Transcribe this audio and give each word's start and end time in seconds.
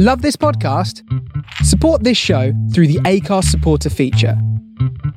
Love 0.00 0.22
this 0.22 0.36
podcast? 0.36 1.02
Support 1.64 2.04
this 2.04 2.16
show 2.16 2.52
through 2.72 2.86
the 2.86 3.00
Anchor 3.04 3.42
supporter 3.42 3.90
feature. 3.90 4.40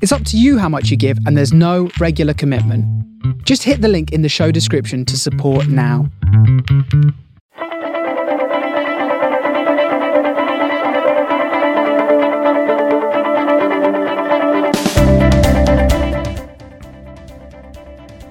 It's 0.01 0.11
up 0.11 0.25
to 0.25 0.39
you 0.39 0.57
how 0.57 0.69
much 0.69 0.89
you 0.89 0.97
give, 0.97 1.19
and 1.27 1.37
there's 1.37 1.53
no 1.53 1.91
regular 1.99 2.33
commitment. 2.33 2.83
Just 3.45 3.61
hit 3.61 3.81
the 3.81 3.87
link 3.87 4.11
in 4.11 4.23
the 4.23 4.27
show 4.27 4.49
description 4.49 5.05
to 5.05 5.19
support 5.19 5.67
now. 5.67 6.09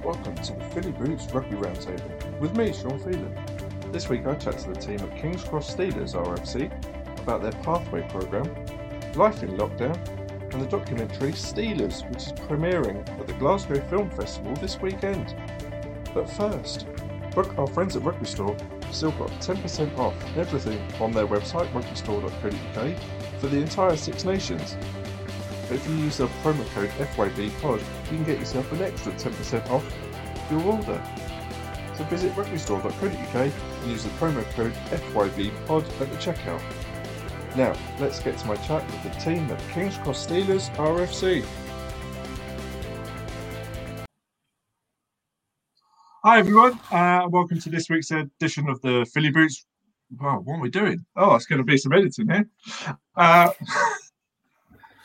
Welcome 0.03 0.35
to 0.35 0.51
the 0.51 0.69
Fill 0.73 0.83
Your 0.83 0.91
Boots 0.99 1.31
Rugby 1.33 1.55
Roundtable 1.55 2.39
with 2.41 2.57
me, 2.57 2.73
Sean 2.73 2.99
Phelan. 2.99 3.60
This 3.91 4.07
week 4.07 4.25
I 4.25 4.35
chat 4.35 4.57
to 4.59 4.69
the 4.69 4.79
team 4.79 5.01
at 5.01 5.17
King's 5.17 5.43
Cross 5.43 5.75
Steelers 5.75 6.15
RFC 6.15 6.71
about 7.19 7.41
their 7.41 7.51
pathway 7.61 8.07
programme, 8.07 8.47
life 9.15 9.43
in 9.43 9.57
lockdown, 9.57 9.97
and 10.53 10.61
the 10.61 10.65
documentary 10.65 11.33
Steelers, 11.33 12.09
which 12.09 12.27
is 12.27 12.31
premiering 12.31 13.05
at 13.19 13.27
the 13.27 13.33
Glasgow 13.33 13.81
Film 13.89 14.09
Festival 14.11 14.55
this 14.55 14.79
weekend. 14.79 15.35
But 16.13 16.29
first, 16.29 16.87
our 17.57 17.67
friends 17.67 17.97
at 17.97 18.03
Rugby 18.03 18.25
Store 18.25 18.55
still 18.91 19.11
got 19.11 19.29
10% 19.41 19.97
off 19.97 20.15
everything 20.37 20.79
on 21.01 21.11
their 21.11 21.27
website, 21.27 21.69
rugbystore.co.uk, 21.73 23.39
for 23.41 23.47
the 23.47 23.57
entire 23.57 23.97
Six 23.97 24.23
Nations. 24.23 24.77
If 25.69 25.85
you 25.89 25.95
use 25.95 26.15
the 26.15 26.27
promo 26.43 26.65
code 26.73 26.91
FYBPOD, 26.91 27.79
you 27.79 28.17
can 28.17 28.23
get 28.23 28.39
yourself 28.39 28.71
an 28.71 28.83
extra 28.83 29.11
10% 29.11 29.69
off 29.69 29.83
your 30.49 30.61
order. 30.63 31.03
So 31.97 32.05
visit 32.05 32.31
rugbystore.co.uk 32.35 33.51
use 33.87 34.03
the 34.03 34.09
promo 34.11 34.43
code 34.51 34.73
FYBPOD 34.89 36.01
at 36.01 36.09
the 36.09 36.17
checkout. 36.17 36.61
Now, 37.55 37.75
let's 37.99 38.19
get 38.19 38.37
to 38.39 38.47
my 38.47 38.55
chat 38.57 38.85
with 38.85 39.03
the 39.03 39.09
team 39.19 39.49
at 39.49 39.59
King's 39.71 39.97
Cross 39.97 40.27
Steelers 40.27 40.73
RFC. 40.75 41.45
Hi 46.23 46.37
everyone, 46.37 46.79
uh, 46.91 47.27
welcome 47.29 47.59
to 47.59 47.69
this 47.69 47.89
week's 47.89 48.11
edition 48.11 48.69
of 48.69 48.79
the 48.81 49.09
Fill 49.11 49.23
Your 49.23 49.33
Boots. 49.33 49.65
Wow, 50.19 50.41
what 50.43 50.57
are 50.57 50.61
we 50.61 50.69
doing? 50.69 51.03
Oh, 51.15 51.33
it's 51.33 51.47
going 51.47 51.57
to 51.57 51.65
be 51.65 51.77
some 51.77 51.93
editing 51.93 52.29
here. 52.29 52.47
Uh, 53.15 53.49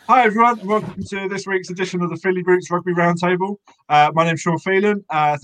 Hi 0.09 0.25
everyone, 0.25 0.65
welcome 0.65 1.03
to 1.03 1.29
this 1.29 1.49
week's 1.49 1.71
edition 1.71 2.01
of 2.01 2.11
the 2.11 2.17
Fill 2.17 2.35
Your 2.35 2.45
Boots 2.45 2.71
Rugby 2.71 2.93
Roundtable. 2.93 3.57
Uh, 3.89 4.13
my 4.15 4.25
name's 4.25 4.41
Sean 4.43 4.59
Phelan. 4.59 5.05
Uh, 5.11 5.37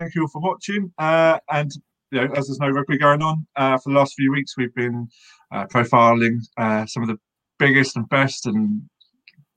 thank 0.00 0.14
you 0.14 0.22
all 0.22 0.28
for 0.28 0.40
watching. 0.40 0.92
Uh, 0.98 1.38
and 1.52 1.70
you 2.10 2.20
know, 2.20 2.34
as 2.34 2.46
there's 2.46 2.58
no 2.60 2.68
rugby 2.68 2.98
going 2.98 3.22
on 3.22 3.46
uh, 3.56 3.76
for 3.78 3.90
the 3.90 3.98
last 3.98 4.14
few 4.14 4.32
weeks, 4.32 4.56
we've 4.56 4.74
been 4.74 5.08
uh, 5.52 5.66
profiling 5.66 6.40
uh, 6.56 6.86
some 6.86 7.02
of 7.02 7.08
the 7.08 7.18
biggest 7.58 7.96
and 7.96 8.08
best 8.08 8.46
and 8.46 8.82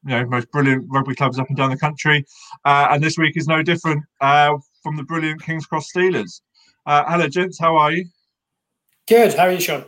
you 0.06 0.10
know 0.10 0.26
most 0.26 0.52
brilliant 0.52 0.86
rugby 0.90 1.14
clubs 1.14 1.38
up 1.38 1.48
and 1.48 1.58
down 1.58 1.70
the 1.70 1.78
country. 1.78 2.26
and 2.66 3.04
this 3.04 3.18
week 3.18 3.38
is 3.38 3.48
no 3.48 3.62
different 3.62 4.04
from 4.20 4.98
the 4.98 5.04
brilliant 5.04 5.42
Kings 5.44 5.66
Cross 5.66 5.92
Steelers. 5.96 6.42
hello, 6.88 7.28
gents. 7.28 7.60
How 7.60 7.78
are 7.78 7.92
you? 7.92 8.06
Good. 9.08 9.34
How 9.34 9.44
are 9.44 9.52
you, 9.52 9.60
Sean? 9.60 9.86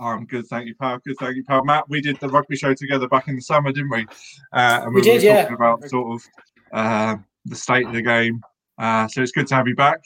Oh, 0.00 0.06
I'm 0.06 0.26
good, 0.26 0.46
thank 0.46 0.68
you, 0.68 0.76
pal. 0.76 0.98
Good, 1.04 1.16
thank 1.18 1.34
you, 1.34 1.42
pal. 1.42 1.64
Matt, 1.64 1.88
we 1.88 2.00
did 2.00 2.20
the 2.20 2.28
rugby 2.28 2.56
show 2.56 2.72
together 2.72 3.08
back 3.08 3.26
in 3.26 3.34
the 3.34 3.42
summer, 3.42 3.72
didn't 3.72 3.90
we? 3.90 4.06
Uh, 4.52 4.82
and 4.84 4.94
we, 4.94 5.00
we 5.00 5.02
did, 5.02 5.22
were 5.22 5.28
yeah. 5.28 5.42
Talking 5.42 5.56
about 5.56 5.88
sort 5.88 6.14
of 6.14 6.28
uh, 6.72 7.16
the 7.46 7.56
state 7.56 7.84
of 7.84 7.92
the 7.92 8.02
game. 8.02 8.40
Uh, 8.78 9.08
so 9.08 9.22
it's 9.22 9.32
good 9.32 9.48
to 9.48 9.56
have 9.56 9.66
you 9.66 9.74
back. 9.74 10.00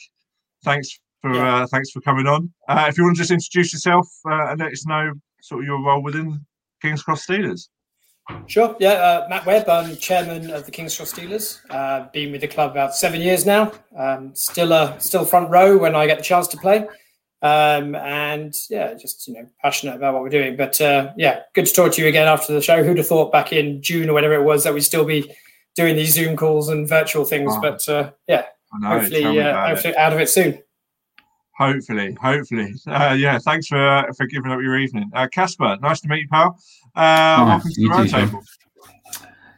Thanks 0.64 0.98
for 1.23 1.34
yeah. 1.34 1.62
uh, 1.62 1.67
thanks 1.69 1.91
for 1.91 2.01
coming 2.01 2.27
on. 2.27 2.53
Uh, 2.69 2.87
if 2.89 2.98
you 2.98 3.05
want 3.05 3.17
to 3.17 3.23
just 3.23 3.31
introduce 3.31 3.73
yourself 3.73 4.09
uh, 4.28 4.48
and 4.48 4.61
let 4.61 4.73
us 4.73 4.84
know 4.87 5.12
sort 5.41 5.62
of 5.62 5.67
your 5.67 5.83
role 5.83 6.03
within 6.03 6.45
Kings 6.83 7.03
Cross 7.03 7.27
Steelers. 7.27 7.69
Sure. 8.47 8.77
Yeah, 8.79 8.92
uh, 8.92 9.27
Matt 9.29 9.47
Webb. 9.47 9.69
I'm 9.69 9.97
chairman 9.97 10.51
of 10.51 10.64
the 10.64 10.70
Kings 10.70 10.97
Cross 10.97 11.14
Steelers. 11.14 11.61
Uh, 11.70 12.09
been 12.12 12.33
with 12.33 12.41
the 12.41 12.48
club 12.48 12.73
about 12.73 12.95
seven 12.95 13.20
years 13.20 13.47
now. 13.47 13.73
Um, 13.97 14.35
still 14.35 14.73
a 14.73 14.98
still 15.01 15.24
front 15.24 15.51
row 15.51 15.77
when 15.79 15.95
I 15.95 16.07
get 16.07 16.19
the 16.19 16.24
chance 16.24 16.47
to 16.48 16.57
play. 16.57 16.86
Um, 17.42 17.97
and 17.97 18.55
yeah, 18.70 18.95
just 18.95 19.27
you 19.27 19.35
know, 19.35 19.48
passionate 19.61 19.97
about 19.97 20.14
what 20.14 20.23
we're 20.23 20.29
doing. 20.29 20.57
But 20.57 20.80
uh, 20.80 21.13
yeah, 21.17 21.41
good 21.55 21.67
to 21.67 21.73
talk 21.73 21.92
to 21.92 22.02
you 22.02 22.08
again 22.08 22.29
after 22.29 22.52
the 22.52 22.63
show. 22.63 22.85
Who'd 22.85 22.98
have 22.98 23.08
thought 23.08 23.33
back 23.33 23.52
in 23.52 23.83
June 23.83 24.08
or 24.08 24.13
whatever 24.13 24.35
it 24.35 24.45
was 24.45 24.63
that 24.64 24.74
we'd 24.74 24.83
still 24.83 25.05
be 25.05 25.35
doing 25.74 25.97
these 25.97 26.14
Zoom 26.14 26.36
calls 26.36 26.68
and 26.68 26.89
virtual 26.89 27.24
things? 27.24 27.52
Oh, 27.55 27.61
but 27.61 27.89
uh, 27.89 28.13
yeah, 28.29 28.45
know, 28.80 28.89
hopefully, 28.89 29.41
uh, 29.41 29.67
hopefully 29.67 29.97
out 29.97 30.13
of 30.13 30.20
it 30.20 30.29
soon. 30.29 30.63
Hopefully, 31.62 32.17
hopefully. 32.20 32.74
Uh, 32.86 33.14
yeah, 33.18 33.39
thanks 33.39 33.68
for 33.68 34.06
for 34.17 34.27
giving 34.27 34.50
up 34.50 34.61
your 34.61 34.78
evening, 34.78 35.11
uh, 35.14 35.28
Casper. 35.28 35.78
nice 35.80 36.00
to 36.00 36.08
meet 36.08 36.23
you, 36.23 36.28
pal. 36.28 36.58
Uh, 36.96 37.36
oh, 37.39 37.46
welcome 37.46 37.70
to 37.70 37.80
the 37.80 37.89
roundtable. 37.89 38.45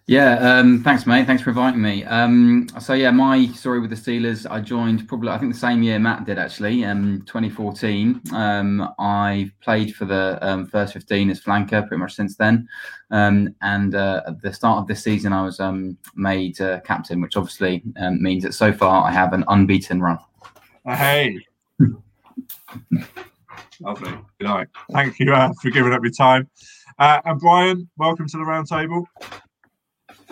Yeah, 0.06 0.58
um, 0.58 0.82
thanks, 0.82 1.06
mate. 1.06 1.26
Thanks 1.26 1.42
for 1.42 1.48
inviting 1.48 1.80
me. 1.80 2.04
Um, 2.04 2.68
so 2.78 2.92
yeah, 2.92 3.10
my 3.10 3.46
story 3.46 3.80
with 3.80 3.88
the 3.88 3.96
Steelers, 3.96 4.46
I 4.50 4.60
joined 4.60 5.08
probably 5.08 5.30
I 5.30 5.38
think 5.38 5.54
the 5.54 5.58
same 5.58 5.82
year 5.82 5.98
Matt 5.98 6.26
did 6.26 6.38
actually, 6.38 6.84
um, 6.84 7.22
2014. 7.24 8.20
Um, 8.32 8.92
I 8.98 9.50
played 9.62 9.96
for 9.96 10.04
the 10.04 10.38
um, 10.42 10.66
first 10.66 10.92
15 10.92 11.30
as 11.30 11.40
flanker 11.40 11.88
pretty 11.88 12.00
much 12.00 12.14
since 12.14 12.36
then, 12.36 12.68
um, 13.12 13.54
and 13.62 13.94
uh, 13.94 14.20
at 14.26 14.42
the 14.42 14.52
start 14.52 14.78
of 14.78 14.86
this 14.86 15.02
season 15.02 15.32
I 15.32 15.42
was 15.42 15.58
um, 15.58 15.96
made 16.14 16.60
uh, 16.60 16.80
captain, 16.80 17.22
which 17.22 17.38
obviously 17.38 17.82
um, 17.98 18.22
means 18.22 18.42
that 18.42 18.52
so 18.52 18.74
far 18.74 19.06
I 19.06 19.10
have 19.10 19.32
an 19.32 19.44
unbeaten 19.48 20.02
run. 20.02 20.18
Hey. 20.84 21.38
Lovely. 23.80 24.10
Good 24.38 24.48
night. 24.48 24.68
Thank 24.92 25.18
you 25.18 25.34
uh, 25.34 25.52
for 25.60 25.70
giving 25.70 25.92
up 25.92 26.02
your 26.02 26.12
time. 26.12 26.48
Uh, 26.98 27.20
and 27.24 27.40
Brian, 27.40 27.88
welcome 27.96 28.26
to 28.28 28.36
the 28.36 28.44
roundtable. 28.44 29.04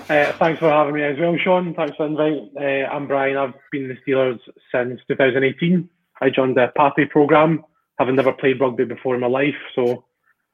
Uh, 0.09 0.33
thanks 0.39 0.59
for 0.59 0.71
having 0.71 0.95
me 0.95 1.03
as 1.03 1.19
well, 1.19 1.37
Sean. 1.43 1.75
Thanks 1.75 1.97
for 1.97 2.09
the 2.09 2.25
invite. 2.25 2.51
Uh, 2.57 2.93
I'm 2.93 3.07
Brian. 3.07 3.37
I've 3.37 3.55
been 3.71 3.89
the 3.89 3.97
Steelers 4.07 4.39
since 4.73 5.01
2018. 5.09 5.89
I 6.21 6.31
joined 6.31 6.57
the 6.57 6.73
Pathway 6.77 7.07
programme, 7.07 7.65
having 7.99 8.17
never 8.17 8.33
played 8.33 8.61
rugby 8.61 8.85
before 8.85 9.15
in 9.15 9.21
my 9.21 9.27
life, 9.27 9.57
so 9.75 10.05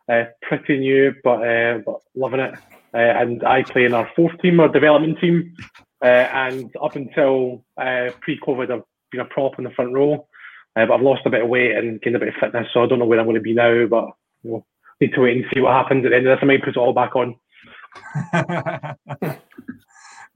uh, 0.09 0.25
pretty 0.43 0.79
new, 0.79 1.15
but, 1.23 1.47
uh, 1.47 1.79
but 1.85 2.01
loving 2.15 2.41
it. 2.41 2.55
And 2.95 3.45
I 3.45 3.63
play 3.63 3.85
in 3.85 3.93
our 3.93 4.11
fourth 4.17 4.41
team, 4.41 4.61
our 4.61 4.69
development 4.69 5.19
team. 5.21 5.55
And 6.01 6.75
up 6.83 6.97
until 6.97 7.65
pre-COVID, 7.77 8.71
I've 8.71 8.83
been 9.11 9.21
a 9.21 9.27
prop 9.27 9.59
in 9.59 9.65
the 9.65 9.71
front 9.71 9.93
row. 9.93 10.27
But 10.87 10.95
I've 10.95 11.03
lost 11.03 11.27
a 11.27 11.31
bit 11.31 11.43
of 11.43 11.49
weight 11.49 11.77
and 11.77 12.01
gained 12.01 12.17
a 12.17 12.19
bit 12.19 12.29
of 12.29 12.35
fitness, 12.41 12.69
so 12.73 12.83
I 12.83 12.87
don't 12.87 12.99
know 12.99 13.07
where 13.07 13.19
I'm 13.19 13.27
going 13.27 13.37
to 13.37 13.41
be 13.41 13.55
now. 13.55 13.87
But 13.87 14.11
you 14.43 14.51
know, 14.51 14.67
need 15.01 15.15
to 15.15 15.21
wait 15.21 15.37
and 15.37 15.47
see 15.53 15.61
what 15.61 15.73
happens 15.73 16.05
at 16.05 16.11
the 16.11 16.17
end 16.17 16.27
of 16.27 16.37
this. 16.37 16.43
I 16.43 16.47
might 16.47 16.63
put 16.63 16.71
it 16.71 16.77
all 16.77 16.93
back 16.93 17.15
on. 17.17 17.37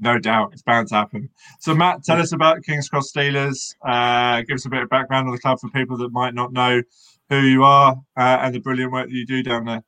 no 0.01 0.19
doubt, 0.19 0.53
it's 0.53 0.63
bound 0.63 0.89
to 0.89 0.95
happen. 0.95 1.31
So, 1.61 1.75
Matt, 1.75 2.05
tell 2.05 2.21
us 2.21 2.33
about 2.33 2.65
Kings 2.65 2.89
Cross 2.89 3.13
Steelers. 3.13 3.75
Uh, 3.87 4.43
give 4.43 4.55
us 4.55 4.67
a 4.67 4.71
bit 4.71 4.83
of 4.83 4.89
background 4.89 5.29
on 5.29 5.35
the 5.35 5.41
club 5.41 5.61
for 5.61 5.69
people 5.71 5.97
that 5.99 6.13
might 6.13 6.35
not 6.35 6.53
know 6.53 6.83
who 7.29 7.41
you 7.41 7.65
are 7.65 8.01
uh, 8.17 8.39
and 8.43 8.55
the 8.55 8.61
brilliant 8.61 8.93
work 8.93 9.09
that 9.09 9.15
you 9.15 9.27
do 9.27 9.43
down 9.43 9.65
there. 9.65 9.83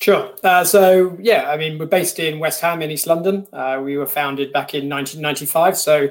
Sure. 0.00 0.34
Uh, 0.44 0.62
so, 0.62 1.16
yeah, 1.20 1.50
I 1.50 1.56
mean, 1.56 1.78
we're 1.78 1.86
based 1.86 2.18
in 2.18 2.38
West 2.38 2.60
Ham 2.60 2.82
in 2.82 2.90
East 2.90 3.06
London. 3.06 3.46
Uh, 3.52 3.80
we 3.82 3.96
were 3.96 4.06
founded 4.06 4.52
back 4.52 4.74
in 4.74 4.88
1995. 4.88 5.76
So, 5.78 6.10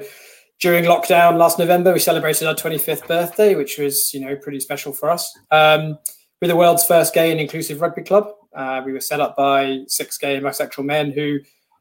during 0.60 0.84
lockdown 0.84 1.36
last 1.36 1.58
November, 1.58 1.92
we 1.92 1.98
celebrated 1.98 2.46
our 2.46 2.54
25th 2.54 3.06
birthday, 3.06 3.54
which 3.54 3.78
was, 3.78 4.12
you 4.14 4.20
know, 4.20 4.36
pretty 4.36 4.60
special 4.60 4.92
for 4.92 5.10
us. 5.10 5.36
Um, 5.50 5.98
we're 6.40 6.48
the 6.48 6.56
world's 6.56 6.84
first 6.84 7.14
gay 7.14 7.30
and 7.30 7.40
inclusive 7.40 7.80
rugby 7.80 8.02
club. 8.02 8.28
Uh, 8.54 8.82
we 8.84 8.92
were 8.92 9.00
set 9.00 9.20
up 9.20 9.36
by 9.36 9.80
six 9.86 10.16
gay 10.16 10.36
and 10.36 10.44
bisexual 10.44 10.84
men 10.84 11.12
who 11.12 11.40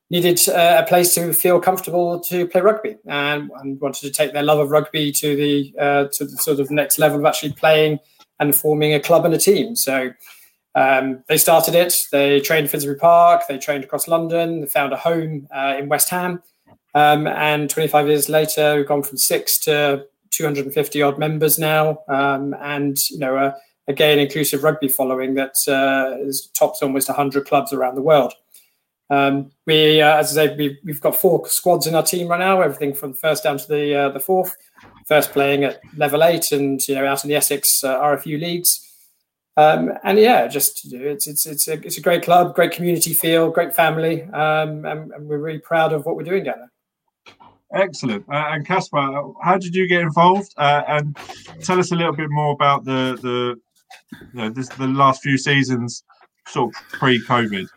needed 0.10 0.40
uh, 0.50 0.82
a 0.84 0.88
place 0.88 1.14
to 1.16 1.34
feel 1.34 1.60
comfortable 1.60 2.20
to 2.20 2.48
play 2.48 2.62
rugby 2.62 2.98
and, 3.08 3.50
and, 3.60 3.80
wanted 3.82 4.02
to 4.02 4.12
take 4.12 4.34
their 4.34 4.44
love 4.44 4.60
of 4.60 4.70
rugby 4.70 5.12
to 5.12 5.36
the 5.36 5.74
uh, 5.80 6.06
to 6.14 6.26
the 6.26 6.38
sort 6.38 6.60
of 6.60 6.70
next 6.70 7.00
level 7.00 7.18
of 7.18 7.26
actually 7.26 7.54
playing 7.54 7.98
and 8.40 8.56
forming 8.56 8.94
a 8.94 9.00
club 9.00 9.26
and 9.26 9.34
a 9.34 9.38
team. 9.38 9.76
So 9.76 10.12
um, 10.76 11.24
they 11.28 11.38
started 11.38 11.76
it. 11.76 11.98
They 12.12 12.42
trained 12.42 12.70
Finsbury 12.70 12.98
Park. 12.98 13.44
They 13.48 13.58
trained 13.58 13.84
across 13.84 14.08
London. 14.08 14.62
They 14.62 14.68
found 14.68 14.94
a 14.94 14.98
home 14.98 15.48
uh, 15.56 15.76
in 15.80 15.88
West 15.90 16.10
Ham. 16.10 16.42
Um, 16.96 17.28
and 17.28 17.70
25 17.70 18.08
years 18.08 18.30
later, 18.30 18.78
we've 18.78 18.88
gone 18.88 19.04
from 19.04 19.18
six 19.18 19.60
to 19.60 20.06
250 20.32 21.02
odd 21.02 21.20
members 21.20 21.60
now, 21.60 22.00
um, 22.08 22.56
and 22.62 22.98
you 23.10 23.20
know 23.20 23.36
a, 23.36 23.56
a 23.88 23.94
gay 23.94 24.14
and 24.14 24.22
inclusive 24.22 24.64
rugby 24.64 24.88
following 24.88 25.36
that 25.36 25.56
uh, 25.68 26.18
is 26.22 26.50
tops 26.58 26.82
almost 26.82 27.10
100 27.10 27.46
clubs 27.46 27.74
around 27.74 27.96
the 27.96 28.02
world. 28.02 28.34
Um, 29.10 29.52
we, 29.68 30.02
uh, 30.02 30.18
as 30.18 30.36
I 30.36 30.48
say, 30.48 30.56
we've, 30.56 30.78
we've, 30.84 31.02
got 31.02 31.16
four 31.16 31.48
squads 31.48 31.86
in 31.86 31.94
our 31.94 32.02
team 32.02 32.28
right 32.28 32.40
now. 32.40 32.62
Everything 32.62 32.94
from 32.94 33.12
the 33.12 33.18
first 33.18 33.44
down 33.44 33.60
to 33.60 33.68
the 33.68 33.94
uh, 33.94 34.10
the 34.10 34.20
fourth. 34.20 34.56
First 35.06 35.32
playing 35.32 35.64
at 35.64 35.80
level 35.96 36.24
eight, 36.24 36.52
and 36.52 36.86
you 36.88 36.96
know 36.96 37.06
out 37.06 37.24
in 37.24 37.28
the 37.28 37.36
Essex 37.36 37.84
uh, 37.84 38.00
RFU 38.00 38.40
leagues. 38.40 38.82
Um, 39.58 39.94
and 40.04 40.18
yeah, 40.18 40.48
just 40.48 40.92
it's 40.92 41.28
it's 41.28 41.46
it's 41.46 41.68
a 41.68 41.74
it's 41.74 41.98
a 41.98 42.02
great 42.02 42.24
club, 42.24 42.56
great 42.56 42.72
community 42.72 43.14
feel, 43.14 43.52
great 43.52 43.76
family, 43.76 44.24
um, 44.24 44.86
and, 44.86 45.12
and, 45.12 45.28
we're 45.28 45.38
really 45.38 45.60
proud 45.60 45.94
of 45.94 46.06
what 46.06 46.16
we're 46.16 46.24
doing 46.24 46.44
down 46.44 46.58
there. 46.58 46.72
Excellent. 47.76 48.26
Uh, 48.30 48.46
and 48.52 48.66
Casper, 48.66 49.22
how 49.44 49.58
did 49.58 49.76
you 49.76 49.88
get 49.88 50.02
involved? 50.02 50.54
Uh, 50.58 50.84
and 50.88 51.18
tell 51.62 51.78
us 51.80 51.92
a 51.92 51.96
little 51.96 52.14
bit 52.16 52.30
more 52.30 52.54
about 52.54 52.86
the 52.86 53.18
the 53.22 53.60
you 54.34 54.40
know, 54.42 54.50
this 54.50 54.70
the 54.70 54.88
last 54.88 55.22
few 55.22 55.38
seasons, 55.38 56.04
sort 56.48 56.74
of 56.74 56.82
pre-COVID. 56.94 57.68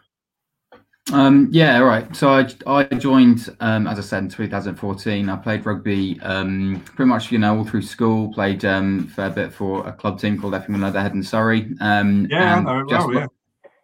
Um, 1.13 1.49
yeah, 1.51 1.79
right. 1.79 2.15
So 2.15 2.31
I, 2.31 2.47
I 2.67 2.85
joined, 2.85 3.49
um, 3.61 3.87
as 3.87 3.99
I 3.99 4.03
said, 4.03 4.25
in 4.25 4.29
2014. 4.29 5.29
I 5.31 5.37
played 5.37 5.65
rugby 5.65 6.21
um, 6.21 6.83
pretty 6.85 7.09
much, 7.09 7.33
you 7.33 7.39
know, 7.39 7.57
all 7.57 7.65
through 7.65 7.83
school. 7.83 8.33
Played 8.35 8.65
um, 8.67 9.07
for 9.09 9.25
a 9.25 9.31
bit 9.31 9.53
for 9.53 9.87
a 9.89 9.93
club 9.93 10.21
team 10.21 10.39
called 10.39 10.55
Effingham 10.55 10.83
Leatherhead 10.83 11.13
in 11.15 11.23
Surrey. 11.23 11.71
Um, 11.81 12.27
Yeah, 12.31 12.57
I 12.57 12.61
know 12.61 12.87
just 12.87 13.09
well, 13.09 13.27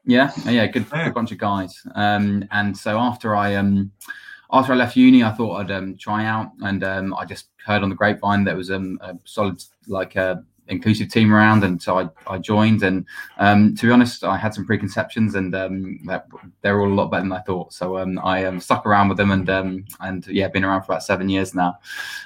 yeah. 0.05 0.31
yeah, 0.45 0.51
yeah, 0.51 0.67
good, 0.67 0.85
Yeah. 0.93 1.05
good 1.07 1.15
bunch 1.15 1.33
of 1.33 1.39
guys. 1.39 1.75
Um, 1.95 2.45
and 2.53 2.77
so 2.77 2.99
after 2.99 3.35
I 3.35 3.55
um, 3.55 3.91
after 4.53 4.73
I 4.73 4.77
left 4.77 4.97
uni, 4.97 5.23
I 5.23 5.31
thought 5.31 5.57
I'd 5.57 5.71
um, 5.71 5.97
try 5.97 6.27
out, 6.27 6.53
and 6.63 6.85
um, 6.85 7.15
I 7.15 7.25
just 7.25 7.49
heard 7.65 7.83
on 7.83 7.89
the 7.89 7.95
grapevine 7.95 8.45
there 8.45 8.57
was 8.57 8.71
um, 8.71 8.99
a 9.03 9.15
solid 9.25 9.63
like 9.89 10.17
uh, 10.17 10.37
inclusive 10.69 11.09
team 11.09 11.33
around, 11.33 11.65
and 11.65 11.81
so 11.81 11.99
I, 11.99 12.09
I 12.27 12.39
joined. 12.39 12.83
And 12.83 13.07
um, 13.39 13.75
to 13.77 13.87
be 13.87 13.93
honest, 13.93 14.25
I 14.25 14.37
had 14.37 14.55
some 14.55 14.67
preconceptions, 14.67 15.35
and 15.35 15.55
um, 15.55 15.99
they're 16.63 16.81
all 16.81 16.93
a 16.93 16.95
lot 16.95 17.11
better 17.11 17.23
than 17.23 17.33
I 17.33 17.41
thought. 17.41 17.73
So 17.73 17.99
um, 17.99 18.19
I 18.23 18.45
um, 18.45 18.61
stuck 18.61 18.87
around 18.87 19.09
with 19.09 19.19
them, 19.19 19.31
and 19.31 19.49
and 20.01 20.27
yeah, 20.27 20.49
been 20.49 20.65
around 20.65 20.83
for 20.83 20.93
about 20.93 21.03
seven 21.03 21.29
years 21.29 21.55
now. 21.55 21.79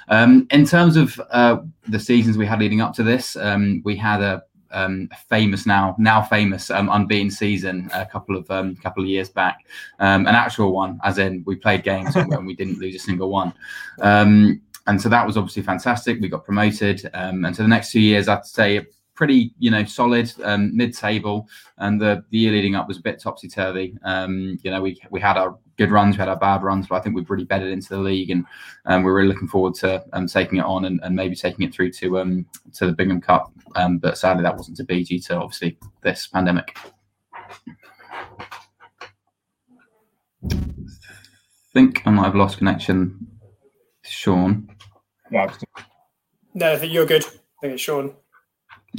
In 0.09 0.65
terms 0.65 0.97
of 0.97 1.19
uh, 1.31 1.57
the 1.87 1.99
seasons 1.99 2.37
we 2.37 2.45
had 2.45 2.59
leading 2.59 2.81
up 2.81 2.93
to 2.95 3.03
this, 3.03 3.35
we 3.83 3.95
had 3.95 4.21
a 4.21 4.43
um, 4.71 5.09
famous 5.27 5.65
now 5.65 5.95
now 5.97 6.21
famous 6.21 6.69
um, 6.69 6.89
unbeaten 6.89 7.31
season 7.31 7.89
a 7.93 8.05
couple 8.05 8.35
of 8.35 8.49
um, 8.51 8.75
couple 8.77 9.03
of 9.03 9.09
years 9.09 9.29
back, 9.29 9.65
um, 9.99 10.27
an 10.27 10.35
actual 10.35 10.71
one, 10.71 10.99
as 11.03 11.17
in 11.17 11.43
we 11.45 11.55
played 11.55 11.83
games 11.83 12.15
and 12.15 12.45
we 12.45 12.55
didn't 12.55 12.79
lose 12.79 12.95
a 12.95 12.99
single 12.99 13.29
one. 13.29 13.53
Um, 14.01 14.61
and 14.87 14.99
so 14.99 15.07
that 15.09 15.25
was 15.25 15.37
obviously 15.37 15.61
fantastic. 15.61 16.19
We 16.19 16.29
got 16.29 16.43
promoted, 16.43 17.09
um, 17.13 17.45
and 17.45 17.55
so 17.55 17.63
the 17.63 17.69
next 17.69 17.91
two 17.91 17.99
years, 17.99 18.27
I'd 18.27 18.45
say 18.45 18.87
pretty 19.19 19.53
you 19.59 19.69
know 19.69 19.83
solid 19.83 20.31
um, 20.45 20.73
mid-table, 20.75 21.45
and 21.79 21.99
the, 21.99 22.23
the 22.29 22.37
year 22.37 22.53
leading 22.53 22.73
up 22.73 22.87
was 22.87 22.99
a 22.99 23.01
bit 23.01 23.19
topsy-turvy. 23.19 23.97
Um, 24.03 24.57
you 24.63 24.71
know, 24.71 24.81
we 24.81 24.97
we 25.09 25.19
had 25.19 25.35
our 25.35 25.59
good 25.77 25.91
runs, 25.91 26.15
we 26.15 26.19
had 26.19 26.29
our 26.29 26.39
bad 26.39 26.63
runs, 26.63 26.87
but 26.87 26.95
I 26.95 27.01
think 27.01 27.17
we've 27.17 27.29
really 27.29 27.43
bedded 27.43 27.69
into 27.69 27.89
the 27.89 27.99
league, 27.99 28.29
and 28.29 28.45
um, 28.85 29.03
we're 29.03 29.13
really 29.13 29.27
looking 29.27 29.49
forward 29.49 29.75
to 29.75 30.05
um, 30.13 30.25
taking 30.25 30.59
it 30.59 30.63
on 30.63 30.85
and, 30.85 31.01
and 31.03 31.13
maybe 31.13 31.35
taking 31.35 31.67
it 31.67 31.73
through 31.73 31.91
to 31.91 32.17
um, 32.17 32.45
to 32.75 32.85
the 32.85 32.93
Bingham 32.93 33.19
Cup. 33.19 33.51
Um, 33.75 33.97
but 33.97 34.17
sadly, 34.17 34.43
that 34.43 34.55
wasn't 34.55 34.77
to 34.77 34.85
be 34.85 35.03
due 35.03 35.19
to 35.19 35.35
obviously 35.35 35.77
this 36.01 36.25
pandemic. 36.27 36.77
I 40.49 40.55
think 41.73 42.03
I 42.05 42.11
might 42.11 42.23
have 42.23 42.35
lost 42.35 42.57
connection. 42.57 43.27
Sean. 44.01 44.69
No, 46.53 46.71
I 46.71 46.77
think 46.77 46.93
you're 46.93 47.05
good. 47.05 47.25
I 47.25 47.59
think 47.61 47.73
it's 47.73 47.81
Sean. 47.81 48.15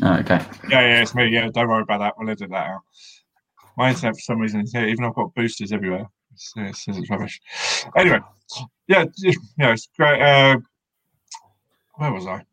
Oh, 0.03 0.15
okay. 0.19 0.45
yeah, 0.69 0.81
yeah, 0.81 1.03
it's 1.03 1.15
me. 1.15 1.29
Yeah, 1.29 1.49
don't 1.53 1.69
worry 1.69 1.83
about 1.83 1.99
that. 1.99 2.15
We'll 2.17 2.31
edit 2.31 2.51
that 2.51 2.67
out. 2.67 2.81
My 3.77 3.91
internet, 3.91 4.15
for 4.15 4.21
some 4.21 4.39
reason, 4.39 4.65
here. 4.73 4.87
Even 4.87 5.05
I've 5.05 5.15
got 5.15 5.35
boosters 5.35 5.73
everywhere. 5.73 6.09
It's, 6.33 6.53
it 6.57 6.77
says 6.77 6.99
it's 6.99 7.11
rubbish. 7.11 7.41
Anyway, 7.97 8.21
yeah, 8.87 9.05
yeah, 9.59 9.73
it's 9.73 9.89
great. 9.97 10.21
Uh, 10.21 10.59
where 11.97 12.13
was 12.13 12.27
I? 12.27 12.45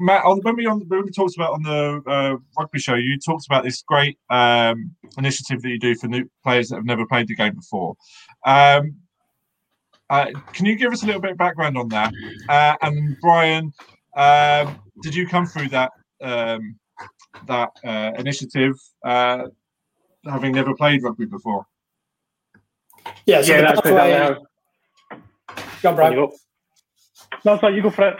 Matt, 0.00 0.24
on, 0.24 0.40
when 0.40 0.56
we 0.56 0.66
on 0.66 0.80
when 0.88 1.04
we 1.04 1.10
talked 1.10 1.36
about 1.36 1.52
on 1.52 1.62
the 1.62 2.02
uh, 2.10 2.36
rugby 2.58 2.78
show, 2.78 2.94
you 2.94 3.18
talked 3.18 3.46
about 3.46 3.64
this 3.64 3.82
great 3.82 4.18
um, 4.30 4.94
initiative 5.16 5.62
that 5.62 5.68
you 5.68 5.78
do 5.78 5.94
for 5.94 6.08
new 6.08 6.28
players 6.42 6.68
that 6.68 6.76
have 6.76 6.84
never 6.84 7.06
played 7.06 7.28
the 7.28 7.34
game 7.34 7.54
before. 7.54 7.94
Um, 8.44 8.96
uh, 10.10 10.26
can 10.52 10.66
you 10.66 10.76
give 10.76 10.92
us 10.92 11.02
a 11.02 11.06
little 11.06 11.20
bit 11.20 11.32
of 11.32 11.38
background 11.38 11.78
on 11.78 11.88
that? 11.88 12.12
Uh, 12.48 12.76
and 12.82 13.16
Brian, 13.20 13.72
um, 14.16 14.78
did 15.02 15.14
you 15.14 15.26
come 15.26 15.46
through 15.46 15.68
that 15.68 15.92
um, 16.22 16.76
that 17.46 17.70
uh, 17.84 18.12
initiative, 18.18 18.74
uh, 19.04 19.44
having 20.24 20.52
never 20.52 20.74
played 20.74 21.02
rugby 21.02 21.26
before? 21.26 21.66
Yeah, 23.26 23.42
so 23.42 23.52
yeah, 23.52 23.56
the 23.58 23.62
that's 23.62 23.80
pathway- 23.80 24.12
exactly 24.12 24.46
Go 25.82 25.88
on. 25.88 25.96
Brian. 25.96 26.12
You 26.12 26.18
go. 26.26 26.32
No, 27.44 27.58
sorry, 27.58 27.74
you 27.74 27.82
go 27.82 27.90
for 27.90 28.08
it. 28.08 28.16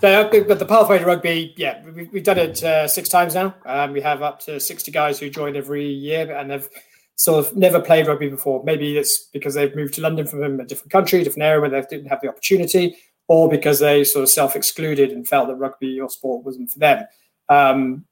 So, 0.00 0.44
but 0.46 0.58
the 0.58 0.66
pathway 0.66 0.98
to 0.98 1.04
rugby, 1.04 1.54
yeah, 1.56 1.82
we, 1.84 2.04
we've 2.04 2.24
done 2.24 2.38
it 2.38 2.62
uh, 2.62 2.88
six 2.88 3.08
times 3.08 3.34
now. 3.34 3.54
Um, 3.64 3.92
we 3.92 4.00
have 4.00 4.20
up 4.22 4.40
to 4.40 4.58
60 4.58 4.90
guys 4.90 5.18
who 5.18 5.30
join 5.30 5.56
every 5.56 5.86
year 5.86 6.36
and 6.36 6.50
have 6.50 6.68
sort 7.16 7.46
of 7.46 7.56
never 7.56 7.80
played 7.80 8.06
rugby 8.06 8.28
before. 8.28 8.62
Maybe 8.64 8.98
it's 8.98 9.28
because 9.32 9.54
they've 9.54 9.74
moved 9.74 9.94
to 9.94 10.00
London 10.00 10.26
from 10.26 10.60
a 10.60 10.64
different 10.64 10.90
country, 10.90 11.22
different 11.22 11.44
area 11.44 11.60
where 11.60 11.70
they 11.70 11.80
didn't 11.88 12.08
have 12.08 12.20
the 12.20 12.28
opportunity, 12.28 12.96
or 13.28 13.48
because 13.48 13.78
they 13.78 14.04
sort 14.04 14.22
of 14.22 14.28
self 14.28 14.56
excluded 14.56 15.10
and 15.10 15.26
felt 15.26 15.48
that 15.48 15.56
rugby 15.56 16.00
or 16.00 16.08
sport 16.08 16.44
wasn't 16.44 16.70
for 16.70 16.78
them. 16.78 17.06
Um, 17.48 18.04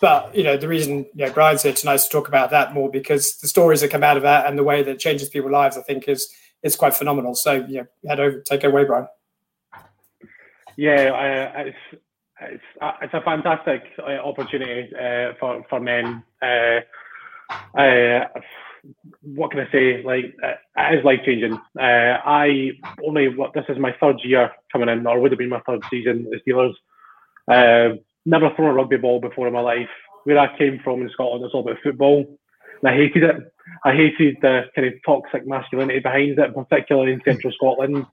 but 0.00 0.34
you 0.34 0.42
know 0.42 0.56
the 0.56 0.68
reason 0.68 1.06
you 1.14 1.26
know, 1.26 1.32
Brian's 1.32 1.62
here 1.62 1.72
tonight 1.72 1.98
to 1.98 2.08
talk 2.08 2.28
about 2.28 2.50
that 2.50 2.74
more 2.74 2.90
because 2.90 3.38
the 3.38 3.48
stories 3.48 3.80
that 3.80 3.90
come 3.90 4.02
out 4.02 4.16
of 4.16 4.22
that 4.24 4.46
and 4.46 4.58
the 4.58 4.64
way 4.64 4.82
that 4.82 4.90
it 4.90 4.98
changes 4.98 5.28
people's 5.28 5.52
lives, 5.52 5.76
I 5.76 5.82
think, 5.82 6.08
is 6.08 6.28
is 6.62 6.76
quite 6.76 6.94
phenomenal. 6.94 7.34
So 7.34 7.64
yeah, 7.68 7.82
head 8.06 8.20
over, 8.20 8.40
take 8.40 8.64
it 8.64 8.68
away, 8.68 8.84
Brian. 8.84 9.06
Yeah, 10.76 11.50
uh, 11.56 11.62
it's 11.62 12.02
it's 12.42 12.62
uh, 12.82 12.92
it's 13.00 13.14
a 13.14 13.22
fantastic 13.22 13.84
uh, 13.98 14.18
opportunity 14.22 14.94
uh, 14.94 15.32
for 15.40 15.64
for 15.70 15.80
men. 15.80 16.22
Uh, 16.42 16.80
uh, 17.78 18.28
what 19.22 19.50
can 19.50 19.60
I 19.60 19.70
say? 19.70 20.02
Like 20.02 20.34
uh, 20.42 20.54
it 20.76 20.98
is 20.98 21.04
life 21.04 21.20
changing. 21.24 21.54
Uh, 21.78 22.18
I 22.24 22.72
only 23.04 23.28
what 23.28 23.54
this 23.54 23.64
is 23.68 23.78
my 23.78 23.94
third 24.00 24.16
year 24.24 24.50
coming 24.72 24.88
in, 24.88 25.06
or 25.06 25.20
would 25.20 25.32
have 25.32 25.38
been 25.38 25.48
my 25.48 25.60
third 25.60 25.82
season 25.90 26.30
as 26.34 26.40
Steelers. 26.46 26.74
Uh, 27.50 27.96
never 28.24 28.50
thrown 28.54 28.70
a 28.70 28.74
rugby 28.74 28.96
ball 28.96 29.20
before 29.20 29.46
in 29.46 29.52
my 29.52 29.60
life. 29.60 29.88
Where 30.24 30.38
I 30.38 30.56
came 30.58 30.80
from 30.82 31.02
in 31.02 31.10
Scotland, 31.10 31.44
it's 31.44 31.54
all 31.54 31.60
about 31.60 31.82
football, 31.82 32.38
and 32.82 32.90
I 32.90 32.96
hated 32.96 33.22
it. 33.22 33.36
I 33.84 33.92
hated 33.92 34.36
the 34.42 34.62
kind 34.74 34.88
of 34.88 34.94
toxic 35.04 35.46
masculinity 35.46 36.00
behind 36.00 36.38
it, 36.38 36.54
particularly 36.54 37.12
in 37.12 37.22
Central 37.24 37.52
Scotland. 37.52 38.06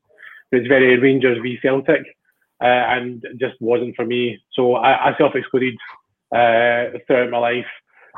It 0.52 0.58
was 0.58 0.68
very 0.68 0.98
Rangers 1.00 1.40
v 1.42 1.58
Celtic, 1.62 2.04
uh, 2.62 2.66
and 2.66 3.24
it 3.24 3.40
just 3.40 3.60
wasn't 3.60 3.96
for 3.96 4.06
me. 4.06 4.40
So 4.54 4.76
I, 4.76 5.10
I 5.10 5.18
self-excluded 5.18 5.76
uh, 6.36 7.00
throughout 7.08 7.32
my 7.32 7.40
life. 7.40 7.66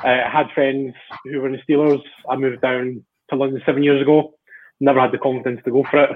Uh, 0.04 0.08
I 0.26 0.30
had 0.30 0.52
friends 0.54 0.94
who 1.24 1.40
were 1.40 1.48
in 1.48 1.54
the 1.54 1.74
Steelers. 1.74 2.02
I 2.30 2.36
moved 2.36 2.62
down 2.62 3.04
to 3.30 3.36
London 3.36 3.62
seven 3.66 3.84
years 3.84 4.02
ago. 4.02 4.34
Never 4.80 5.00
had 5.00 5.12
the 5.12 5.18
confidence 5.18 5.62
to 5.64 5.72
go 5.72 5.86
for 5.90 6.04
it, 6.04 6.10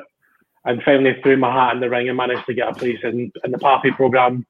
and 0.66 0.84
finally 0.84 1.16
threw 1.22 1.38
my 1.38 1.52
hat 1.52 1.76
in 1.76 1.80
the 1.80 1.90
ring 1.90 2.10
and 2.10 2.18
managed 2.18 2.46
to 2.48 2.54
get 2.54 2.70
a 2.70 2.74
place 2.74 3.00
in, 3.04 3.32
in 3.44 3.52
the 3.52 3.58
Pappy 3.58 3.92
program. 3.92 4.46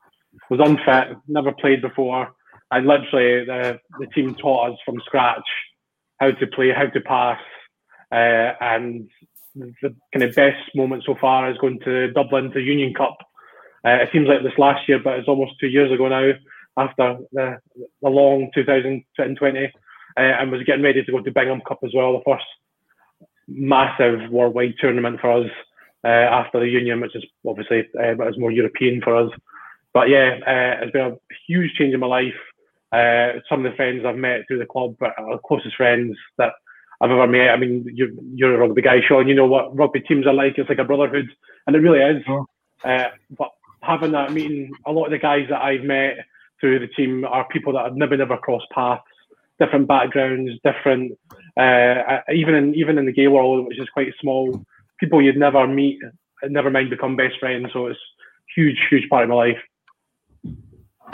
Was 0.50 0.60
unfit, 0.60 1.18
never 1.28 1.52
played 1.52 1.82
before, 1.82 2.30
and 2.72 2.88
literally 2.88 3.46
the 3.46 3.80
the 4.00 4.08
team 4.08 4.36
taught 4.36 4.72
us 4.72 4.80
from 4.86 5.02
scratch 5.06 5.48
how 6.20 6.32
to 6.32 6.48
play, 6.48 6.72
how 6.72 6.88
to 6.88 7.02
pass, 7.02 7.40
uh, 8.12 8.54
and 8.62 9.10
the 9.56 9.96
kind 10.14 10.24
of 10.24 10.36
best 10.36 10.76
moment 10.76 11.04
so 11.06 11.16
far 11.20 11.50
is 11.50 11.58
going 11.58 11.80
to 11.86 12.12
Dublin 12.12 12.52
to 12.52 12.60
Union 12.60 12.94
Cup. 12.94 13.18
Uh, 13.86 13.98
it 14.02 14.10
seems 14.12 14.28
like 14.28 14.44
this 14.44 14.58
last 14.58 14.88
year, 14.90 15.00
but 15.00 15.18
it's 15.18 15.28
almost 15.28 15.54
two 15.60 15.68
years 15.68 15.92
ago 15.92 16.08
now 16.08 16.32
after 16.80 17.18
the, 17.32 17.58
the 18.02 18.10
long 18.10 18.50
2020 18.56 19.66
uh, 19.66 19.70
and 20.18 20.52
was 20.52 20.64
getting 20.64 20.84
ready 20.84 21.04
to 21.04 21.12
go 21.12 21.22
to 21.22 21.32
Bingham 21.32 21.62
Cup 21.68 21.80
as 21.84 21.92
well, 21.94 22.14
the 22.14 22.24
first 22.26 22.46
massive 23.48 24.30
worldwide 24.32 24.76
tournament 24.80 25.20
for 25.20 25.32
us 25.32 25.50
uh, 26.04 26.08
after 26.08 26.60
the 26.60 26.68
Union, 26.68 27.02
which 27.02 27.16
is 27.16 27.26
obviously 27.48 27.80
uh, 28.02 28.14
but 28.14 28.28
it's 28.28 28.40
more 28.40 28.52
European 28.52 29.02
for 29.02 29.16
us. 29.16 29.32
But 29.94 30.10
yeah, 30.10 30.40
uh, 30.46 30.84
it's 30.84 30.92
been 30.92 31.14
a 31.14 31.18
huge 31.48 31.74
change 31.74 31.94
in 31.94 32.00
my 32.00 32.08
life. 32.08 32.40
Uh, 32.92 33.40
some 33.50 33.66
of 33.66 33.72
the 33.72 33.76
friends 33.76 34.06
I've 34.06 34.16
met 34.16 34.42
through 34.48 34.60
the 34.60 34.66
club 34.66 34.96
are 35.02 35.40
closest 35.46 35.76
friends 35.76 36.16
that 36.38 36.54
I've 37.02 37.12
ever 37.12 37.28
met. 37.28 37.50
I 37.50 37.58
mean, 37.58 37.86
you're, 37.94 38.10
you're 38.34 38.56
a 38.56 38.58
rugby 38.58 38.82
guy, 38.82 39.00
Sean. 39.08 39.28
You 39.28 39.36
know 39.36 39.46
what 39.46 39.76
rugby 39.76 40.02
teams 40.02 40.28
are 40.28 40.34
like. 40.34 40.58
It's 40.58 40.70
like 40.70 40.80
a 40.80 40.84
brotherhood, 40.84 41.28
and 41.66 41.76
it 41.76 41.80
really 41.80 42.00
is. 42.00 42.24
Uh, 42.84 43.10
but 43.38 43.50
having 43.82 44.12
that 44.12 44.32
meeting, 44.32 44.72
a 44.86 44.92
lot 44.92 45.06
of 45.06 45.12
the 45.12 45.18
guys 45.18 45.48
that 45.50 45.62
I've 45.62 45.84
met 45.84 46.18
through 46.60 46.80
the 46.80 46.88
team 46.88 47.26
are 47.26 47.48
people 47.50 47.74
that 47.74 47.86
have 47.86 47.96
never 47.96 48.18
never 48.18 48.38
crossed 48.38 48.70
paths, 48.74 49.02
different 49.60 49.88
backgrounds, 49.88 50.52
different. 50.64 51.18
Uh, 51.58 52.20
even 52.34 52.56
in 52.56 52.76
even 52.76 52.98
in 52.98 53.06
the 53.06 53.12
gay 53.12 53.28
world, 53.28 53.68
which 53.68 53.80
is 53.80 53.90
quite 53.94 54.14
small, 54.22 54.64
people 55.00 55.22
you'd 55.22 55.38
never 55.38 55.68
meet, 55.68 56.00
never 56.44 56.70
mind 56.70 56.90
become 56.90 57.16
best 57.16 57.40
friends. 57.40 57.68
So 57.74 57.88
it's 57.88 58.00
huge, 58.56 58.78
huge 58.90 59.10
part 59.10 59.24
of 59.24 59.30
my 59.30 59.36
life. 59.36 59.58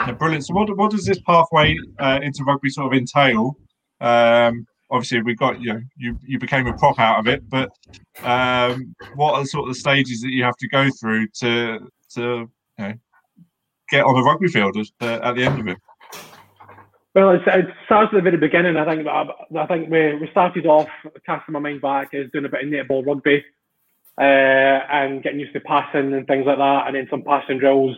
Yeah, 0.00 0.12
brilliant. 0.12 0.46
So, 0.46 0.54
what, 0.54 0.74
what 0.76 0.90
does 0.90 1.04
this 1.04 1.20
pathway 1.20 1.76
uh, 1.98 2.20
into 2.22 2.44
rugby 2.44 2.68
sort 2.70 2.92
of 2.92 2.98
entail? 2.98 3.56
Um, 4.00 4.66
obviously, 4.90 5.22
we 5.22 5.34
got 5.34 5.60
you. 5.60 5.74
Know, 5.74 5.80
you 5.96 6.18
you 6.22 6.38
became 6.38 6.66
a 6.66 6.76
prop 6.76 6.98
out 6.98 7.18
of 7.18 7.26
it, 7.26 7.48
but 7.48 7.70
um, 8.22 8.94
what 9.14 9.34
are 9.34 9.44
sort 9.44 9.68
of 9.68 9.74
the 9.74 9.80
stages 9.80 10.20
that 10.20 10.30
you 10.30 10.44
have 10.44 10.56
to 10.58 10.68
go 10.68 10.88
through 11.00 11.28
to 11.40 11.78
to 12.14 12.20
you 12.20 12.48
know, 12.78 12.92
get 13.90 14.04
on 14.04 14.16
a 14.16 14.22
rugby 14.22 14.48
field 14.48 14.76
at, 14.76 15.22
at 15.22 15.36
the 15.36 15.44
end 15.44 15.60
of 15.60 15.68
it? 15.68 15.78
Well, 17.14 17.30
it 17.30 17.40
starts 17.86 18.10
at 18.12 18.16
the 18.16 18.20
very 18.20 18.36
beginning. 18.36 18.76
I 18.76 18.84
think 18.84 19.08
I 19.08 19.66
think 19.66 19.88
we, 19.88 20.16
we 20.16 20.28
started 20.30 20.66
off 20.66 20.88
casting 21.24 21.54
my 21.54 21.58
mind 21.58 21.80
back 21.80 22.12
as 22.12 22.30
doing 22.30 22.44
a 22.44 22.48
bit 22.50 22.64
of 22.64 22.68
netball 22.68 23.06
rugby 23.06 23.42
uh, 24.20 24.84
and 24.90 25.22
getting 25.22 25.40
used 25.40 25.54
to 25.54 25.60
passing 25.60 26.12
and 26.12 26.26
things 26.26 26.44
like 26.46 26.58
that, 26.58 26.86
and 26.86 26.94
then 26.94 27.06
some 27.10 27.22
passing 27.22 27.58
drills 27.58 27.96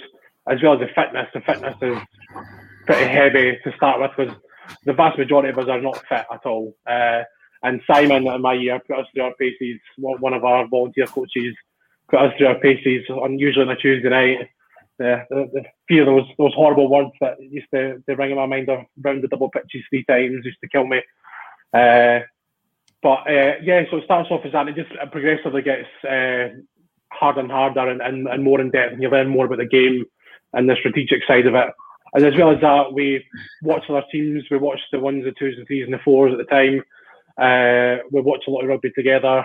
as 0.49 0.63
well 0.63 0.75
as 0.75 0.81
the 0.81 0.87
fitness. 0.95 1.27
The 1.35 1.41
fitness 1.41 1.77
is 1.83 1.99
pretty 2.87 3.07
heavy 3.07 3.59
to 3.65 3.77
start 3.77 4.01
with 4.01 4.13
because 4.17 4.37
the 4.85 4.93
vast 4.93 5.19
majority 5.19 5.49
of 5.49 5.59
us 5.59 5.69
are 5.69 5.81
not 5.81 5.99
fit 6.09 6.25
at 6.33 6.47
all. 6.47 6.77
Uh, 6.87 7.23
and 7.65 7.81
Simon 7.87 8.27
in 8.27 8.41
my 8.41 8.55
year 8.55 8.81
put 8.87 9.01
us 9.01 9.07
through 9.13 9.25
our 9.25 9.35
paces. 9.35 9.81
One 9.97 10.33
of 10.33 10.45
our 10.45 10.67
volunteer 10.69 11.07
coaches 11.07 11.57
put 12.09 12.21
us 12.21 12.33
through 12.39 12.47
our 12.47 12.61
paces 12.61 13.05
on 13.11 13.39
usually 13.39 13.65
on 13.65 13.73
a 13.73 13.77
Tuesday 13.77 14.09
night. 14.09 14.49
The, 14.99 15.25
the, 15.31 15.49
the 15.53 15.65
few 15.87 16.01
of 16.03 16.07
those 16.07 16.29
those 16.39 16.55
horrible 16.55 16.89
words 16.89 17.13
that 17.21 17.41
used 17.41 17.69
to, 17.73 18.03
ring 18.09 18.33
in 18.33 18.37
my 18.37 18.47
mind 18.47 18.69
of 18.69 18.81
round 19.01 19.23
the 19.23 19.29
double 19.29 19.49
pitches 19.49 19.85
three 19.89 20.05
times 20.05 20.45
used 20.45 20.61
to 20.61 20.69
kill 20.69 20.87
me. 20.87 21.01
Uh, 21.73 22.21
but 23.03 23.21
uh, 23.31 23.55
yeah, 23.63 23.85
so 23.91 23.99
it 23.99 24.05
starts 24.05 24.31
off 24.31 24.45
as 24.45 24.53
that. 24.53 24.69
It 24.69 24.75
just 24.75 24.91
progressively 25.13 25.63
gets 25.63 25.87
uh, 26.05 26.49
harder 27.13 27.41
and 27.41 27.51
harder 27.51 27.89
and, 27.89 28.01
and, 28.03 28.27
and 28.27 28.43
more 28.43 28.61
in 28.61 28.71
depth, 28.71 28.95
and 28.95 29.03
you 29.03 29.09
learn 29.09 29.29
more 29.29 29.47
about 29.47 29.59
the 29.59 29.67
game 29.67 30.05
and 30.53 30.69
the 30.69 30.77
strategic 30.77 31.25
side 31.27 31.47
of 31.47 31.55
it. 31.55 31.69
And 32.15 32.25
as 32.25 32.35
well 32.37 32.51
as 32.51 32.61
that, 32.61 32.93
we 32.93 33.25
watch 33.63 33.85
other 33.89 34.03
teams. 34.11 34.45
We 34.51 34.57
watch 34.57 34.81
the 34.91 34.99
ones, 34.99 35.25
the 35.25 35.33
twos, 35.33 35.57
the 35.57 35.65
threes, 35.65 35.85
and 35.85 35.93
the 35.93 35.99
fours 35.99 36.33
at 36.33 36.39
the 36.39 36.45
time. 36.45 36.83
Uh, 37.37 38.03
we 38.11 38.21
watch 38.21 38.45
a 38.49 38.51
lot 38.51 38.63
of 38.63 38.69
rugby 38.69 38.91
together. 38.91 39.45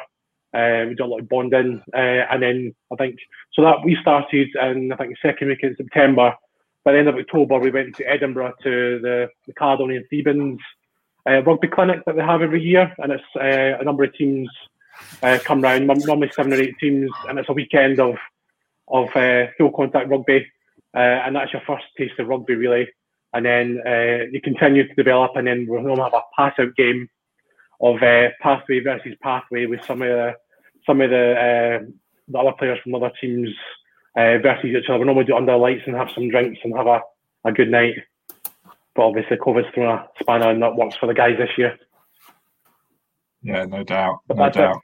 Uh, 0.53 0.85
we 0.87 0.95
do 0.95 1.05
a 1.05 1.07
lot 1.07 1.19
of 1.19 1.29
bonding, 1.29 1.81
uh, 1.93 1.97
and 2.31 2.43
then 2.43 2.75
I 2.91 2.95
think 2.95 3.17
so 3.53 3.63
that 3.63 3.83
we 3.83 3.97
started 4.01 4.49
in 4.61 4.91
I 4.91 4.95
think 4.97 5.13
the 5.13 5.27
second 5.27 5.47
week 5.47 5.63
in 5.63 5.75
September. 5.75 6.35
By 6.83 6.91
the 6.91 6.99
end 6.99 7.07
of 7.07 7.15
October, 7.15 7.59
we 7.59 7.71
went 7.71 7.95
to 7.95 8.03
Edinburgh 8.03 8.53
to 8.63 8.99
the, 8.99 9.29
the 9.47 9.53
Caledonian 9.53 10.05
Thebans 10.11 10.59
uh, 11.27 11.41
rugby 11.43 11.67
clinic 11.67 12.03
that 12.05 12.15
they 12.15 12.21
have 12.21 12.41
every 12.41 12.61
year, 12.61 12.93
and 12.97 13.11
it's 13.11 13.23
uh, 13.35 13.79
a 13.79 13.83
number 13.83 14.03
of 14.03 14.13
teams 14.13 14.49
uh, 15.21 15.39
come 15.43 15.61
round, 15.61 15.87
normally 15.87 16.31
seven 16.35 16.53
or 16.53 16.61
eight 16.61 16.77
teams, 16.79 17.09
and 17.27 17.39
it's 17.39 17.49
a 17.49 17.53
weekend 17.53 17.99
of 17.99 18.15
of 18.89 19.07
uh, 19.15 19.45
full 19.57 19.71
contact 19.71 20.09
rugby, 20.09 20.45
uh, 20.93 20.99
and 20.99 21.35
that's 21.35 21.53
your 21.53 21.61
first 21.65 21.85
taste 21.97 22.19
of 22.19 22.27
rugby 22.27 22.55
really. 22.55 22.87
And 23.33 23.45
then 23.45 23.81
uh, 23.87 24.25
you 24.31 24.41
continue 24.41 24.87
to 24.87 24.93
develop, 24.93 25.31
and 25.35 25.47
then 25.47 25.65
we'll 25.67 25.95
have 25.95 26.13
a 26.13 26.21
pass 26.37 26.53
out 26.59 26.75
game 26.75 27.09
of 27.81 27.99
pathway 28.41 28.79
versus 28.79 29.15
pathway 29.21 29.65
with 29.65 29.83
some 29.85 30.01
of 30.01 30.07
the 30.07 30.35
some 30.85 31.01
of 31.01 31.09
the 31.09 31.93
the 32.27 32.39
other 32.39 32.53
players 32.57 32.79
from 32.83 32.95
other 32.95 33.11
teams 33.19 33.49
versus 34.15 34.65
each 34.65 34.89
other. 34.89 34.99
We 34.99 35.05
normally 35.05 35.25
do 35.25 35.35
under 35.35 35.57
lights 35.57 35.83
and 35.85 35.95
have 35.95 36.09
some 36.13 36.29
drinks 36.29 36.59
and 36.63 36.75
have 36.75 36.87
a, 36.87 37.01
a 37.45 37.51
good 37.51 37.69
night. 37.69 37.95
But 38.95 39.07
obviously, 39.07 39.37
COVID's 39.37 39.73
thrown 39.73 39.97
a 39.97 40.07
spanner 40.21 40.51
and 40.51 40.61
that 40.61 40.75
works 40.75 40.95
for 40.97 41.07
the 41.07 41.13
guys 41.13 41.37
this 41.37 41.49
year. 41.57 41.77
Yeah, 43.41 43.65
no 43.65 43.83
doubt. 43.83 44.19
But 44.27 44.37
no 44.37 44.49
doubt. 44.49 44.75
It. 44.75 44.81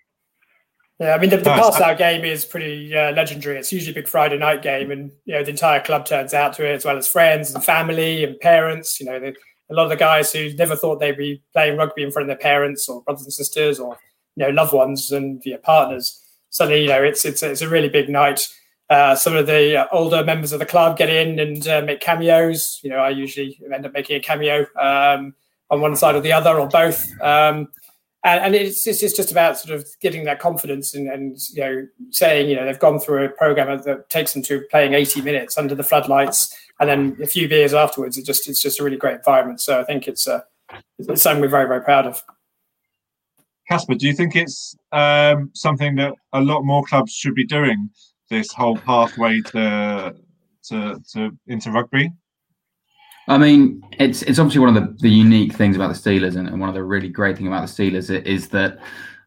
Yeah, 1.00 1.14
I 1.14 1.18
mean 1.18 1.30
the, 1.30 1.38
the 1.38 1.44
pass 1.44 1.80
out 1.80 1.98
game 1.98 2.26
is 2.26 2.44
pretty 2.44 2.94
uh, 2.94 3.14
legendary. 3.14 3.58
It's 3.58 3.72
usually 3.72 3.94
a 3.94 3.96
big 3.96 4.08
Friday 4.08 4.38
night 4.38 4.62
game, 4.62 4.92
and 4.92 5.12
you 5.24 5.34
know 5.34 5.44
the 5.44 5.52
entire 5.52 5.80
club 5.80 6.06
turns 6.06 6.34
out 6.34 6.54
to 6.54 6.66
it, 6.66 6.76
as 6.76 6.84
well 6.84 6.98
as 6.98 7.08
friends 7.08 7.54
and 7.56 7.64
family 7.64 8.26
and 8.26 8.38
parents. 8.42 9.00
You 9.00 9.06
know, 9.06 9.18
the, 9.18 9.34
a 9.70 9.74
lot 9.74 9.84
of 9.84 9.90
the 9.90 9.96
guys 9.96 10.34
who 10.34 10.54
never 10.56 10.76
thought 10.76 11.00
they'd 11.00 11.16
be 11.16 11.42
playing 11.54 11.78
rugby 11.78 12.04
in 12.04 12.12
front 12.12 12.30
of 12.30 12.38
their 12.38 12.44
parents 12.44 12.90
or 12.90 13.02
brothers 13.04 13.24
and 13.24 13.32
sisters 13.32 13.80
or 13.80 13.98
know 14.46 14.50
loved 14.50 14.74
ones 14.74 15.12
and 15.12 15.42
your 15.46 15.58
partners. 15.60 16.20
Suddenly, 16.50 16.84
you 16.84 16.88
know, 16.88 17.04
it's 17.04 17.26
it's 17.26 17.44
it's 17.44 17.62
a 17.62 17.70
really 17.70 17.90
big 17.90 18.10
night. 18.10 18.48
Uh, 18.90 19.16
some 19.16 19.36
of 19.36 19.46
the 19.46 19.88
older 19.92 20.24
members 20.24 20.52
of 20.52 20.60
the 20.60 20.66
club 20.66 20.98
get 20.98 21.10
in 21.10 21.40
and 21.40 21.68
uh, 21.68 21.82
make 21.86 22.00
cameos. 22.00 22.80
You 22.84 22.90
know, 22.90 22.98
I 22.98 23.10
usually 23.10 23.60
end 23.72 23.86
up 23.86 23.94
making 23.94 24.16
a 24.16 24.20
cameo 24.20 24.66
um, 24.80 25.36
on 25.70 25.82
one 25.82 25.96
side 25.96 26.16
or 26.16 26.22
the 26.22 26.34
other 26.34 26.60
or 26.60 26.68
both. 26.68 27.08
Um, 27.22 27.68
and, 28.24 28.44
and 28.44 28.56
it's, 28.56 28.86
it's, 28.86 29.00
just 29.00 29.32
about 29.32 29.58
sort 29.58 29.80
of 29.80 29.88
getting 30.02 30.26
that 30.26 30.40
confidence 30.40 30.94
and, 30.94 31.08
and, 31.08 31.38
you 31.54 31.62
know 31.62 31.88
saying 32.10 32.50
you 32.50 32.56
know 32.56 32.66
they've 32.66 32.80
gone 32.80 33.00
through 33.00 33.24
a 33.24 33.30
program 33.30 33.82
that 33.82 34.10
takes 34.10 34.34
them 34.34 34.44
to 34.44 34.62
playing 34.70 34.94
80 34.94 35.22
minutes 35.22 35.58
under 35.58 35.74
the 35.74 35.84
floodlights 35.84 36.54
and 36.80 36.90
then 36.90 37.18
a 37.22 37.28
few 37.28 37.48
beers 37.48 37.74
afterwards. 37.74 38.18
It 38.18 38.26
just 38.26 38.50
it's 38.50 38.62
just 38.62 38.80
a 38.80 38.84
really 38.84 38.98
great 38.98 39.18
environment. 39.18 39.62
So 39.62 39.80
I 39.80 39.84
think 39.84 40.08
it's 40.08 40.28
uh, 40.28 40.42
it's 40.98 41.22
something 41.22 41.42
we're 41.42 41.50
very 41.50 41.68
very 41.68 41.82
proud 41.82 42.06
of. 42.08 42.24
Casper, 43.70 43.96
do 43.96 44.08
you 44.08 44.14
think 44.14 44.36
it's 44.36 44.76
um, 44.92 45.52
something 45.54 45.96
that 45.96 46.14
a 46.34 46.42
lot 46.42 46.64
more 46.64 46.84
clubs 46.84 47.14
should 47.14 47.36
be 47.36 47.46
doing? 47.46 47.90
this 48.30 48.54
whole 48.54 48.78
pathway 48.78 49.42
to 49.42 50.16
to 50.64 51.02
to 51.14 51.38
into 51.48 51.72
rugby? 51.72 52.12
I 53.28 53.38
mean, 53.38 53.84
it's 54.00 54.22
it's 54.24 54.40
obviously 54.40 54.62
one 54.62 54.76
of 54.76 54.84
the, 54.84 54.96
the 55.02 55.10
unique 55.10 55.54
things 55.54 55.76
about 55.76 55.94
the 55.94 56.00
Steelers, 56.00 56.36
and, 56.36 56.48
and 56.48 56.60
one 56.60 56.70
of 56.70 56.76
the 56.76 56.84
really 56.84 57.10
great 57.10 57.38
thing 57.38 57.48
about 57.48 57.68
the 57.68 57.74
Steelers 57.74 58.10
is 58.26 58.48
that 58.50 58.80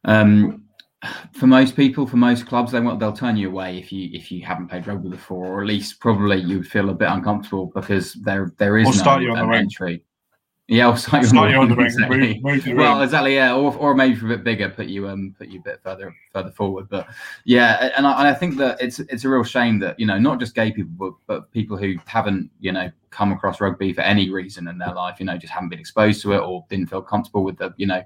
um, 0.04 0.64
for 1.32 1.46
most 1.46 1.76
people, 1.76 2.06
for 2.06 2.16
most 2.16 2.46
clubs, 2.46 2.72
they 2.72 2.80
want 2.80 2.98
they'll 2.98 3.12
turn 3.12 3.36
you 3.36 3.48
away 3.48 3.78
if 3.78 3.92
you 3.92 4.08
if 4.12 4.32
you 4.32 4.44
haven't 4.44 4.68
played 4.68 4.86
rugby 4.86 5.08
before, 5.08 5.46
or 5.46 5.60
at 5.62 5.68
least 5.68 6.00
probably 6.00 6.38
you 6.38 6.58
would 6.58 6.66
feel 6.66 6.90
a 6.90 6.94
bit 6.94 7.08
uncomfortable 7.08 7.70
because 7.74 8.14
there 8.14 8.52
there 8.58 8.78
is 8.78 9.02
or 9.02 9.20
no 9.20 9.34
um, 9.34 9.52
entry. 9.52 10.02
Yeah, 10.72 10.88
I'll 10.88 10.96
you 11.50 11.58
on 11.58 11.68
the, 11.68 11.78
exactly. 11.80 12.40
Move, 12.42 12.66
move 12.66 12.76
well, 12.78 13.02
exactly. 13.02 13.34
Yeah, 13.34 13.54
or, 13.54 13.76
or 13.76 13.94
maybe 13.94 14.14
for 14.16 14.24
a 14.24 14.28
bit 14.30 14.42
bigger, 14.42 14.70
put 14.70 14.86
you 14.86 15.06
um 15.06 15.34
put 15.36 15.48
you 15.48 15.60
a 15.60 15.62
bit 15.62 15.80
further 15.82 16.16
further 16.32 16.50
forward. 16.50 16.88
But 16.88 17.08
yeah, 17.44 17.92
and 17.94 18.06
I, 18.06 18.20
and 18.20 18.28
I 18.28 18.32
think 18.32 18.56
that 18.56 18.80
it's 18.80 18.98
it's 18.98 19.24
a 19.24 19.28
real 19.28 19.44
shame 19.44 19.78
that 19.80 20.00
you 20.00 20.06
know 20.06 20.18
not 20.18 20.40
just 20.40 20.54
gay 20.54 20.72
people, 20.72 20.94
but, 20.98 21.12
but 21.26 21.52
people 21.52 21.76
who 21.76 21.96
haven't 22.06 22.50
you 22.58 22.72
know 22.72 22.90
come 23.10 23.32
across 23.32 23.60
rugby 23.60 23.92
for 23.92 24.00
any 24.00 24.30
reason 24.30 24.66
in 24.66 24.78
their 24.78 24.94
life, 24.94 25.20
you 25.20 25.26
know, 25.26 25.36
just 25.36 25.52
haven't 25.52 25.68
been 25.68 25.78
exposed 25.78 26.22
to 26.22 26.32
it 26.32 26.38
or 26.38 26.64
didn't 26.70 26.88
feel 26.88 27.02
comfortable 27.02 27.44
with 27.44 27.58
the 27.58 27.74
you 27.76 27.86
know 27.86 28.02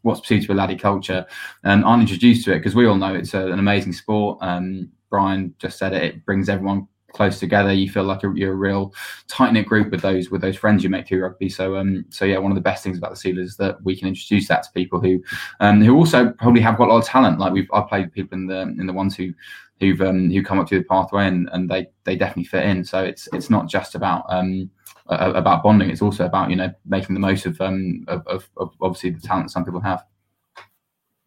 what's 0.00 0.20
perceived 0.20 0.44
to 0.44 0.48
be 0.48 0.54
laddie 0.54 0.74
culture 0.74 1.26
and 1.64 1.84
aren't 1.84 2.00
introduced 2.00 2.46
to 2.46 2.52
it 2.52 2.60
because 2.60 2.74
we 2.74 2.86
all 2.86 2.96
know 2.96 3.14
it's 3.14 3.34
a, 3.34 3.46
an 3.48 3.58
amazing 3.58 3.92
sport. 3.92 4.38
Um, 4.40 4.90
Brian 5.10 5.54
just 5.58 5.76
said 5.78 5.92
it; 5.92 6.02
it 6.02 6.24
brings 6.24 6.48
everyone 6.48 6.88
close 7.16 7.40
together. 7.40 7.72
You 7.72 7.90
feel 7.90 8.04
like 8.04 8.22
you're 8.22 8.52
a 8.52 8.56
real 8.56 8.94
tight 9.26 9.52
knit 9.52 9.66
group 9.66 9.90
with 9.90 10.02
those 10.02 10.30
with 10.30 10.42
those 10.42 10.56
friends 10.56 10.84
you 10.84 10.90
make 10.90 11.08
through 11.08 11.22
rugby. 11.22 11.48
So 11.48 11.76
um, 11.76 12.04
so 12.10 12.24
yeah, 12.24 12.38
one 12.38 12.52
of 12.52 12.56
the 12.56 12.60
best 12.60 12.84
things 12.84 12.98
about 12.98 13.14
the 13.14 13.16
Steelers 13.16 13.44
is 13.44 13.56
that 13.56 13.82
we 13.82 13.96
can 13.96 14.06
introduce 14.06 14.46
that 14.48 14.62
to 14.64 14.70
people 14.72 15.00
who 15.00 15.22
um, 15.60 15.82
who 15.82 15.96
also 15.96 16.30
probably 16.32 16.60
have 16.60 16.76
got 16.76 16.88
a 16.88 16.92
lot 16.92 16.98
of 16.98 17.04
talent. 17.04 17.40
Like 17.40 17.52
we've 17.52 17.68
I've 17.72 17.88
played 17.88 18.12
people 18.12 18.38
in 18.38 18.46
the 18.46 18.60
in 18.62 18.86
the 18.86 18.92
ones 18.92 19.16
who 19.16 19.32
who've 19.80 20.00
um, 20.02 20.30
who 20.30 20.42
come 20.42 20.58
up 20.58 20.68
through 20.68 20.78
the 20.78 20.84
pathway 20.84 21.26
and, 21.26 21.48
and 21.52 21.70
they 21.70 21.88
they 22.04 22.16
definitely 22.16 22.44
fit 22.44 22.64
in. 22.64 22.84
So 22.84 23.02
it's 23.02 23.28
it's 23.32 23.50
not 23.50 23.68
just 23.68 23.94
about 23.94 24.24
um, 24.28 24.70
about 25.08 25.62
bonding. 25.62 25.90
It's 25.90 26.02
also 26.02 26.26
about 26.26 26.50
you 26.50 26.56
know 26.56 26.72
making 26.84 27.14
the 27.14 27.20
most 27.20 27.46
of 27.46 27.60
um 27.60 28.04
of, 28.08 28.26
of, 28.26 28.48
of 28.58 28.70
obviously 28.80 29.10
the 29.10 29.20
talent 29.20 29.50
some 29.50 29.64
people 29.64 29.80
have. 29.80 30.04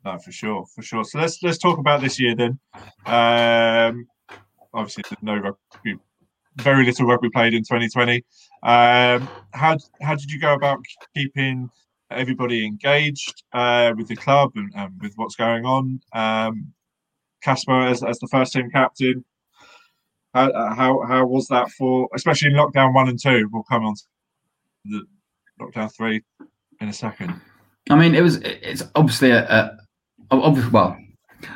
No, 0.05 0.17
for 0.17 0.31
sure, 0.31 0.65
for 0.74 0.81
sure. 0.81 1.03
So 1.03 1.19
let's 1.19 1.41
let's 1.43 1.58
talk 1.58 1.77
about 1.77 2.01
this 2.01 2.19
year 2.19 2.36
then. 2.36 2.60
Um, 3.05 4.08
obviously 4.73 5.03
there's 5.09 5.23
no 5.23 5.35
rugby, 5.35 5.99
very 6.57 6.85
little 6.85 7.07
rugby 7.07 7.29
played 7.29 7.53
in 7.53 7.63
2020. 7.63 8.17
Um, 8.63 9.29
how 9.53 9.77
how 10.01 10.15
did 10.15 10.31
you 10.31 10.39
go 10.39 10.53
about 10.53 10.79
keeping 11.15 11.69
everybody 12.11 12.65
engaged 12.65 13.43
uh, 13.53 13.93
with 13.95 14.07
the 14.07 14.15
club 14.15 14.51
and, 14.55 14.91
with 15.01 15.13
what's 15.15 15.35
going 15.35 15.65
on? 15.65 15.99
Um, 16.13 16.73
Casper, 17.41 17.88
as, 17.88 18.03
as 18.03 18.19
the 18.19 18.27
first 18.27 18.51
team 18.51 18.69
captain, 18.69 19.23
how, 20.33 20.51
how 20.75 21.01
how 21.07 21.25
was 21.25 21.47
that 21.47 21.69
for, 21.71 22.09
especially 22.13 22.49
in 22.49 22.55
lockdown 22.55 22.93
one 22.93 23.09
and 23.09 23.19
two? 23.21 23.49
We'll 23.51 23.63
come 23.63 23.85
on 23.85 23.95
to 23.95 24.03
the 24.85 25.03
lockdown 25.59 25.93
three 25.95 26.21
in 26.81 26.89
a 26.89 26.93
second. 26.93 27.39
I 27.89 27.95
mean, 27.95 28.13
it 28.13 28.21
was 28.21 28.38
it's 28.38 28.83
obviously 28.95 29.31
a, 29.31 29.43
a 29.49 29.77
obviously 30.31 30.71
well. 30.71 30.97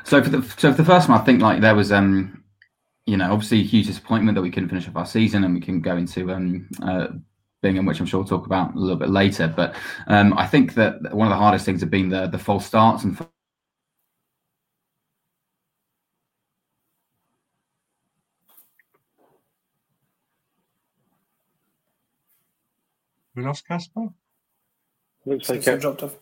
So 0.04 0.24
for 0.24 0.30
the 0.30 0.42
so 0.58 0.72
for 0.72 0.78
the 0.78 0.86
first 0.86 1.10
one, 1.10 1.20
I 1.20 1.24
think 1.24 1.42
like 1.42 1.62
there 1.62 1.76
was 1.76 1.92
um 1.92 2.43
you 3.06 3.18
know, 3.18 3.32
obviously 3.34 3.60
a 3.60 3.64
huge 3.64 3.88
disappointment 3.88 4.36
that 4.36 4.42
we 4.42 4.52
couldn't 4.52 4.70
finish 4.70 4.88
off 4.88 4.96
our 4.96 5.06
season, 5.06 5.44
and 5.44 5.54
we 5.54 5.60
can 5.62 5.82
go 5.82 5.98
into 5.98 6.32
um, 6.32 6.70
uh, 6.82 7.08
Bingham, 7.62 7.86
which 7.86 8.00
I'm 8.00 8.06
sure 8.06 8.22
we'll 8.22 8.28
talk 8.30 8.46
about 8.46 8.76
a 8.76 8.80
little 8.80 8.98
bit 8.98 9.10
later. 9.10 9.52
But 9.54 9.76
um, 10.08 10.34
I 10.38 10.48
think 10.48 10.76
that 10.76 11.14
one 11.14 11.28
of 11.28 11.32
the 11.32 11.38
hardest 11.38 11.66
things 11.66 11.82
have 11.82 11.92
been 11.92 12.10
the 12.10 12.28
the 12.28 12.40
false 12.40 12.66
starts 12.66 13.04
and. 13.04 13.18
We 23.36 23.44
lost 23.44 23.68
Casper. 23.68 24.10
Looks 25.26 25.50
like 25.50 25.66
it 25.68 25.82
dropped 25.82 26.04
off. 26.04 26.16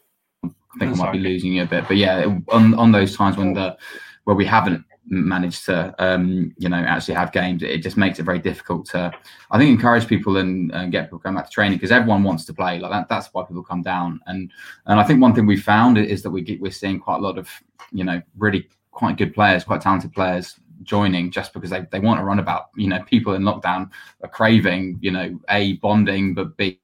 I 0.76 0.80
think 0.80 0.94
I 0.94 0.96
might 0.98 1.12
be 1.14 1.20
losing 1.20 1.54
you 1.54 1.64
a 1.64 1.66
bit, 1.66 1.86
but 1.88 1.98
yeah, 1.98 2.38
on 2.50 2.74
on 2.76 2.92
those 2.92 3.16
times 3.16 3.38
when 3.38 3.54
the 3.54 3.78
where 4.26 4.36
we 4.36 4.46
haven't 4.46 4.86
managed 5.12 5.66
to 5.66 5.94
um, 6.00 6.54
you 6.58 6.70
know 6.70 6.78
actually 6.78 7.14
have 7.14 7.32
games. 7.32 7.62
It 7.62 7.80
just 7.80 7.98
makes 7.98 8.18
it 8.18 8.24
very 8.24 8.40
difficult 8.40 8.86
to 8.88 9.12
i 9.52 9.58
think 9.58 9.70
encourage 9.70 10.08
people 10.08 10.38
and, 10.38 10.72
and 10.72 10.92
get 10.92 11.06
people 11.06 11.20
going 11.20 11.36
back 11.36 11.46
to 11.46 11.52
training 11.52 11.78
because 11.78 11.92
everyone 11.92 12.24
wants 12.24 12.46
to 12.46 12.54
play. 12.54 12.80
Like 12.80 12.92
that 12.92 13.10
that's 13.10 13.28
why 13.34 13.44
people 13.44 13.64
come 13.64 13.82
down. 13.82 14.22
And 14.28 14.52
and 14.86 15.00
i 15.00 15.04
think 15.04 15.22
one 15.22 15.36
thing 15.36 15.46
we 15.46 15.58
found 15.58 15.98
is 15.98 16.24
that 16.24 16.32
we 16.32 16.42
get, 16.42 16.62
we're 16.62 16.72
seeing 16.72 17.00
quite 17.00 17.18
a 17.18 17.22
lot 17.22 17.38
of 17.38 17.50
you 17.92 18.04
know 18.04 18.22
really 18.38 18.68
quite 18.92 19.18
good 19.18 19.34
players 19.34 19.64
quite 19.64 19.82
talented 19.82 20.14
players 20.14 20.56
joining 20.84 21.30
just 21.30 21.54
because 21.54 21.70
they, 21.70 21.86
they 21.92 22.00
want 22.00 22.20
to 22.20 22.24
run 22.24 22.40
about. 22.40 22.70
You 22.76 22.88
know 22.88 23.04
people 23.04 23.34
in 23.34 23.44
lockdown 23.44 23.92
are 24.24 24.30
craving 24.30 24.98
you 25.02 25.12
know 25.12 25.40
a 25.50 25.74
bonding 25.78 26.34
but 26.34 26.56
b 26.58 26.80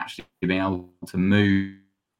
actually 0.00 0.26
being 0.40 0.60
able 0.60 0.88
to 1.06 1.18
move 1.18 1.74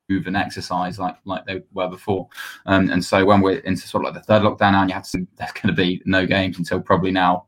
and 0.08 0.36
exercise 0.36 0.98
like 0.98 1.16
like 1.24 1.44
they 1.44 1.62
were 1.72 1.88
before. 1.88 2.28
Um, 2.66 2.90
and 2.90 3.04
so 3.04 3.24
when 3.24 3.40
we're 3.40 3.58
into 3.58 3.86
sort 3.86 4.04
of 4.04 4.14
like 4.14 4.22
the 4.22 4.26
third 4.26 4.42
lockdown 4.42 4.72
now, 4.72 4.80
and 4.80 4.90
you 4.90 4.94
have 4.94 5.08
to 5.10 5.26
there's 5.36 5.52
going 5.52 5.68
to 5.68 5.72
be 5.72 6.02
no 6.04 6.26
games 6.26 6.58
until 6.58 6.80
probably 6.80 7.10
now 7.10 7.46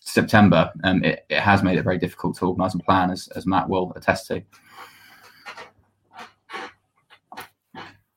September, 0.00 0.72
um, 0.84 1.04
it, 1.04 1.26
it 1.28 1.40
has 1.40 1.62
made 1.62 1.78
it 1.78 1.82
very 1.82 1.98
difficult 1.98 2.36
to 2.38 2.46
organise 2.46 2.72
and 2.72 2.82
plan, 2.82 3.10
as, 3.10 3.28
as 3.36 3.46
Matt 3.46 3.68
will 3.68 3.92
attest 3.94 4.26
to. 4.28 4.42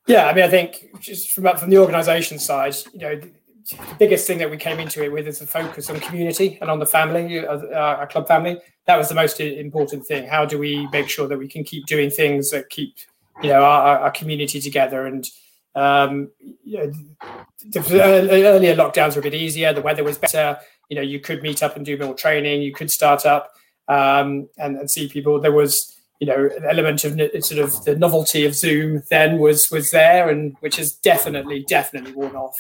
Yeah, 0.08 0.28
I 0.28 0.34
mean, 0.34 0.44
I 0.44 0.50
think 0.50 0.88
just 1.00 1.32
from 1.32 1.56
from 1.58 1.70
the 1.70 1.78
organisation 1.78 2.40
side, 2.40 2.76
you 2.94 3.00
know, 3.00 3.16
the 3.16 3.96
biggest 4.00 4.28
thing 4.28 4.38
that 4.40 4.50
we 4.50 4.58
came 4.58 4.80
into 4.80 5.04
it 5.04 5.12
with 5.12 5.28
is 5.28 5.40
the 5.40 5.48
focus 5.48 5.90
on 5.90 6.00
community 6.00 6.58
and 6.62 6.70
on 6.70 6.80
the 6.80 6.86
family, 6.86 7.46
uh, 7.46 7.58
our 7.74 8.08
club 8.08 8.28
family. 8.28 8.60
That 8.88 8.98
was 8.98 9.10
the 9.10 9.16
most 9.16 9.40
important 9.40 10.06
thing. 10.06 10.28
How 10.28 10.46
do 10.46 10.58
we 10.58 10.88
make 10.92 11.08
sure 11.08 11.28
that 11.28 11.38
we 11.38 11.48
can 11.48 11.64
keep 11.64 11.86
doing 11.86 12.10
things 12.10 12.50
that 12.50 12.70
keep, 12.70 12.96
you 13.42 13.50
know, 13.50 13.64
our, 13.64 14.00
our 14.00 14.12
community 14.12 14.60
together? 14.60 15.06
And 15.06 15.28
um, 15.76 16.32
you 16.64 16.78
know, 16.78 16.94
the 17.70 18.02
earlier 18.02 18.76
lockdowns 18.76 19.16
were 19.16 19.22
a 19.22 19.24
bit 19.24 19.34
easier. 19.34 19.74
The 19.74 19.82
weather 19.82 20.04
was 20.04 20.18
better. 20.18 20.60
You 20.90 20.96
know, 20.96 21.02
you 21.02 21.20
could 21.20 21.42
meet 21.42 21.64
up 21.64 21.76
and 21.76 21.86
do 21.86 21.98
more 21.98 22.14
training. 22.14 22.62
You 22.62 22.74
could 22.74 22.92
start 22.92 23.26
up 23.26 23.54
um, 23.88 24.50
and, 24.58 24.78
and 24.78 24.92
see 24.92 25.08
people. 25.08 25.40
There 25.40 25.52
was 25.52 25.98
you 26.20 26.28
know 26.28 26.50
an 26.56 26.66
element 26.66 27.04
of 27.04 27.20
sort 27.44 27.60
of 27.60 27.84
the 27.84 27.96
novelty 27.96 28.46
of 28.46 28.54
Zoom 28.54 29.02
then 29.10 29.40
was 29.40 29.72
was 29.72 29.92
there, 29.92 30.30
and 30.30 30.56
which 30.60 30.78
has 30.78 30.94
definitely 30.94 31.66
definitely 31.68 32.14
worn 32.14 32.36
off. 32.36 32.56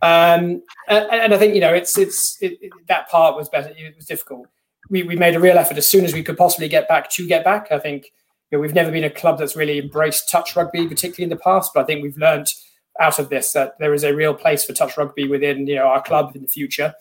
Um, 0.00 0.62
and, 0.88 1.06
and, 1.10 1.34
I 1.34 1.38
think 1.38 1.54
you 1.54 1.60
know 1.60 1.74
it's 1.74 1.98
it's 1.98 2.38
it, 2.40 2.58
it, 2.62 2.72
that 2.88 3.10
part 3.10 3.36
was 3.36 3.48
better. 3.48 3.68
It 3.76 3.96
was 3.96 4.06
difficult. 4.06 4.46
We 4.88 5.02
we 5.02 5.14
made 5.14 5.34
a 5.34 5.40
real 5.40 5.58
effort 5.58 5.76
as 5.76 5.86
soon 5.86 6.04
as 6.04 6.14
we 6.14 6.22
could 6.22 6.38
possibly 6.38 6.68
get 6.68 6.88
back 6.88 7.10
to 7.10 7.26
get 7.26 7.44
back. 7.44 7.70
I 7.70 7.78
think 7.78 8.12
know, 8.52 8.60
we've 8.60 8.74
never 8.74 8.90
been 8.90 9.04
a 9.04 9.10
club 9.10 9.38
that's 9.38 9.56
really 9.56 9.78
embraced 9.78 10.30
touch 10.30 10.54
rugby, 10.54 10.86
particularly 10.86 11.24
in 11.24 11.30
the 11.30 11.42
past. 11.42 11.72
But 11.74 11.82
I 11.82 11.84
think 11.84 12.02
we've 12.02 12.16
learned 12.16 12.48
out 13.00 13.18
of 13.18 13.30
this 13.30 13.52
that 13.52 13.78
there 13.78 13.94
is 13.94 14.04
a 14.04 14.14
real 14.14 14.34
place 14.34 14.64
for 14.64 14.74
touch 14.74 14.96
rugby 14.98 15.26
within 15.26 15.66
you 15.66 15.76
know 15.76 15.86
our 15.86 16.02
club 16.02 16.32
in 16.34 16.42
the 16.42 16.48
future 16.48 16.92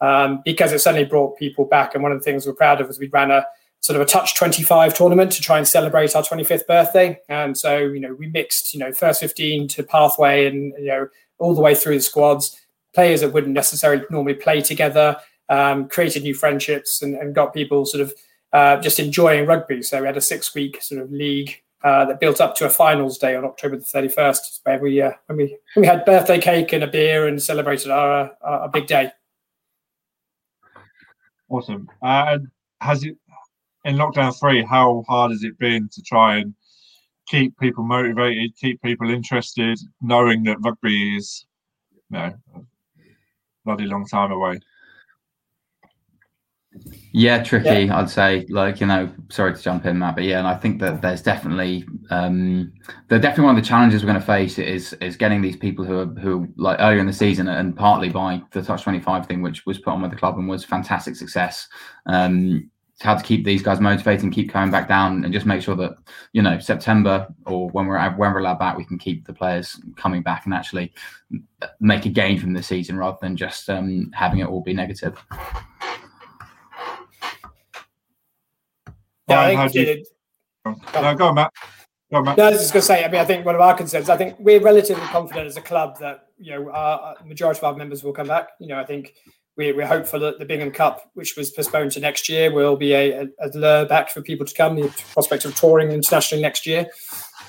um, 0.00 0.42
because 0.44 0.72
it 0.72 0.80
certainly 0.80 1.06
brought 1.06 1.38
people 1.38 1.64
back. 1.64 1.94
And 1.94 2.02
one 2.02 2.12
of 2.12 2.18
the 2.18 2.24
things 2.24 2.46
we're 2.46 2.54
proud 2.54 2.80
of 2.80 2.90
is 2.90 2.98
we 2.98 3.08
ran 3.08 3.30
a 3.30 3.46
sort 3.80 3.96
of 3.96 4.02
a 4.02 4.10
touch 4.10 4.34
25 4.34 4.94
tournament 4.94 5.30
to 5.32 5.40
try 5.40 5.58
and 5.58 5.68
celebrate 5.68 6.16
our 6.16 6.22
25th 6.22 6.66
birthday 6.66 7.20
and 7.28 7.56
so 7.56 7.78
you 7.78 8.00
know 8.00 8.14
we 8.14 8.26
mixed 8.28 8.74
you 8.74 8.80
know 8.80 8.90
first 8.90 9.20
15 9.20 9.68
to 9.68 9.82
pathway 9.84 10.46
and 10.46 10.72
you 10.78 10.86
know 10.86 11.06
all 11.38 11.54
the 11.54 11.60
way 11.60 11.74
through 11.74 11.94
the 11.94 12.02
squads 12.02 12.58
players 12.94 13.20
that 13.20 13.32
wouldn't 13.32 13.52
necessarily 13.52 14.02
normally 14.10 14.34
play 14.34 14.60
together 14.60 15.16
um, 15.50 15.88
created 15.88 16.24
new 16.24 16.34
friendships 16.34 17.00
and, 17.02 17.14
and 17.14 17.34
got 17.34 17.54
people 17.54 17.86
sort 17.86 18.00
of 18.00 18.12
uh, 18.56 18.80
just 18.80 18.98
enjoying 18.98 19.46
rugby 19.46 19.82
so 19.82 20.00
we 20.00 20.06
had 20.06 20.16
a 20.16 20.20
six 20.20 20.54
week 20.54 20.80
sort 20.82 21.02
of 21.02 21.12
league 21.12 21.62
uh, 21.84 22.04
that 22.06 22.20
built 22.20 22.40
up 22.40 22.54
to 22.56 22.64
a 22.64 22.70
finals 22.70 23.18
day 23.18 23.36
on 23.36 23.44
October 23.44 23.76
the 23.76 23.84
31st, 23.84 24.60
where 24.64 24.78
we 24.80 25.00
uh, 25.00 25.12
when 25.26 25.36
we 25.36 25.58
when 25.74 25.82
we 25.82 25.86
had 25.86 26.04
birthday 26.04 26.40
cake 26.40 26.72
and 26.72 26.82
a 26.82 26.86
beer 26.86 27.28
and 27.28 27.40
celebrated 27.40 27.90
our 27.90 28.22
uh, 28.22 28.28
our 28.40 28.68
big 28.68 28.86
day. 28.86 29.12
Awesome. 31.48 31.88
Uh, 32.02 32.38
has 32.80 33.04
it 33.04 33.16
in 33.84 33.96
lockdown 33.96 34.36
three, 34.36 34.64
how 34.64 35.04
hard 35.06 35.30
has 35.30 35.44
it 35.44 35.58
been 35.58 35.88
to 35.92 36.02
try 36.02 36.38
and 36.38 36.54
keep 37.28 37.56
people 37.58 37.84
motivated, 37.84 38.56
keep 38.56 38.82
people 38.82 39.10
interested, 39.10 39.78
knowing 40.00 40.42
that 40.44 40.56
rugby 40.62 41.16
is, 41.16 41.46
you 41.92 42.18
know, 42.18 42.34
a 42.56 42.60
bloody 43.64 43.84
long 43.84 44.06
time 44.06 44.32
away? 44.32 44.58
Yeah, 47.12 47.42
tricky. 47.42 47.86
Yeah. 47.86 47.98
I'd 47.98 48.10
say, 48.10 48.46
like 48.48 48.80
you 48.80 48.86
know, 48.86 49.10
sorry 49.30 49.54
to 49.54 49.62
jump 49.62 49.86
in, 49.86 49.98
Matt, 49.98 50.16
but 50.16 50.24
yeah, 50.24 50.38
and 50.38 50.46
I 50.46 50.54
think 50.54 50.80
that 50.80 51.00
there's 51.00 51.22
definitely, 51.22 51.86
um, 52.10 52.72
they're 53.08 53.18
definitely 53.18 53.44
one 53.46 53.56
of 53.56 53.62
the 53.62 53.68
challenges 53.68 54.02
we're 54.02 54.10
going 54.10 54.20
to 54.20 54.26
face 54.26 54.58
is 54.58 54.92
is 54.94 55.16
getting 55.16 55.40
these 55.40 55.56
people 55.56 55.84
who 55.84 55.98
are 55.98 56.06
who 56.06 56.48
like 56.56 56.78
earlier 56.80 57.00
in 57.00 57.06
the 57.06 57.12
season 57.12 57.48
and 57.48 57.76
partly 57.76 58.10
by 58.10 58.42
the 58.52 58.62
Touch 58.62 58.82
Twenty 58.82 59.00
Five 59.00 59.26
thing, 59.26 59.42
which 59.42 59.64
was 59.66 59.78
put 59.78 59.92
on 59.92 60.02
with 60.02 60.10
the 60.10 60.16
club 60.16 60.36
and 60.38 60.48
was 60.48 60.64
fantastic 60.64 61.16
success. 61.16 61.68
Um, 62.06 62.70
how 63.00 63.14
to 63.14 63.22
keep 63.22 63.44
these 63.44 63.62
guys 63.62 63.78
motivated 63.78 64.24
and 64.24 64.32
keep 64.32 64.50
coming 64.50 64.70
back 64.70 64.88
down 64.88 65.22
and 65.24 65.32
just 65.32 65.44
make 65.44 65.60
sure 65.60 65.76
that 65.76 65.96
you 66.32 66.40
know 66.40 66.58
September 66.58 67.26
or 67.44 67.68
when 67.70 67.86
we're 67.86 67.98
when 68.12 68.32
we're 68.32 68.38
allowed 68.38 68.58
back 68.58 68.76
we 68.76 68.86
can 68.86 68.98
keep 68.98 69.26
the 69.26 69.34
players 69.34 69.78
coming 69.96 70.22
back 70.22 70.46
and 70.46 70.54
actually 70.54 70.92
make 71.80 72.06
a 72.06 72.08
gain 72.08 72.38
from 72.38 72.54
the 72.54 72.62
season 72.62 72.96
rather 72.96 73.18
than 73.20 73.36
just 73.36 73.68
um, 73.68 74.10
having 74.14 74.38
it 74.38 74.46
all 74.46 74.62
be 74.62 74.72
negative. 74.72 75.18
Yeah, 79.28 79.40
I 79.40 79.68
think 79.68 79.74
you, 79.74 80.04
no, 80.94 81.14
go 81.14 81.28
on, 81.28 81.34
Matt. 81.34 81.52
Go 82.10 82.18
on, 82.18 82.24
Matt. 82.24 82.38
No, 82.38 82.46
I 82.46 82.50
was 82.50 82.60
just 82.60 82.72
going 82.72 82.82
to 82.82 82.86
say. 82.86 83.04
I 83.04 83.08
mean, 83.08 83.20
I 83.20 83.24
think 83.24 83.44
one 83.44 83.54
of 83.54 83.60
our 83.60 83.76
concerns. 83.76 84.08
I 84.08 84.16
think 84.16 84.36
we're 84.38 84.60
relatively 84.60 85.04
confident 85.06 85.46
as 85.46 85.56
a 85.56 85.60
club 85.60 85.98
that 86.00 86.28
you 86.38 86.52
know 86.52 86.70
our, 86.70 87.16
majority 87.24 87.58
of 87.58 87.64
our 87.64 87.74
members 87.74 88.04
will 88.04 88.12
come 88.12 88.28
back. 88.28 88.50
You 88.60 88.68
know, 88.68 88.78
I 88.78 88.84
think 88.84 89.14
we're, 89.56 89.76
we're 89.76 89.86
hopeful 89.86 90.20
that 90.20 90.38
the 90.38 90.44
Bingham 90.44 90.70
Cup, 90.70 91.10
which 91.14 91.36
was 91.36 91.50
postponed 91.50 91.92
to 91.92 92.00
next 92.00 92.28
year, 92.28 92.52
will 92.52 92.76
be 92.76 92.92
a, 92.92 93.22
a, 93.22 93.26
a 93.40 93.48
lure 93.54 93.86
back 93.86 94.10
for 94.10 94.22
people 94.22 94.46
to 94.46 94.54
come. 94.54 94.76
The 94.76 94.88
prospect 95.12 95.44
of 95.44 95.54
touring 95.56 95.90
internationally 95.90 96.42
next 96.42 96.66
year. 96.66 96.86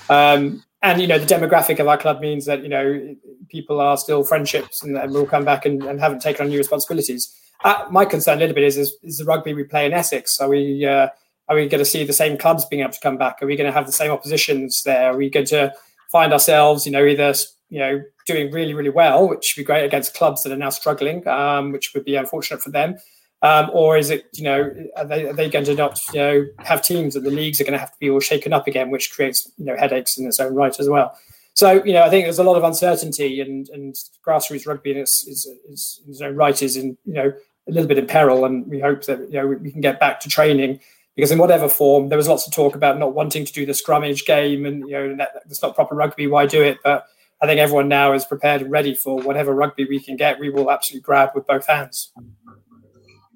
Um, 0.08 0.64
and 0.82 1.00
you 1.00 1.06
know 1.06 1.18
the 1.18 1.26
demographic 1.26 1.80
of 1.80 1.88
our 1.88 1.98
club 1.98 2.20
means 2.20 2.44
that 2.46 2.62
you 2.62 2.68
know 2.68 3.16
people 3.48 3.80
are 3.80 3.96
still 3.96 4.24
friendships 4.24 4.82
and, 4.82 4.96
and 4.96 5.12
will 5.12 5.26
come 5.26 5.44
back 5.44 5.66
and, 5.66 5.82
and, 5.82 5.98
haven't 5.98 6.20
taken 6.20 6.44
on 6.44 6.50
new 6.50 6.58
responsibilities. 6.58 7.34
Uh, 7.64 7.86
my 7.90 8.04
concern 8.04 8.38
a 8.38 8.40
little 8.40 8.54
bit 8.54 8.62
is, 8.64 8.76
is, 8.76 8.96
is 9.02 9.18
the 9.18 9.24
rugby 9.24 9.54
we 9.54 9.64
play 9.64 9.86
in 9.86 9.92
Essex. 9.92 10.38
Are 10.38 10.48
we 10.48 10.86
uh, 10.86 11.08
are 11.48 11.56
we 11.56 11.68
going 11.68 11.78
to 11.78 11.84
see 11.84 12.04
the 12.04 12.12
same 12.12 12.36
clubs 12.36 12.64
being 12.64 12.82
able 12.82 12.92
to 12.92 13.00
come 13.00 13.16
back? 13.16 13.42
Are 13.42 13.46
we 13.46 13.56
going 13.56 13.66
to 13.66 13.72
have 13.72 13.86
the 13.86 13.92
same 13.92 14.10
oppositions 14.10 14.82
there? 14.82 15.12
Are 15.12 15.16
we 15.16 15.30
going 15.30 15.46
to 15.46 15.72
find 16.10 16.32
ourselves, 16.32 16.86
you 16.86 16.92
know, 16.92 17.04
either 17.04 17.34
you 17.70 17.78
know 17.78 18.02
doing 18.26 18.50
really 18.50 18.74
really 18.74 18.90
well, 18.90 19.28
which 19.28 19.54
would 19.56 19.62
be 19.62 19.66
great 19.66 19.84
against 19.84 20.14
clubs 20.14 20.42
that 20.42 20.52
are 20.52 20.56
now 20.56 20.70
struggling, 20.70 21.26
um, 21.28 21.72
which 21.72 21.92
would 21.94 22.04
be 22.04 22.16
unfortunate 22.16 22.62
for 22.62 22.70
them. 22.70 22.96
Um, 23.40 23.70
or 23.72 23.96
is 23.96 24.10
it, 24.10 24.26
you 24.32 24.42
know, 24.42 24.74
are 24.96 25.04
they, 25.04 25.28
are 25.28 25.32
they 25.32 25.48
going 25.48 25.64
to 25.66 25.74
not, 25.74 26.00
you 26.12 26.18
know, 26.18 26.46
have 26.58 26.82
teams 26.82 27.14
that 27.14 27.20
the 27.20 27.30
leagues 27.30 27.60
are 27.60 27.64
going 27.64 27.74
to 27.74 27.78
have 27.78 27.92
to 27.92 27.98
be 28.00 28.10
all 28.10 28.18
shaken 28.18 28.52
up 28.52 28.66
again, 28.66 28.90
which 28.90 29.12
creates, 29.12 29.50
you 29.58 29.64
know, 29.64 29.76
headaches 29.76 30.18
in 30.18 30.26
its 30.26 30.40
own 30.40 30.54
right 30.54 30.78
as 30.80 30.88
well. 30.88 31.16
So, 31.54 31.84
you 31.84 31.92
know, 31.92 32.02
I 32.02 32.10
think 32.10 32.24
there's 32.24 32.40
a 32.40 32.44
lot 32.44 32.56
of 32.56 32.64
uncertainty 32.64 33.40
and, 33.40 33.68
and 33.68 33.94
grassroots 34.26 34.66
rugby 34.66 34.90
in 34.90 34.96
its, 34.96 35.26
is, 35.26 35.46
in 35.46 35.72
its 35.72 36.20
own 36.20 36.34
right 36.34 36.60
is 36.60 36.76
in, 36.76 36.98
you 37.04 37.14
know, 37.14 37.32
a 37.68 37.70
little 37.70 37.86
bit 37.86 37.98
in 37.98 38.06
peril. 38.06 38.44
And 38.44 38.66
we 38.66 38.80
hope 38.80 39.04
that, 39.04 39.20
you 39.30 39.34
know, 39.34 39.46
we 39.46 39.70
can 39.70 39.80
get 39.80 40.00
back 40.00 40.18
to 40.20 40.28
training 40.28 40.80
because 41.18 41.32
in 41.32 41.38
whatever 41.38 41.68
form, 41.68 42.08
there 42.08 42.16
was 42.16 42.28
lots 42.28 42.46
of 42.46 42.52
talk 42.52 42.76
about 42.76 42.96
not 42.96 43.12
wanting 43.12 43.44
to 43.44 43.52
do 43.52 43.66
the 43.66 43.72
scrummage 43.72 44.24
game 44.24 44.64
and, 44.64 44.88
you 44.88 45.16
know, 45.16 45.16
that's 45.16 45.60
not 45.60 45.74
proper 45.74 45.96
rugby. 45.96 46.28
Why 46.28 46.46
do 46.46 46.62
it? 46.62 46.78
But 46.84 47.06
I 47.42 47.46
think 47.46 47.58
everyone 47.58 47.88
now 47.88 48.12
is 48.12 48.24
prepared 48.24 48.62
and 48.62 48.70
ready 48.70 48.94
for 48.94 49.18
whatever 49.22 49.52
rugby 49.52 49.84
we 49.84 49.98
can 49.98 50.14
get. 50.14 50.38
We 50.38 50.48
will 50.48 50.70
absolutely 50.70 51.02
grab 51.02 51.30
with 51.34 51.44
both 51.44 51.66
hands. 51.66 52.12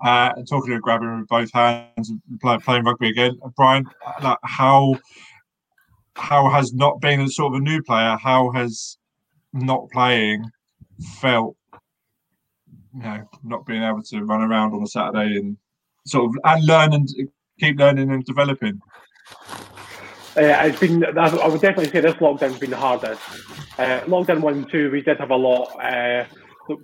Uh, 0.01 0.31
and 0.37 0.47
talking 0.49 0.75
of 0.75 0.81
grabbing 0.81 1.19
with 1.19 1.27
both 1.27 1.51
hands 1.53 2.09
and 2.09 2.21
play, 2.41 2.57
playing 2.59 2.85
rugby 2.85 3.09
again, 3.09 3.37
Brian, 3.57 3.85
like 4.23 4.39
how 4.45 4.97
how 6.15 6.49
has 6.51 6.73
not 6.73 7.01
being 7.01 7.21
a 7.23 7.29
sort 7.29 7.53
of 7.53 7.61
a 7.61 7.65
new 7.65 7.83
player, 7.83 8.17
how 8.17 8.53
has 8.53 8.97
not 9.53 9.91
playing 9.91 10.45
felt, 11.21 11.57
you 12.95 13.03
know, 13.03 13.29
not 13.43 13.67
being 13.67 13.83
able 13.83 14.05
to 14.05 14.23
run 14.23 14.43
around 14.43 14.73
on 14.73 14.85
a 14.85 14.87
Saturday 14.87 15.37
and 15.37 15.57
sort 16.07 16.27
of 16.27 16.37
and 16.45 16.65
learn 16.65 16.93
and 16.93 17.09
keep 17.59 17.79
learning 17.79 18.11
and 18.11 18.25
developing? 18.25 18.81
Uh, 20.35 20.65
it's 20.65 20.81
been. 20.81 21.05
I 21.05 21.49
would 21.49 21.61
definitely 21.61 21.91
say 21.91 22.01
this 22.01 22.15
lockdown's 22.15 22.59
been 22.59 22.71
the 22.71 22.77
hardest. 22.77 23.21
Uh, 23.79 24.01
lockdown 24.07 24.41
one 24.41 24.55
and 24.55 24.71
two, 24.71 24.91
we 24.91 25.03
did 25.03 25.19
have 25.19 25.31
a 25.31 25.37
lot. 25.37 25.69
Uh, 25.79 26.25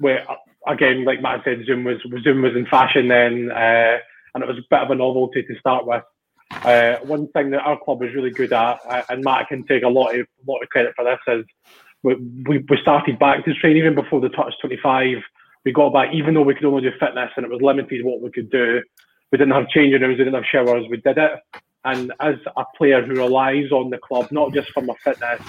where 0.01 0.27
again, 0.67 1.05
like 1.05 1.23
Matt 1.23 1.45
said, 1.45 1.65
Zoom 1.65 1.85
was 1.85 1.99
Zoom 2.23 2.43
was 2.43 2.55
in 2.55 2.67
fashion 2.67 3.09
then, 3.09 3.51
uh, 3.51 3.99
and 4.35 4.45
it 4.45 4.49
was 4.49 4.59
a 4.59 4.67
bit 4.69 4.81
of 4.81 4.91
a 4.91 4.95
novelty 4.95 5.43
to 5.43 5.59
start 5.59 5.87
with. 5.87 6.03
Uh, 6.51 6.97
one 7.05 7.29
thing 7.29 7.51
that 7.51 7.61
our 7.61 7.79
club 7.79 8.01
was 8.01 8.15
really 8.15 8.31
good 8.31 8.53
at, 8.53 8.79
uh, 8.89 9.03
and 9.09 9.25
Matt 9.25 9.49
can 9.49 9.65
take 9.67 9.83
a 9.83 9.89
lot 9.89 10.11
of 10.15 10.21
a 10.21 10.51
lot 10.51 10.63
of 10.63 10.69
credit 10.69 10.93
for 10.95 11.05
this, 11.05 11.19
is 11.29 11.45
we, 12.03 12.15
we, 12.47 12.65
we 12.69 12.79
started 12.81 13.19
back 13.19 13.45
to 13.45 13.55
train 13.55 13.77
even 13.77 13.95
before 13.95 14.21
the 14.21 14.29
touch 14.29 14.55
25. 14.61 15.19
We 15.65 15.73
got 15.73 15.93
back, 15.93 16.15
even 16.15 16.35
though 16.35 16.43
we 16.43 16.55
could 16.55 16.65
only 16.65 16.83
do 16.83 16.93
fitness 17.01 17.31
and 17.37 17.45
it 17.45 17.51
was 17.51 17.61
limited 17.61 18.05
what 18.05 18.21
we 18.21 18.31
could 18.31 18.51
do. 18.51 18.83
We 19.31 19.39
didn't 19.39 19.55
have 19.55 19.69
changing 19.69 20.01
rooms, 20.01 20.19
we 20.19 20.25
didn't 20.25 20.35
have 20.35 20.45
showers. 20.45 20.87
We 20.91 20.99
did 20.99 21.19
it 21.19 21.41
and 21.85 22.13
as 22.21 22.37
a 22.57 22.65
player 22.77 23.03
who 23.03 23.15
relies 23.15 23.71
on 23.71 23.91
the 23.91 23.99
club, 23.99 24.31
not 24.31 24.53
just 24.53 24.71
for 24.71 24.83
my 24.83 24.95
fitness 25.03 25.41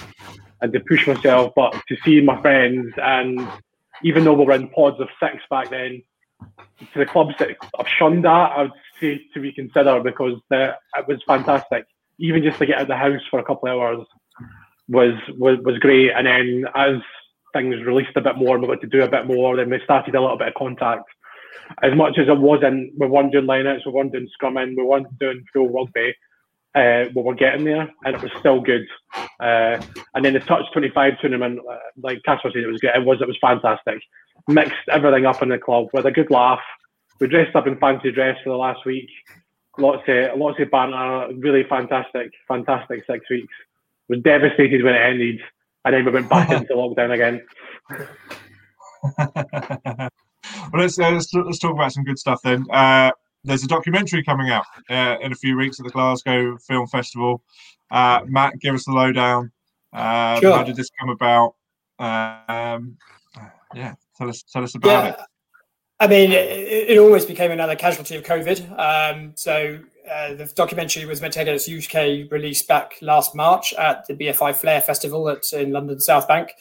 and 0.60 0.72
to 0.72 0.80
push 0.80 1.06
myself, 1.06 1.52
but 1.56 1.72
to 1.88 1.96
see 2.04 2.20
my 2.20 2.40
friends, 2.40 2.92
and 2.96 3.46
even 4.02 4.24
though 4.24 4.34
we 4.34 4.44
were 4.44 4.54
in 4.54 4.68
pods 4.68 5.00
of 5.00 5.08
six 5.18 5.36
back 5.50 5.70
then, 5.70 6.02
to 6.92 6.98
the 6.98 7.06
clubs 7.06 7.34
that 7.38 7.56
have 7.76 7.88
shunned 7.88 8.24
that, 8.24 8.52
I 8.52 8.62
would 8.62 8.72
say 9.00 9.20
to 9.34 9.40
reconsider 9.40 10.00
because 10.00 10.40
the, 10.48 10.76
it 10.96 11.08
was 11.08 11.22
fantastic. 11.26 11.86
Even 12.18 12.42
just 12.42 12.58
to 12.58 12.66
get 12.66 12.76
out 12.76 12.82
of 12.82 12.88
the 12.88 12.96
house 12.96 13.20
for 13.30 13.38
a 13.38 13.44
couple 13.44 13.68
of 13.68 13.78
hours 13.78 14.06
was, 14.88 15.14
was 15.36 15.58
was 15.62 15.78
great. 15.78 16.12
And 16.12 16.26
then 16.26 16.64
as 16.74 16.96
things 17.52 17.82
released 17.84 18.16
a 18.16 18.20
bit 18.20 18.36
more 18.36 18.56
and 18.56 18.62
we 18.62 18.68
got 18.68 18.80
to 18.80 18.86
do 18.86 19.02
a 19.02 19.08
bit 19.08 19.26
more, 19.26 19.56
then 19.56 19.70
we 19.70 19.80
started 19.84 20.14
a 20.14 20.20
little 20.20 20.38
bit 20.38 20.48
of 20.48 20.54
contact. 20.54 21.04
As 21.82 21.94
much 21.94 22.18
as 22.18 22.28
it 22.28 22.38
wasn't, 22.38 22.92
we 22.98 23.06
weren't 23.06 23.32
doing 23.32 23.46
lineouts, 23.46 23.86
we 23.86 23.92
weren't 23.92 24.12
doing 24.12 24.28
scrumming, 24.40 24.76
we 24.76 24.82
weren't 24.82 25.18
doing 25.18 25.44
full 25.52 25.68
rugby 25.68 26.14
uh, 26.74 27.04
we 27.14 27.22
were 27.22 27.34
getting 27.34 27.64
there, 27.64 27.90
and 28.04 28.14
it 28.14 28.22
was 28.22 28.30
still 28.38 28.60
good. 28.60 28.86
Uh, 29.40 29.80
and 30.14 30.24
then 30.24 30.34
the 30.34 30.40
Touch 30.40 30.64
25 30.72 31.14
tournament, 31.20 31.58
uh, 31.68 31.76
like 32.02 32.22
Casper 32.24 32.50
said, 32.52 32.62
it 32.62 32.66
was 32.68 32.80
good. 32.80 32.92
It 32.94 33.04
was 33.04 33.20
it 33.20 33.26
was 33.26 33.38
fantastic. 33.40 34.00
Mixed 34.48 34.88
everything 34.90 35.26
up 35.26 35.42
in 35.42 35.48
the 35.48 35.58
club 35.58 35.88
with 35.92 36.06
a 36.06 36.12
good 36.12 36.30
laugh, 36.30 36.60
we 37.18 37.26
dressed 37.26 37.56
up 37.56 37.66
in 37.66 37.78
fancy 37.78 38.12
dress 38.12 38.36
for 38.44 38.50
the 38.50 38.56
last 38.56 38.86
week. 38.86 39.08
Lots 39.78 40.02
of 40.06 40.38
lots 40.38 40.60
of 40.60 40.70
banter. 40.70 41.28
Really 41.38 41.64
fantastic, 41.68 42.30
fantastic 42.46 43.04
six 43.06 43.28
weeks. 43.28 43.52
Was 44.08 44.20
devastated 44.20 44.84
when 44.84 44.94
it 44.94 45.02
ended, 45.02 45.40
and 45.84 45.94
then 45.94 46.04
we 46.04 46.12
went 46.12 46.28
back 46.30 46.50
into 46.52 46.74
lockdown 46.74 47.12
again. 47.12 47.42
well, 50.72 50.82
let's, 50.82 50.98
uh, 50.98 51.10
let's 51.10 51.32
let's 51.34 51.58
talk 51.58 51.72
about 51.72 51.92
some 51.92 52.04
good 52.04 52.18
stuff 52.18 52.40
then. 52.42 52.66
Uh, 52.70 53.10
there's 53.44 53.64
a 53.64 53.68
documentary 53.68 54.22
coming 54.22 54.50
out 54.50 54.66
uh, 54.90 55.16
in 55.20 55.32
a 55.32 55.34
few 55.34 55.56
weeks 55.56 55.80
at 55.80 55.86
the 55.86 55.92
Glasgow 55.92 56.58
Film 56.58 56.86
Festival. 56.86 57.42
Uh, 57.90 58.20
Matt, 58.26 58.58
give 58.60 58.74
us 58.74 58.84
the 58.84 58.92
lowdown. 58.92 59.50
Uh, 59.92 60.38
sure. 60.40 60.56
How 60.56 60.62
did 60.62 60.76
this 60.76 60.90
come 60.98 61.08
about? 61.08 61.54
Um, 61.98 62.96
yeah, 63.74 63.94
tell 64.16 64.28
us 64.28 64.42
tell 64.42 64.62
us 64.62 64.74
about 64.74 64.88
yeah. 64.88 65.08
it. 65.10 65.16
I 66.00 66.06
mean, 66.06 66.32
it, 66.32 66.90
it, 66.90 66.98
almost 66.98 67.28
became 67.28 67.50
another 67.50 67.76
casualty 67.76 68.16
of 68.16 68.24
COVID. 68.24 68.78
Um, 68.78 69.32
so 69.36 69.78
uh, 70.10 70.32
the 70.32 70.46
documentary 70.54 71.04
was 71.04 71.20
meant 71.20 71.34
to 71.34 71.44
get 71.44 71.54
its 71.54 71.68
UK 71.68 72.32
release 72.32 72.62
back 72.62 72.94
last 73.02 73.34
March 73.34 73.74
at 73.74 74.06
the 74.06 74.14
BFI 74.14 74.56
Flare 74.56 74.80
Festival 74.80 75.28
at, 75.28 75.44
in 75.52 75.72
London 75.72 76.00
South 76.00 76.26
Bank, 76.26 76.52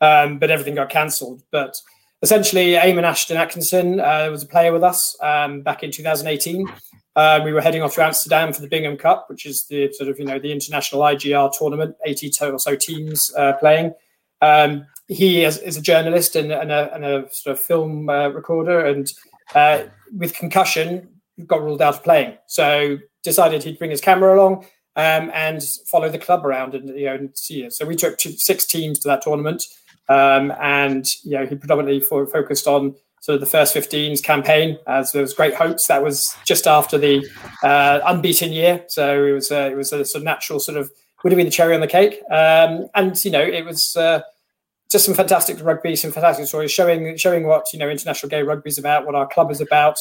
um, 0.00 0.38
but 0.38 0.50
everything 0.50 0.76
got 0.76 0.88
cancelled. 0.88 1.42
But 1.50 1.78
essentially, 2.22 2.72
Eammon 2.72 3.04
Ashton 3.04 3.36
Atkinson 3.36 4.00
uh, 4.00 4.28
was 4.30 4.42
a 4.42 4.46
player 4.46 4.72
with 4.72 4.82
us 4.82 5.16
um, 5.20 5.62
back 5.62 5.82
in 5.82 5.90
2018. 5.90 6.66
Uh, 7.14 7.40
we 7.42 7.52
were 7.52 7.62
heading 7.62 7.82
off 7.82 7.94
to 7.94 8.04
Amsterdam 8.04 8.52
for 8.52 8.60
the 8.60 8.68
Bingham 8.68 8.96
Cup, 8.96 9.30
which 9.30 9.46
is 9.46 9.66
the 9.68 9.90
sort 9.92 10.10
of 10.10 10.18
you 10.18 10.26
know 10.26 10.38
the 10.38 10.52
international 10.52 11.00
IGR 11.00 11.50
tournament, 11.56 11.96
80 12.04 12.30
or 12.42 12.58
so 12.58 12.76
teams 12.76 13.34
uh, 13.36 13.54
playing. 13.54 13.94
Um, 14.42 14.86
he 15.08 15.44
is, 15.44 15.58
is, 15.58 15.76
a 15.76 15.80
journalist 15.80 16.36
and, 16.36 16.52
and, 16.52 16.70
a, 16.70 16.94
and, 16.94 17.04
a, 17.04 17.32
sort 17.32 17.56
of 17.56 17.62
film 17.62 18.10
uh, 18.10 18.28
recorder, 18.28 18.84
and 18.84 19.10
uh, 19.54 19.84
with 20.14 20.34
concussion, 20.34 21.08
got 21.46 21.62
ruled 21.62 21.80
out 21.80 21.94
of 21.94 22.04
playing. 22.04 22.36
So 22.46 22.98
decided 23.22 23.62
he'd 23.62 23.78
bring 23.78 23.90
his 23.90 24.00
camera 24.00 24.36
along 24.36 24.66
um, 24.96 25.30
and 25.34 25.62
follow 25.86 26.08
the 26.08 26.18
club 26.18 26.44
around 26.44 26.74
and 26.74 26.88
you 26.88 27.06
know 27.06 27.14
and 27.14 27.36
see 27.36 27.62
it. 27.62 27.72
So 27.72 27.86
we 27.86 27.96
took 27.96 28.18
two, 28.18 28.32
six 28.32 28.66
teams 28.66 28.98
to 29.00 29.08
that 29.08 29.22
tournament, 29.22 29.64
um, 30.08 30.52
and 30.60 31.06
you 31.24 31.32
know 31.32 31.46
he 31.46 31.54
predominantly 31.54 32.00
fo- 32.00 32.26
focused 32.26 32.66
on 32.66 32.94
sort 33.20 33.34
of 33.34 33.40
the 33.40 33.46
first 33.46 33.74
15s 33.74 34.22
campaign. 34.22 34.78
As 34.86 35.12
there 35.12 35.22
was 35.22 35.34
great 35.34 35.54
hopes. 35.54 35.86
That 35.88 36.02
was 36.02 36.36
just 36.44 36.66
after 36.66 36.96
the 36.96 37.26
uh, 37.62 38.00
unbeaten 38.04 38.52
year, 38.52 38.84
so 38.88 39.24
it 39.24 39.32
was 39.32 39.50
it 39.50 39.76
was 39.76 39.92
a 39.92 40.04
sort 40.04 40.20
of 40.20 40.24
natural 40.24 40.60
sort 40.60 40.78
of 40.78 40.90
would 41.22 41.32
have 41.32 41.38
been 41.38 41.46
the 41.46 41.50
cherry 41.50 41.74
on 41.74 41.80
the 41.80 41.88
cake. 41.88 42.20
Um, 42.30 42.88
and 42.94 43.22
you 43.24 43.32
know 43.32 43.42
it 43.42 43.64
was 43.64 43.96
uh, 43.96 44.20
just 44.90 45.04
some 45.04 45.14
fantastic 45.14 45.62
rugby, 45.62 45.96
some 45.96 46.12
fantastic 46.12 46.46
stories 46.46 46.70
showing 46.70 47.16
showing 47.16 47.46
what 47.46 47.72
you 47.72 47.78
know 47.78 47.88
international 47.88 48.30
gay 48.30 48.42
rugby 48.42 48.68
is 48.68 48.78
about, 48.78 49.06
what 49.06 49.16
our 49.16 49.26
club 49.26 49.50
is 49.50 49.60
about, 49.60 49.98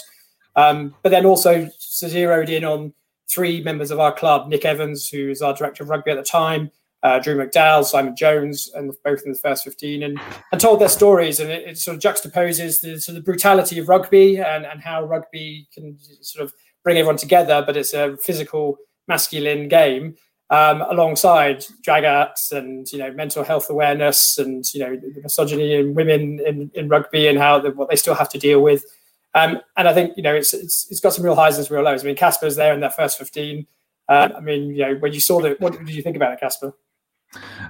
um, 0.55 0.93
but 1.01 1.09
then 1.09 1.25
also 1.25 1.67
zeroed 1.81 2.49
in 2.49 2.63
on 2.63 2.93
three 3.27 3.63
members 3.63 3.89
of 3.89 3.99
our 3.99 4.11
club: 4.11 4.49
Nick 4.49 4.65
Evans, 4.65 5.09
who 5.09 5.29
is 5.29 5.41
our 5.41 5.53
director 5.55 5.83
of 5.83 5.89
rugby 5.89 6.11
at 6.11 6.17
the 6.17 6.23
time, 6.23 6.69
uh, 7.05 7.19
Drew 7.19 7.35
McDowell, 7.37 7.85
Simon 7.85 8.15
Jones, 8.15 8.71
and 8.73 8.91
both 9.03 9.21
in 9.25 9.31
the 9.31 9.37
first 9.37 9.63
fifteen, 9.63 10.01
and 10.01 10.19
and 10.51 10.59
told 10.59 10.81
their 10.81 10.89
stories, 10.89 11.39
and 11.39 11.51
it, 11.51 11.67
it 11.67 11.77
sort 11.77 11.95
of 11.95 12.01
juxtaposes 12.01 12.81
the 12.81 12.99
sort 12.99 13.17
of 13.17 13.23
brutality 13.23 13.77
of 13.77 13.87
rugby 13.87 14.37
and 14.37 14.65
and 14.65 14.81
how 14.81 15.05
rugby 15.05 15.67
can 15.71 15.97
sort 16.21 16.43
of 16.43 16.53
bring 16.83 16.97
everyone 16.97 17.17
together, 17.17 17.63
but 17.65 17.77
it's 17.77 17.93
a 17.93 18.17
physical 18.17 18.77
masculine 19.07 19.67
game 19.67 20.15
um, 20.49 20.81
alongside 20.81 21.63
drag 21.83 22.03
acts 22.05 22.51
and 22.51 22.91
you 22.91 22.97
know 22.97 23.11
mental 23.11 23.43
health 23.43 23.69
awareness 23.69 24.39
and 24.39 24.65
you 24.73 24.79
know 24.79 24.99
misogyny 25.21 25.75
in 25.75 25.93
women 25.93 26.39
in, 26.45 26.71
in 26.73 26.87
rugby 26.89 27.27
and 27.27 27.37
how 27.37 27.59
the, 27.59 27.69
what 27.71 27.89
they 27.89 27.95
still 27.95 28.15
have 28.15 28.29
to 28.29 28.39
deal 28.39 28.61
with. 28.61 28.83
Um, 29.35 29.59
and 29.77 29.87
I 29.87 29.93
think 29.93 30.17
you 30.17 30.23
know 30.23 30.33
it's, 30.33 30.55
it's 30.55 30.87
it's 30.89 31.01
got 31.01 31.13
some 31.13 31.23
real 31.23 31.35
highs 31.35 31.57
and 31.57 31.67
some 31.67 31.75
real 31.75 31.85
lows. 31.85 32.03
I 32.03 32.07
mean, 32.07 32.15
Casper's 32.15 32.55
there 32.55 32.73
in 32.73 32.79
that 32.79 32.95
first 32.95 33.19
fifteen. 33.19 33.67
Uh, 34.07 34.29
I 34.37 34.39
mean, 34.39 34.69
you 34.69 34.85
know, 34.85 34.95
when 34.95 35.13
you 35.13 35.19
saw 35.19 35.43
it, 35.43 35.59
what 35.59 35.73
did 35.73 35.89
you 35.89 36.01
think 36.01 36.15
about 36.15 36.33
it, 36.33 36.39
Casper? 36.39 36.73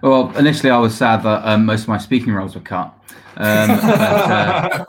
Well, 0.02 0.36
initially 0.38 0.70
I 0.70 0.78
was 0.78 0.96
sad 0.96 1.24
that 1.24 1.46
um, 1.48 1.66
most 1.66 1.84
of 1.84 1.88
my 1.88 1.98
speaking 1.98 2.34
roles 2.34 2.56
were 2.56 2.62
cut. 2.62 2.94
Um, 3.38 3.68
but, 3.82 4.02
uh, 4.02 4.86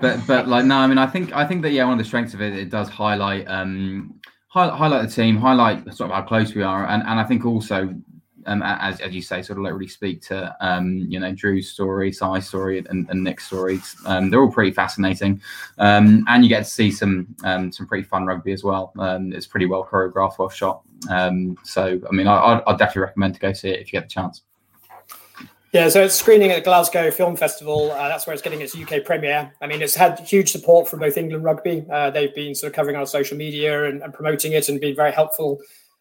but, 0.00 0.26
but 0.26 0.48
like 0.48 0.64
no, 0.64 0.76
I 0.76 0.86
mean 0.86 0.98
I 0.98 1.06
think 1.06 1.32
I 1.32 1.46
think 1.46 1.62
that 1.62 1.70
yeah 1.70 1.84
one 1.84 1.94
of 1.94 1.98
the 1.98 2.04
strengths 2.04 2.34
of 2.34 2.40
it 2.40 2.54
it 2.54 2.70
does 2.70 2.88
highlight 2.88 3.48
um, 3.48 4.20
highlight 4.50 5.08
the 5.08 5.14
team, 5.14 5.36
highlight 5.36 5.84
sort 5.94 6.10
of 6.10 6.16
how 6.16 6.22
close 6.22 6.54
we 6.54 6.62
are, 6.62 6.86
and, 6.86 7.02
and 7.02 7.20
I 7.20 7.24
think 7.24 7.44
also, 7.46 7.94
um, 8.46 8.62
as, 8.64 9.00
as 9.00 9.14
you 9.14 9.22
say, 9.22 9.42
sort 9.42 9.58
of 9.58 9.64
like 9.64 9.74
really 9.74 9.86
speak 9.88 10.22
to 10.22 10.54
um, 10.60 11.06
you 11.08 11.20
know 11.20 11.32
Drew's 11.32 11.70
story, 11.70 12.12
Si's 12.12 12.48
story, 12.48 12.78
and, 12.78 13.08
and 13.08 13.22
Nick's 13.22 13.46
stories. 13.46 13.96
Um, 14.06 14.30
they're 14.30 14.40
all 14.40 14.52
pretty 14.52 14.72
fascinating, 14.72 15.40
um, 15.78 16.24
and 16.28 16.42
you 16.42 16.48
get 16.48 16.60
to 16.60 16.70
see 16.70 16.90
some 16.90 17.34
um, 17.44 17.70
some 17.70 17.86
pretty 17.86 18.04
fun 18.04 18.26
rugby 18.26 18.52
as 18.52 18.64
well. 18.64 18.92
Um, 18.98 19.32
it's 19.32 19.46
pretty 19.46 19.66
well 19.66 19.84
choreographed, 19.84 20.38
well 20.38 20.48
shot. 20.48 20.82
Um, 21.08 21.56
so 21.64 22.00
I 22.08 22.12
mean, 22.14 22.26
I, 22.26 22.62
I'd 22.66 22.78
definitely 22.78 23.02
recommend 23.02 23.34
to 23.34 23.40
go 23.40 23.52
see 23.52 23.70
it 23.70 23.80
if 23.80 23.92
you 23.92 23.98
get 23.98 24.08
the 24.08 24.12
chance. 24.12 24.42
Yeah, 25.72 25.88
so 25.88 26.02
it's 26.02 26.16
screening 26.16 26.50
at 26.50 26.64
Glasgow 26.64 27.12
Film 27.12 27.36
Festival. 27.36 27.92
Uh, 27.92 28.08
that's 28.08 28.26
where 28.26 28.34
it's 28.34 28.42
getting 28.42 28.60
its 28.60 28.76
UK 28.76 29.04
premiere. 29.04 29.52
I 29.60 29.68
mean, 29.68 29.82
it's 29.82 29.94
had 29.94 30.18
huge 30.18 30.50
support 30.50 30.88
from 30.88 30.98
both 30.98 31.16
England 31.16 31.44
Rugby. 31.44 31.86
Uh, 31.88 32.10
they've 32.10 32.34
been 32.34 32.56
sort 32.56 32.72
of 32.72 32.74
covering 32.74 32.96
our 32.96 33.06
social 33.06 33.36
media 33.36 33.84
and, 33.84 34.02
and 34.02 34.12
promoting 34.12 34.52
it 34.52 34.68
and 34.68 34.80
been 34.80 34.96
very 34.96 35.12
helpful 35.12 35.60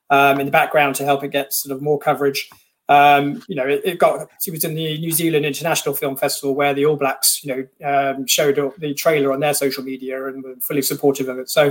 um, 0.09 0.39
in 0.39 0.47
the 0.47 0.51
background 0.51 0.95
to 0.95 1.05
help 1.05 1.23
it 1.23 1.27
get 1.29 1.53
sort 1.53 1.75
of 1.75 1.83
more 1.83 1.99
coverage. 1.99 2.49
Um, 2.89 3.43
you 3.47 3.55
know, 3.55 3.67
it, 3.67 3.81
it, 3.85 3.99
got 3.99 4.27
it 4.47 4.51
was 4.51 4.63
in 4.63 4.73
the 4.73 4.97
New 4.97 5.11
Zealand 5.11 5.45
International 5.45 5.93
Film 5.93 6.15
Festival 6.15 6.55
where 6.55 6.73
the 6.73 6.87
All 6.87 6.95
Blacks, 6.95 7.43
you 7.43 7.67
know, 7.79 7.87
um, 7.87 8.25
showed 8.25 8.55
the 8.79 8.95
trailer 8.95 9.31
on 9.31 9.39
their 9.39 9.53
social 9.53 9.83
media 9.83 10.25
and 10.25 10.43
were 10.43 10.55
fully 10.55 10.81
supportive 10.81 11.29
of 11.29 11.37
it. 11.37 11.51
So 11.51 11.67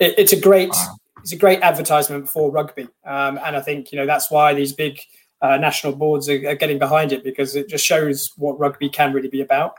it, 0.00 0.14
it's 0.18 0.32
a 0.32 0.40
great 0.40 0.74
it's 1.20 1.32
a 1.32 1.36
great 1.36 1.60
advertisement 1.62 2.28
for 2.28 2.50
rugby, 2.50 2.88
um, 3.04 3.38
and 3.44 3.56
I 3.56 3.60
think 3.60 3.92
you 3.92 3.98
know 3.98 4.06
that's 4.06 4.30
why 4.30 4.54
these 4.54 4.72
big 4.72 5.00
uh, 5.42 5.56
national 5.56 5.94
boards 5.94 6.28
are, 6.28 6.48
are, 6.48 6.54
getting 6.54 6.78
behind 6.78 7.12
it 7.12 7.22
because 7.22 7.56
it 7.56 7.68
just 7.68 7.84
shows 7.84 8.32
what 8.36 8.58
rugby 8.58 8.88
can 8.88 9.12
really 9.12 9.28
be 9.28 9.42
about. 9.42 9.74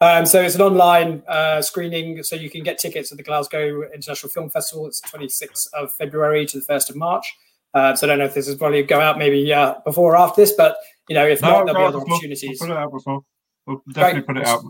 Um, 0.00 0.24
so 0.24 0.40
it's 0.40 0.54
an 0.54 0.62
online 0.62 1.22
uh, 1.28 1.60
screening, 1.60 2.22
so 2.22 2.36
you 2.36 2.48
can 2.48 2.62
get 2.62 2.78
tickets 2.78 3.12
at 3.12 3.18
the 3.18 3.24
Glasgow 3.24 3.82
International 3.92 4.30
Film 4.30 4.48
Festival. 4.48 4.86
It's 4.86 5.00
26th 5.02 5.66
of 5.74 5.92
February 5.92 6.46
to 6.46 6.60
the 6.60 6.64
1st 6.64 6.90
of 6.90 6.96
March. 6.96 7.34
Uh, 7.74 7.94
so 7.94 8.06
I 8.06 8.08
don't 8.08 8.18
know 8.18 8.24
if 8.24 8.34
this 8.34 8.48
is 8.48 8.56
probably 8.56 8.82
go 8.82 9.00
out 9.00 9.18
maybe 9.18 9.52
uh, 9.52 9.74
before 9.84 10.14
or 10.14 10.16
after 10.16 10.40
this, 10.40 10.52
but 10.52 10.76
you 11.08 11.14
know 11.14 11.26
if 11.26 11.42
no, 11.42 11.48
not, 11.48 11.66
there'll 11.66 11.80
be 11.80 11.84
other 11.84 11.98
before. 11.98 12.14
opportunities. 12.14 12.60
We'll 12.60 12.68
put 12.68 12.74
it 12.74 12.78
out 12.78 12.92
before. 12.92 13.20
We'll 13.66 13.82
definitely 13.92 14.22
put 14.22 14.36
it 14.38 14.46
out 14.46 14.64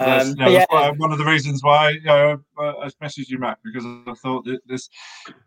um, 0.00 0.28
you 0.28 0.34
know, 0.34 0.48
yeah. 0.48 0.90
one 0.96 1.12
of 1.12 1.18
the 1.18 1.24
reasons 1.24 1.62
why 1.62 1.90
you 1.90 2.02
know, 2.02 2.40
I 2.58 2.90
messaged 3.02 3.28
you, 3.28 3.38
Matt, 3.38 3.58
because 3.64 3.84
I 3.84 4.14
thought 4.14 4.44
that 4.46 4.60
this, 4.66 4.88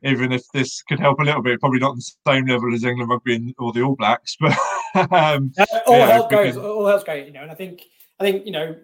even 0.04 0.32
if 0.32 0.44
this 0.54 0.82
could 0.84 1.00
help 1.00 1.20
a 1.20 1.24
little 1.24 1.42
bit, 1.42 1.60
probably 1.60 1.80
not 1.80 1.92
on 1.92 1.98
the 1.98 2.12
same 2.28 2.46
level 2.46 2.74
as 2.74 2.84
England 2.84 3.10
rugby 3.10 3.54
or 3.58 3.74
the 3.74 3.82
All 3.82 3.96
Blacks, 3.96 4.38
but 4.40 4.54
um, 5.12 5.52
all 5.86 5.98
yeah, 5.98 6.12
help 6.12 6.32
goes, 6.32 6.56
all 6.56 6.88
help's 6.88 7.04
great, 7.04 7.28
you 7.28 7.34
know. 7.34 7.42
And 7.42 7.52
I 7.52 7.56
think, 7.56 7.84
I 8.20 8.24
think 8.24 8.46
you 8.46 8.52
know, 8.52 8.76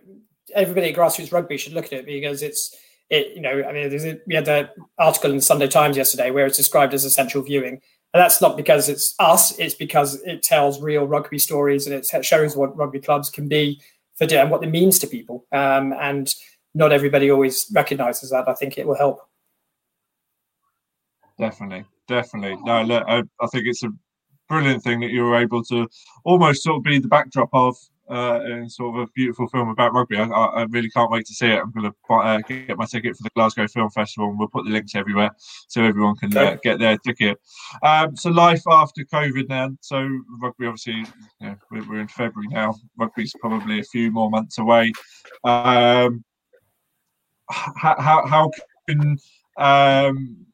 everybody 0.54 0.90
at 0.90 0.96
grassroots 0.96 1.32
rugby 1.32 1.58
should 1.58 1.74
look 1.74 1.86
at 1.86 1.94
it 1.94 2.06
because 2.06 2.42
it's, 2.42 2.76
it, 3.10 3.36
you 3.36 3.42
know, 3.42 3.64
I 3.64 3.72
mean, 3.72 3.86
a, 3.86 4.20
we 4.28 4.36
had 4.36 4.46
the 4.46 4.70
article 4.98 5.30
in 5.30 5.38
the 5.38 5.42
Sunday 5.42 5.68
Times 5.68 5.96
yesterday 5.96 6.32
where 6.32 6.46
it's 6.46 6.58
described 6.58 6.94
as 6.94 7.06
essential 7.06 7.42
viewing. 7.42 7.80
And 8.14 8.22
that's 8.22 8.42
not 8.42 8.58
because 8.58 8.90
it's 8.90 9.16
us; 9.18 9.58
it's 9.58 9.74
because 9.74 10.22
it 10.22 10.44
tells 10.44 10.80
real 10.80 11.08
rugby 11.08 11.40
stories 11.40 11.88
and 11.88 11.96
it 11.96 12.26
shows 12.26 12.56
what 12.56 12.78
rugby 12.78 13.00
clubs 13.00 13.32
can 13.32 13.48
be 13.48 13.82
for 14.30 14.36
and 14.36 14.52
what 14.52 14.64
it 14.64 14.70
means 14.70 15.00
to 15.00 15.08
people. 15.08 15.46
Um, 15.52 15.94
and 15.94 16.34
not 16.74 16.92
everybody 16.92 17.32
always 17.32 17.66
recognizes 17.74 18.32
that. 18.32 18.48
I 18.48 18.54
think 18.54 18.78
it 18.78 18.88
will 18.88 18.98
help. 18.98 19.20
Definitely, 21.40 21.86
definitely. 22.08 22.58
No, 22.64 22.84
look, 22.84 23.04
I, 23.08 23.24
I 23.42 23.48
think 23.48 23.66
it's 23.66 23.84
a 23.84 23.90
brilliant 24.50 24.84
thing 24.84 25.00
that 25.00 25.12
you 25.12 25.24
were 25.24 25.36
able 25.36 25.64
to 25.66 25.88
almost 26.24 26.64
sort 26.64 26.78
of 26.78 26.84
be 26.84 27.00
the 27.00 27.08
backdrop 27.08 27.50
of 27.54 27.76
uh, 28.10 28.42
in 28.46 28.70
sort 28.70 28.96
of 28.96 29.02
a 29.04 29.12
beautiful 29.16 29.48
film 29.48 29.70
about 29.70 29.94
rugby. 29.94 30.18
I, 30.18 30.26
I 30.26 30.64
really 30.70 30.90
can't 30.90 31.12
wait 31.12 31.26
to 31.28 31.34
see 31.34 31.48
it. 31.48 31.60
I'm 31.60 31.72
going 31.72 31.92
to 31.92 32.14
uh, 32.14 32.40
get 32.48 32.78
my 32.78 32.86
ticket 32.86 33.16
for 33.16 33.24
the 33.24 33.30
Glasgow 33.36 33.68
Film 33.68 33.90
Festival, 33.90 34.30
and 34.30 34.38
we'll 34.38 34.50
put 34.50 34.66
the 34.66 34.72
links 34.72 34.96
everywhere 34.96 35.32
so 35.68 35.84
everyone 35.84 36.16
can 36.16 36.36
uh, 36.36 36.58
get 36.64 36.80
their 36.80 36.98
ticket. 36.98 37.40
Um, 37.82 38.16
so 38.16 38.30
life 38.30 38.64
after 38.70 39.04
COVID 39.06 39.50
now. 39.50 39.70
So 39.82 40.08
rugby, 40.42 40.68
obviously, 40.68 40.94
you 40.94 41.06
know, 41.42 41.56
we're, 41.72 41.88
we're, 41.88 42.02
in 42.02 42.08
February 42.08 42.48
now. 42.50 42.76
Rugby's 42.98 43.34
probably 43.40 43.80
a 43.80 43.84
few 43.84 44.12
more 44.12 44.30
months 44.30 44.58
away. 44.58 44.92
Um, 45.44 46.24
how, 47.50 47.96
how, 48.00 48.26
how 48.26 48.52
can 48.88 49.18
um, 49.58 50.46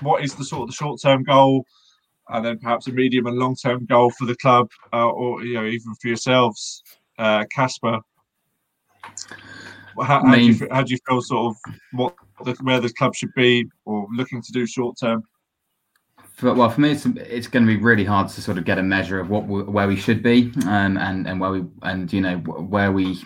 what 0.00 0.24
is 0.24 0.34
the 0.34 0.44
sort 0.44 0.62
of 0.62 0.68
the 0.68 0.74
short 0.74 1.00
term 1.00 1.22
goal? 1.22 1.66
And 2.28 2.44
then 2.44 2.58
perhaps 2.58 2.86
a 2.86 2.92
medium 2.92 3.26
and 3.26 3.38
long 3.38 3.56
term 3.56 3.84
goal 3.86 4.10
for 4.10 4.26
the 4.26 4.36
club, 4.36 4.68
uh, 4.92 5.08
or 5.08 5.42
you 5.44 5.54
know 5.54 5.64
even 5.64 5.94
for 6.00 6.08
yourselves, 6.08 6.82
uh, 7.18 7.44
Casper. 7.54 8.00
How, 10.02 10.24
how, 10.24 10.34
do 10.34 10.40
you, 10.40 10.68
how 10.72 10.82
do 10.82 10.92
you 10.92 10.98
feel 11.08 11.20
sort 11.20 11.54
of 11.54 11.74
what 11.92 12.14
the, 12.44 12.54
where 12.62 12.80
the 12.80 12.92
club 12.94 13.14
should 13.14 13.32
be 13.36 13.66
or 13.84 14.08
looking 14.12 14.42
to 14.42 14.52
do 14.52 14.66
short 14.66 14.96
term? 14.98 15.22
For, 16.34 16.52
well, 16.52 16.68
for 16.68 16.80
me, 16.80 16.90
it's 16.90 17.06
it's 17.06 17.46
going 17.46 17.64
to 17.64 17.72
be 17.72 17.80
really 17.80 18.04
hard 18.04 18.28
to 18.28 18.42
sort 18.42 18.58
of 18.58 18.64
get 18.64 18.76
a 18.76 18.82
measure 18.82 19.20
of 19.20 19.30
what 19.30 19.46
where 19.46 19.86
we 19.86 19.94
should 19.94 20.20
be, 20.20 20.52
um, 20.66 20.96
and 20.96 21.28
and 21.28 21.40
where 21.40 21.52
we 21.52 21.64
and 21.82 22.12
you 22.12 22.20
know 22.20 22.38
where 22.38 22.90
we 22.90 23.16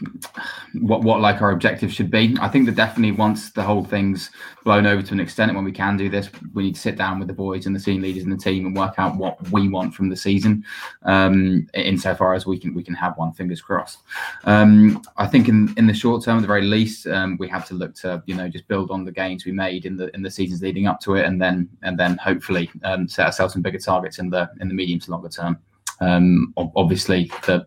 what 0.75 1.01
what 1.01 1.23
like 1.23 1.40
our 1.40 1.53
objective 1.53 1.90
should 1.90 2.11
be. 2.11 2.37
I 2.38 2.49
think 2.49 2.66
that 2.66 2.75
definitely 2.75 3.12
once 3.12 3.51
the 3.51 3.62
whole 3.62 3.83
thing's 3.83 4.31
blown 4.62 4.85
over 4.85 5.01
to 5.01 5.14
an 5.14 5.21
extent, 5.21 5.49
and 5.49 5.57
when 5.57 5.64
we 5.64 5.73
can 5.73 5.97
do 5.97 6.11
this, 6.11 6.29
we 6.53 6.64
need 6.64 6.75
to 6.75 6.81
sit 6.83 6.97
down 6.97 7.18
with 7.18 7.29
the 7.29 7.35
boys 7.35 7.64
and 7.64 7.75
the 7.75 7.81
team 7.81 8.03
leaders 8.03 8.25
and 8.25 8.33
the 8.33 8.37
team 8.37 8.66
and 8.66 8.77
work 8.77 8.99
out 8.99 9.16
what 9.16 9.40
we 9.53 9.71
want 9.71 9.94
from 9.94 10.11
the 10.11 10.16
season. 10.16 10.62
Um, 11.05 11.66
insofar 11.73 12.35
as 12.35 12.44
we 12.44 12.59
can 12.59 12.75
we 12.75 12.83
can 12.83 12.94
have 12.94 13.16
one, 13.16 13.33
fingers 13.33 13.62
crossed. 13.62 14.01
Um, 14.44 15.01
I 15.16 15.27
think 15.27 15.49
in 15.49 15.73
in 15.79 15.87
the 15.87 15.94
short 15.94 16.25
term, 16.25 16.37
at 16.37 16.40
the 16.42 16.47
very 16.47 16.66
least, 16.66 17.07
um, 17.07 17.38
we 17.38 17.49
have 17.49 17.66
to 17.68 17.75
look 17.75 17.94
to 18.03 18.23
you 18.27 18.35
know 18.35 18.51
just 18.51 18.68
build 18.68 18.90
on 18.90 19.07
the 19.07 19.12
gains 19.12 19.47
we 19.47 19.53
made 19.53 19.87
in 19.87 19.97
the 19.97 20.14
in 20.14 20.21
the 20.21 20.31
seasons 20.31 20.61
leading 20.61 20.87
up 20.87 21.01
to 21.01 21.14
it, 21.14 21.25
and 21.25 21.40
then 21.40 21.71
and 21.83 21.99
then 21.99 22.18
hopefully 22.18 22.71
um, 22.98 23.08
set 23.08 23.26
ourselves 23.26 23.52
some 23.52 23.62
bigger 23.62 23.78
targets 23.78 24.18
in 24.18 24.30
the 24.30 24.50
in 24.61 24.68
the 24.68 24.74
medium 24.74 25.00
to 25.00 25.11
longer 25.11 25.28
term. 25.28 25.58
Um, 26.00 26.54
obviously, 26.56 27.30
the 27.46 27.66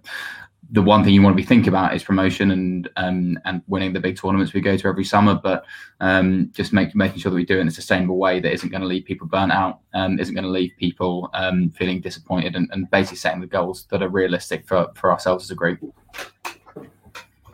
the 0.73 0.81
one 0.81 1.03
thing 1.03 1.13
you 1.13 1.21
want 1.21 1.35
to 1.35 1.41
be 1.41 1.45
thinking 1.45 1.67
about 1.67 1.93
is 1.93 2.03
promotion 2.03 2.51
and 2.51 2.89
um, 2.95 3.37
and 3.45 3.61
winning 3.67 3.91
the 3.91 3.99
big 3.99 4.17
tournaments 4.17 4.53
we 4.53 4.61
go 4.61 4.77
to 4.77 4.87
every 4.87 5.03
summer. 5.03 5.35
But 5.35 5.65
um, 5.99 6.49
just 6.53 6.71
make, 6.71 6.95
making 6.95 7.19
sure 7.19 7.29
that 7.29 7.35
we 7.35 7.45
do 7.45 7.57
it 7.57 7.61
in 7.61 7.67
a 7.67 7.71
sustainable 7.71 8.17
way 8.17 8.39
that 8.39 8.53
isn't 8.53 8.69
going 8.69 8.81
to 8.81 8.87
leave 8.87 9.05
people 9.05 9.27
burnt 9.27 9.51
out, 9.51 9.79
um, 9.93 10.17
isn't 10.19 10.33
going 10.33 10.45
to 10.45 10.49
leave 10.49 10.71
people 10.77 11.29
um, 11.33 11.69
feeling 11.71 11.99
disappointed, 11.99 12.55
and, 12.55 12.69
and, 12.71 12.89
basically 12.89 13.17
setting 13.17 13.41
the 13.41 13.47
goals 13.47 13.85
that 13.91 14.01
are 14.01 14.09
realistic 14.09 14.65
for, 14.65 14.87
for 14.95 15.11
ourselves 15.11 15.45
as 15.45 15.51
a 15.51 15.55
group. 15.55 15.79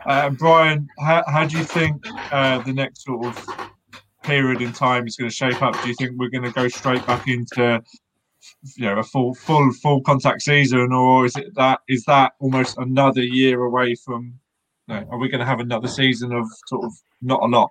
Uh, 0.06 0.30
Brian, 0.30 0.88
how, 1.00 1.24
how 1.26 1.44
do 1.44 1.58
you 1.58 1.64
think 1.64 2.06
uh, 2.32 2.62
the 2.62 2.72
next 2.72 3.04
sort 3.04 3.26
of 3.26 3.70
period 4.28 4.60
in 4.60 4.72
time 4.74 5.06
is 5.06 5.16
going 5.16 5.30
to 5.30 5.34
shape 5.34 5.62
up? 5.62 5.80
Do 5.82 5.88
you 5.88 5.94
think 5.94 6.12
we're 6.18 6.28
going 6.28 6.44
to 6.44 6.52
go 6.52 6.68
straight 6.68 7.04
back 7.06 7.26
into 7.26 7.82
you 8.76 8.84
know 8.84 8.98
a 8.98 9.02
full 9.02 9.34
full 9.34 9.72
full 9.72 10.02
contact 10.02 10.42
season, 10.42 10.92
or 10.92 11.24
is 11.24 11.34
it 11.36 11.54
that 11.54 11.80
is 11.88 12.04
that 12.04 12.32
almost 12.38 12.76
another 12.76 13.22
year 13.22 13.62
away 13.62 13.94
from? 13.94 14.34
You 14.86 14.94
know, 14.94 15.08
are 15.10 15.18
we 15.18 15.30
going 15.30 15.40
to 15.40 15.46
have 15.46 15.60
another 15.60 15.88
season 15.88 16.32
of 16.32 16.46
sort 16.66 16.84
of 16.84 16.92
not 17.22 17.42
a 17.42 17.46
lot? 17.46 17.70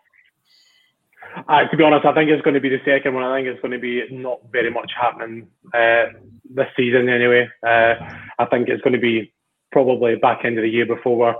Uh, 1.48 1.66
to 1.68 1.78
be 1.78 1.84
honest, 1.84 2.06
I 2.06 2.14
think 2.16 2.32
it's 2.32 2.42
going 2.42 2.56
to 2.56 2.60
be 2.60 2.70
the 2.70 2.82
second 2.84 3.14
one. 3.14 3.24
I 3.24 3.38
think 3.38 3.48
it's 3.48 3.62
going 3.62 3.72
to 3.72 3.80
be 3.80 4.04
not 4.12 4.40
very 4.52 4.72
much 4.72 4.92
happening 5.00 5.48
uh, 5.76 6.06
this 6.50 6.68
season 6.76 7.08
anyway. 7.08 7.48
Uh, 7.62 7.94
I 8.40 8.46
think 8.50 8.68
it's 8.68 8.82
going 8.82 8.94
to 8.94 9.00
be 9.00 9.32
probably 9.72 10.16
back 10.16 10.44
end 10.44 10.58
of 10.58 10.64
the 10.64 10.70
year 10.70 10.88
before 10.88 11.18
we're, 11.18 11.36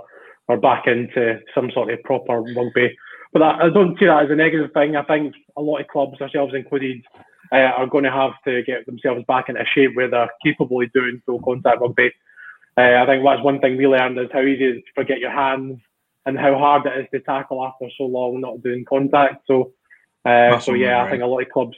we're 0.48 0.60
back 0.60 0.86
into 0.86 1.40
some 1.52 1.72
sort 1.72 1.90
of 1.90 2.00
proper 2.04 2.40
rugby. 2.40 2.96
But 3.32 3.42
I, 3.42 3.66
I 3.66 3.70
don't 3.70 3.98
see 3.98 4.06
that 4.06 4.24
as 4.24 4.30
a 4.30 4.36
negative 4.36 4.72
thing. 4.72 4.96
I 4.96 5.04
think 5.04 5.34
a 5.56 5.62
lot 5.62 5.80
of 5.80 5.88
clubs, 5.88 6.20
ourselves 6.20 6.54
included, 6.54 7.02
uh, 7.52 7.56
are 7.56 7.86
going 7.86 8.04
to 8.04 8.10
have 8.10 8.32
to 8.46 8.62
get 8.62 8.86
themselves 8.86 9.24
back 9.26 9.48
into 9.48 9.64
shape 9.74 9.94
where 9.94 10.10
they're 10.10 10.30
capable 10.44 10.82
of 10.82 10.92
doing 10.92 11.22
full 11.24 11.40
contact 11.42 11.80
rugby. 11.80 12.12
Uh, 12.76 13.02
I 13.02 13.06
think 13.06 13.24
that's 13.24 13.42
one 13.42 13.60
thing 13.60 13.76
we 13.76 13.86
learned 13.86 14.18
is 14.18 14.28
how 14.32 14.40
easy 14.40 14.64
it 14.64 14.76
is 14.76 14.82
to 14.84 14.92
forget 14.94 15.18
your 15.18 15.32
hands 15.32 15.80
and 16.26 16.38
how 16.38 16.56
hard 16.56 16.86
it 16.86 16.98
is 17.00 17.06
to 17.12 17.20
tackle 17.20 17.64
after 17.66 17.86
so 17.96 18.04
long 18.04 18.40
not 18.40 18.62
doing 18.62 18.84
contact. 18.84 19.46
So, 19.46 19.72
uh, 20.24 20.60
so 20.60 20.74
yeah, 20.74 21.02
I 21.02 21.10
think 21.10 21.22
a 21.22 21.26
lot 21.26 21.42
of 21.42 21.48
clubs, 21.48 21.76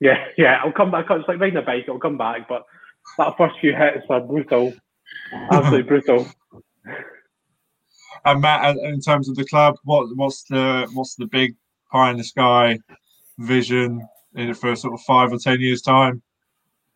yeah, 0.00 0.26
yeah, 0.36 0.60
I'll 0.62 0.72
come 0.72 0.90
back. 0.90 1.06
It's 1.08 1.28
like 1.28 1.40
riding 1.40 1.56
a 1.56 1.62
bike; 1.62 1.84
it'll 1.84 1.98
come 1.98 2.18
back, 2.18 2.48
but 2.48 2.64
that 3.16 3.36
first 3.38 3.54
few 3.60 3.74
hits 3.74 4.04
are 4.10 4.20
brutal, 4.20 4.74
absolutely 5.50 5.82
brutal. 5.88 6.26
And 8.24 8.40
Matt, 8.40 8.76
in 8.76 9.00
terms 9.00 9.28
of 9.28 9.36
the 9.36 9.44
club, 9.44 9.76
what 9.84 10.08
what's 10.16 10.42
the 10.44 10.88
what's 10.92 11.14
the 11.14 11.26
big 11.26 11.54
pie 11.90 12.10
in 12.10 12.16
the 12.16 12.24
sky 12.24 12.78
vision 13.38 14.06
in 14.34 14.54
for 14.54 14.74
sort 14.76 14.94
of 14.94 15.00
five 15.02 15.32
or 15.32 15.38
ten 15.38 15.60
years 15.60 15.82
time? 15.82 16.22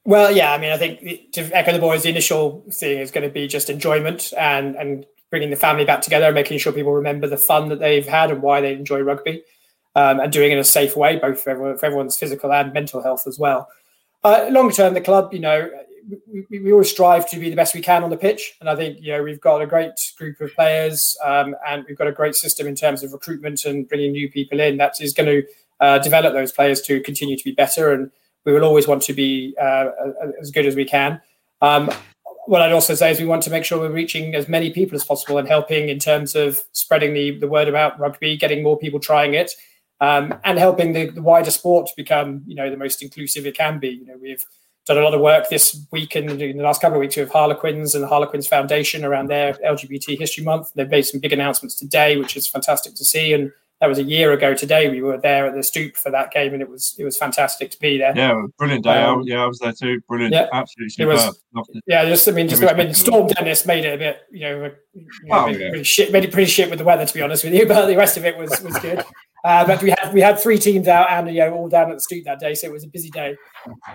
Well, 0.04 0.32
yeah, 0.32 0.52
I 0.52 0.58
mean, 0.58 0.72
I 0.72 0.78
think 0.78 1.32
to 1.32 1.42
echo 1.52 1.72
the 1.72 1.78
boys, 1.78 2.02
the 2.02 2.08
initial 2.08 2.64
thing 2.72 2.98
is 2.98 3.11
going 3.11 3.26
to 3.26 3.32
be 3.32 3.46
just 3.46 3.70
enjoyment 3.70 4.32
and 4.37 4.74
and 4.76 5.06
bringing 5.30 5.50
the 5.50 5.56
family 5.56 5.85
back 5.85 6.02
together, 6.02 6.30
making 6.30 6.58
sure 6.58 6.72
people 6.72 6.92
remember 6.92 7.26
the 7.26 7.38
fun 7.38 7.70
that 7.70 7.78
they've 7.78 8.06
had 8.06 8.30
and 8.30 8.42
why 8.42 8.61
they 8.61 8.74
enjoy 8.74 9.00
rugby, 9.00 9.42
um, 9.94 10.20
and 10.20 10.30
doing 10.30 10.50
it 10.50 10.54
in 10.54 10.58
a 10.58 10.64
safe 10.64 10.94
way, 10.94 11.16
both 11.16 11.40
for, 11.40 11.50
everyone, 11.50 11.78
for 11.78 11.87
everyone's 11.87 12.18
physical 12.18 12.52
and 12.52 12.72
mental 12.74 13.02
health 13.02 13.26
as 13.26 13.38
well. 13.38 13.66
Uh, 14.22 14.46
long 14.50 14.70
term, 14.70 14.92
the 14.92 15.00
club, 15.00 15.32
you 15.32 15.40
know, 15.40 15.70
we, 16.50 16.60
we, 16.60 16.72
always 16.72 16.90
strive 16.90 17.28
to 17.30 17.38
be 17.38 17.50
the 17.50 17.56
best 17.56 17.74
we 17.74 17.80
can 17.80 18.04
on 18.04 18.10
the 18.10 18.16
pitch, 18.16 18.56
and 18.60 18.68
I 18.68 18.76
think 18.76 18.98
you 19.00 19.12
know 19.12 19.22
we've 19.22 19.40
got 19.40 19.62
a 19.62 19.66
great 19.66 19.92
group 20.16 20.40
of 20.40 20.54
players, 20.54 21.16
um, 21.24 21.54
and 21.68 21.84
we've 21.88 21.98
got 21.98 22.06
a 22.06 22.12
great 22.12 22.34
system 22.34 22.66
in 22.66 22.74
terms 22.74 23.02
of 23.02 23.12
recruitment 23.12 23.64
and 23.64 23.88
bringing 23.88 24.12
new 24.12 24.30
people 24.30 24.60
in. 24.60 24.76
That 24.76 25.00
is 25.00 25.12
going 25.12 25.28
to 25.28 25.46
uh, 25.82 25.98
develop 25.98 26.32
those 26.32 26.52
players 26.52 26.80
to 26.82 27.00
continue 27.00 27.36
to 27.36 27.44
be 27.44 27.52
better. 27.52 27.92
And 27.92 28.10
we 28.44 28.52
will 28.52 28.64
always 28.64 28.88
want 28.88 29.02
to 29.02 29.12
be 29.12 29.54
uh, 29.60 29.90
as 30.40 30.50
good 30.50 30.66
as 30.66 30.76
we 30.76 30.84
can. 30.84 31.20
Um, 31.60 31.90
what 32.46 32.62
I'd 32.62 32.72
also 32.72 32.94
say 32.94 33.10
is 33.10 33.20
we 33.20 33.26
want 33.26 33.42
to 33.44 33.50
make 33.50 33.64
sure 33.64 33.78
we're 33.78 33.90
reaching 33.90 34.34
as 34.34 34.48
many 34.48 34.70
people 34.70 34.96
as 34.96 35.04
possible 35.04 35.38
and 35.38 35.46
helping 35.46 35.88
in 35.88 35.98
terms 35.98 36.34
of 36.34 36.60
spreading 36.72 37.14
the, 37.14 37.38
the 37.38 37.48
word 37.48 37.68
about 37.68 37.98
rugby, 38.00 38.36
getting 38.36 38.62
more 38.62 38.78
people 38.78 38.98
trying 38.98 39.34
it, 39.34 39.52
um, 40.00 40.34
and 40.44 40.58
helping 40.58 40.92
the, 40.92 41.10
the, 41.10 41.22
wider 41.22 41.52
sport 41.52 41.90
become, 41.96 42.42
you 42.46 42.56
know, 42.56 42.68
the 42.68 42.76
most 42.76 43.00
inclusive 43.02 43.46
it 43.46 43.56
can 43.56 43.78
be. 43.78 43.88
You 43.88 44.06
know, 44.06 44.16
we've 44.20 44.44
done 44.87 44.99
a 44.99 45.03
lot 45.03 45.14
of 45.14 45.21
work 45.21 45.49
this 45.49 45.87
week 45.92 46.16
and 46.16 46.42
in 46.42 46.57
the 46.57 46.62
last 46.62 46.81
couple 46.81 46.97
of 46.97 47.01
weeks 47.01 47.16
with 47.16 47.31
Harlequins 47.31 47.95
and 47.95 48.03
the 48.03 48.09
Harlequins 48.09 48.47
Foundation 48.47 49.05
around 49.05 49.29
their 49.29 49.55
LGBT 49.55 50.18
History 50.18 50.42
Month. 50.45 50.73
They've 50.75 50.88
made 50.88 51.03
some 51.03 51.21
big 51.21 51.33
announcements 51.33 51.75
today, 51.75 52.16
which 52.16 52.37
is 52.37 52.47
fantastic 52.49 52.95
to 52.97 53.05
see. 53.05 53.33
And 53.33 53.53
that 53.83 53.88
was 53.88 53.99
a 53.99 54.05
year 54.05 54.33
ago 54.33 54.55
today. 54.55 54.88
We 54.88 55.03
were 55.03 55.18
there 55.18 55.45
at 55.45 55.57
the 55.57 55.62
stoop 55.64 55.97
for 55.97 56.09
that 56.12 56.31
game, 56.31 56.53
and 56.53 56.62
it 56.62 56.68
was 56.68 56.95
it 57.01 57.05
was 57.05 57.18
fantastic 57.18 57.73
to 57.73 57.81
be 57.81 57.99
there. 57.99 58.12
Yeah, 58.16 58.40
brilliant 58.57 58.85
day. 58.85 59.03
Um, 59.03 59.23
yeah, 59.25 59.42
I 59.42 59.47
was 59.47 59.59
there 59.59 59.73
too. 59.73 60.01
Brilliant, 60.07 60.33
yeah, 60.33 60.47
absolutely. 60.53 61.03
It 61.03 61.07
was. 61.09 61.42
Yeah, 61.88 62.05
just 62.05 62.29
I 62.29 62.31
mean, 62.31 62.49
just 62.49 62.62
I 62.62 62.75
mean, 62.75 62.95
Storm 62.95 63.27
Dennis 63.27 63.66
made 63.66 63.85
it 63.85 63.95
a 63.95 63.99
bit, 63.99 64.21
you 64.31 64.40
know, 64.42 64.71
you 64.95 65.03
know 65.03 65.37
oh, 65.37 65.47
made, 65.47 65.61
yeah. 65.61 65.68
pretty 65.71 65.83
shit, 65.83 66.12
made 66.12 66.23
it 66.23 66.31
pretty 66.33 66.49
shit 66.49 66.71
with 66.71 66.79
the 66.79 66.85
weather, 66.85 67.05
to 67.05 67.12
be 67.12 67.23
honest 67.23 67.42
with 67.42 67.55
you. 67.55 67.66
But 67.73 67.87
the 67.87 67.97
rest 67.97 68.16
of 68.16 68.25
it 68.25 68.38
was 68.38 68.61
was 68.62 68.79
good. 68.79 69.05
Uh, 69.44 69.66
but 69.66 69.83
we 69.83 69.90
had 69.90 70.12
we 70.12 70.20
had 70.20 70.38
three 70.38 70.59
teams 70.59 70.87
out 70.87 71.11
and 71.11 71.35
you 71.35 71.40
know 71.40 71.52
all 71.52 71.68
down 71.68 71.90
at 71.90 71.94
the 71.94 72.00
street 72.00 72.24
that 72.24 72.38
day, 72.38 72.55
so 72.55 72.68
it 72.68 72.72
was 72.72 72.85
a 72.85 72.88
busy 72.88 73.11
day. 73.11 73.37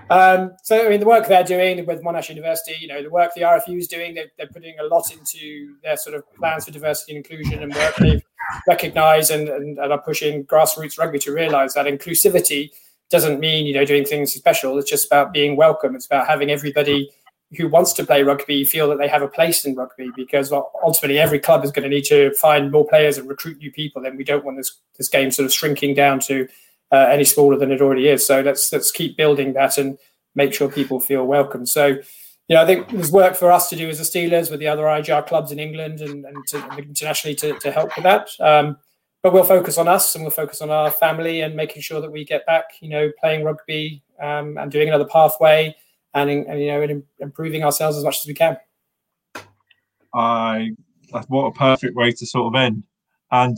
Um, 0.10 0.52
so 0.62 0.86
I 0.86 0.90
mean, 0.90 1.00
the 1.00 1.06
work 1.06 1.28
they're 1.28 1.44
doing 1.44 1.86
with 1.86 2.04
Monash 2.04 2.28
University, 2.28 2.76
you 2.82 2.88
know, 2.88 3.02
the 3.02 3.10
work 3.10 3.32
the 3.34 3.42
RFU 3.42 3.78
is 3.78 3.88
doing, 3.88 4.14
they're, 4.14 4.32
they're 4.38 4.48
putting 4.48 4.78
a 4.80 4.84
lot 4.84 5.12
into 5.12 5.76
their 5.84 5.96
sort 5.96 6.16
of 6.16 6.24
plans 6.36 6.66
for 6.66 6.72
diversity 6.72 7.16
and 7.16 7.26
inclusion 7.26 7.64
and 7.64 7.74
work 7.74 7.96
they've 7.96 8.22
recognised 8.68 9.32
and, 9.32 9.48
and, 9.48 9.78
and 9.78 9.92
are 9.94 10.02
pushing 10.02 10.44
grassroots 10.46 11.00
rugby 11.00 11.20
to 11.20 11.32
realise 11.32 11.74
that 11.74 11.86
inclusivity 11.86 12.70
doesn't 13.10 13.40
mean 13.40 13.66
you 13.66 13.74
know 13.74 13.86
doing 13.86 14.04
things 14.04 14.34
special. 14.34 14.78
It's 14.78 14.90
just 14.90 15.08
about 15.08 15.32
being 15.32 15.56
welcome. 15.56 15.96
It's 15.96 16.06
about 16.06 16.28
having 16.28 16.52
everybody 16.52 17.10
who 17.56 17.68
wants 17.68 17.94
to 17.94 18.06
play 18.06 18.24
rugby 18.24 18.66
feel 18.66 18.90
that 18.90 18.98
they 18.98 19.08
have 19.08 19.22
a 19.22 19.28
place 19.28 19.64
in 19.64 19.74
rugby 19.74 20.12
because 20.16 20.52
ultimately 20.52 21.18
every 21.18 21.40
club 21.40 21.64
is 21.64 21.72
going 21.72 21.84
to 21.84 21.96
need 21.96 22.04
to 22.04 22.34
find 22.34 22.72
more 22.72 22.86
players 22.86 23.18
and 23.18 23.30
recruit 23.30 23.58
new 23.58 23.72
people 23.72 24.06
and 24.06 24.18
we 24.18 24.24
don't 24.24 24.44
want 24.44 24.58
this 24.58 24.80
this 24.98 25.08
game 25.08 25.32
sort 25.32 25.46
of 25.46 25.54
shrinking 25.54 25.94
down 25.94 26.20
to 26.20 26.48
uh, 26.92 27.08
any 27.10 27.24
smaller 27.24 27.58
than 27.58 27.72
it 27.72 27.82
already 27.82 28.08
is. 28.08 28.26
So 28.26 28.42
let's 28.42 28.70
let's 28.72 28.92
keep 28.92 29.18
building 29.18 29.54
that 29.54 29.78
and 29.78 29.98
make 30.36 30.54
sure 30.54 30.70
people 30.70 31.00
feel 31.00 31.26
welcome. 31.26 31.66
So 31.66 31.88
you 32.48 32.56
know, 32.56 32.62
I 32.62 32.66
think 32.66 32.90
there's 32.90 33.12
work 33.12 33.36
for 33.36 33.52
us 33.52 33.70
to 33.70 33.76
do 33.76 33.90
as 33.90 33.98
the 33.98 34.06
Steelers 34.06 34.50
with 34.50 34.62
the 34.62 34.68
other 34.68 34.84
IGR 34.84 35.28
clubs 35.28 35.52
in 35.52 35.60
England 35.60 36.00
and, 36.00 36.24
and, 36.24 36.48
to, 36.48 36.78
internationally 36.78 37.36
to, 37.36 37.60
to 37.60 37.72
help 37.72 37.92
with 37.98 38.04
that. 38.04 38.30
Um, 38.40 38.78
but 39.22 39.34
we'll 39.34 39.44
focus 39.44 39.78
on 39.78 39.90
us 39.90 40.16
and 40.16 40.24
we'll 40.24 40.32
focus 40.32 40.62
on 40.62 40.70
our 40.70 40.90
family 40.90 41.42
and 41.42 41.56
making 41.56 41.82
sure 41.82 42.00
that 42.00 42.12
we 42.12 42.24
get 42.24 42.46
back, 42.46 42.66
you 42.80 42.88
know, 42.88 43.12
playing 43.20 43.44
rugby 43.44 44.02
um, 44.22 44.58
and 44.58 44.72
doing 44.72 44.88
another 44.88 45.08
pathway 45.08 45.76
and, 46.14 46.30
and 46.30 46.60
you 46.60 46.68
know 46.68 47.02
improving 47.20 47.64
ourselves 47.64 47.98
as 47.98 48.04
much 48.04 48.20
as 48.20 48.28
we 48.28 48.34
can. 48.34 48.58
I 50.14 50.72
what 51.28 51.48
a 51.48 51.52
perfect 51.52 51.96
way 51.96 52.12
to 52.12 52.26
sort 52.26 52.54
of 52.54 52.60
end, 52.60 52.84
and 53.32 53.58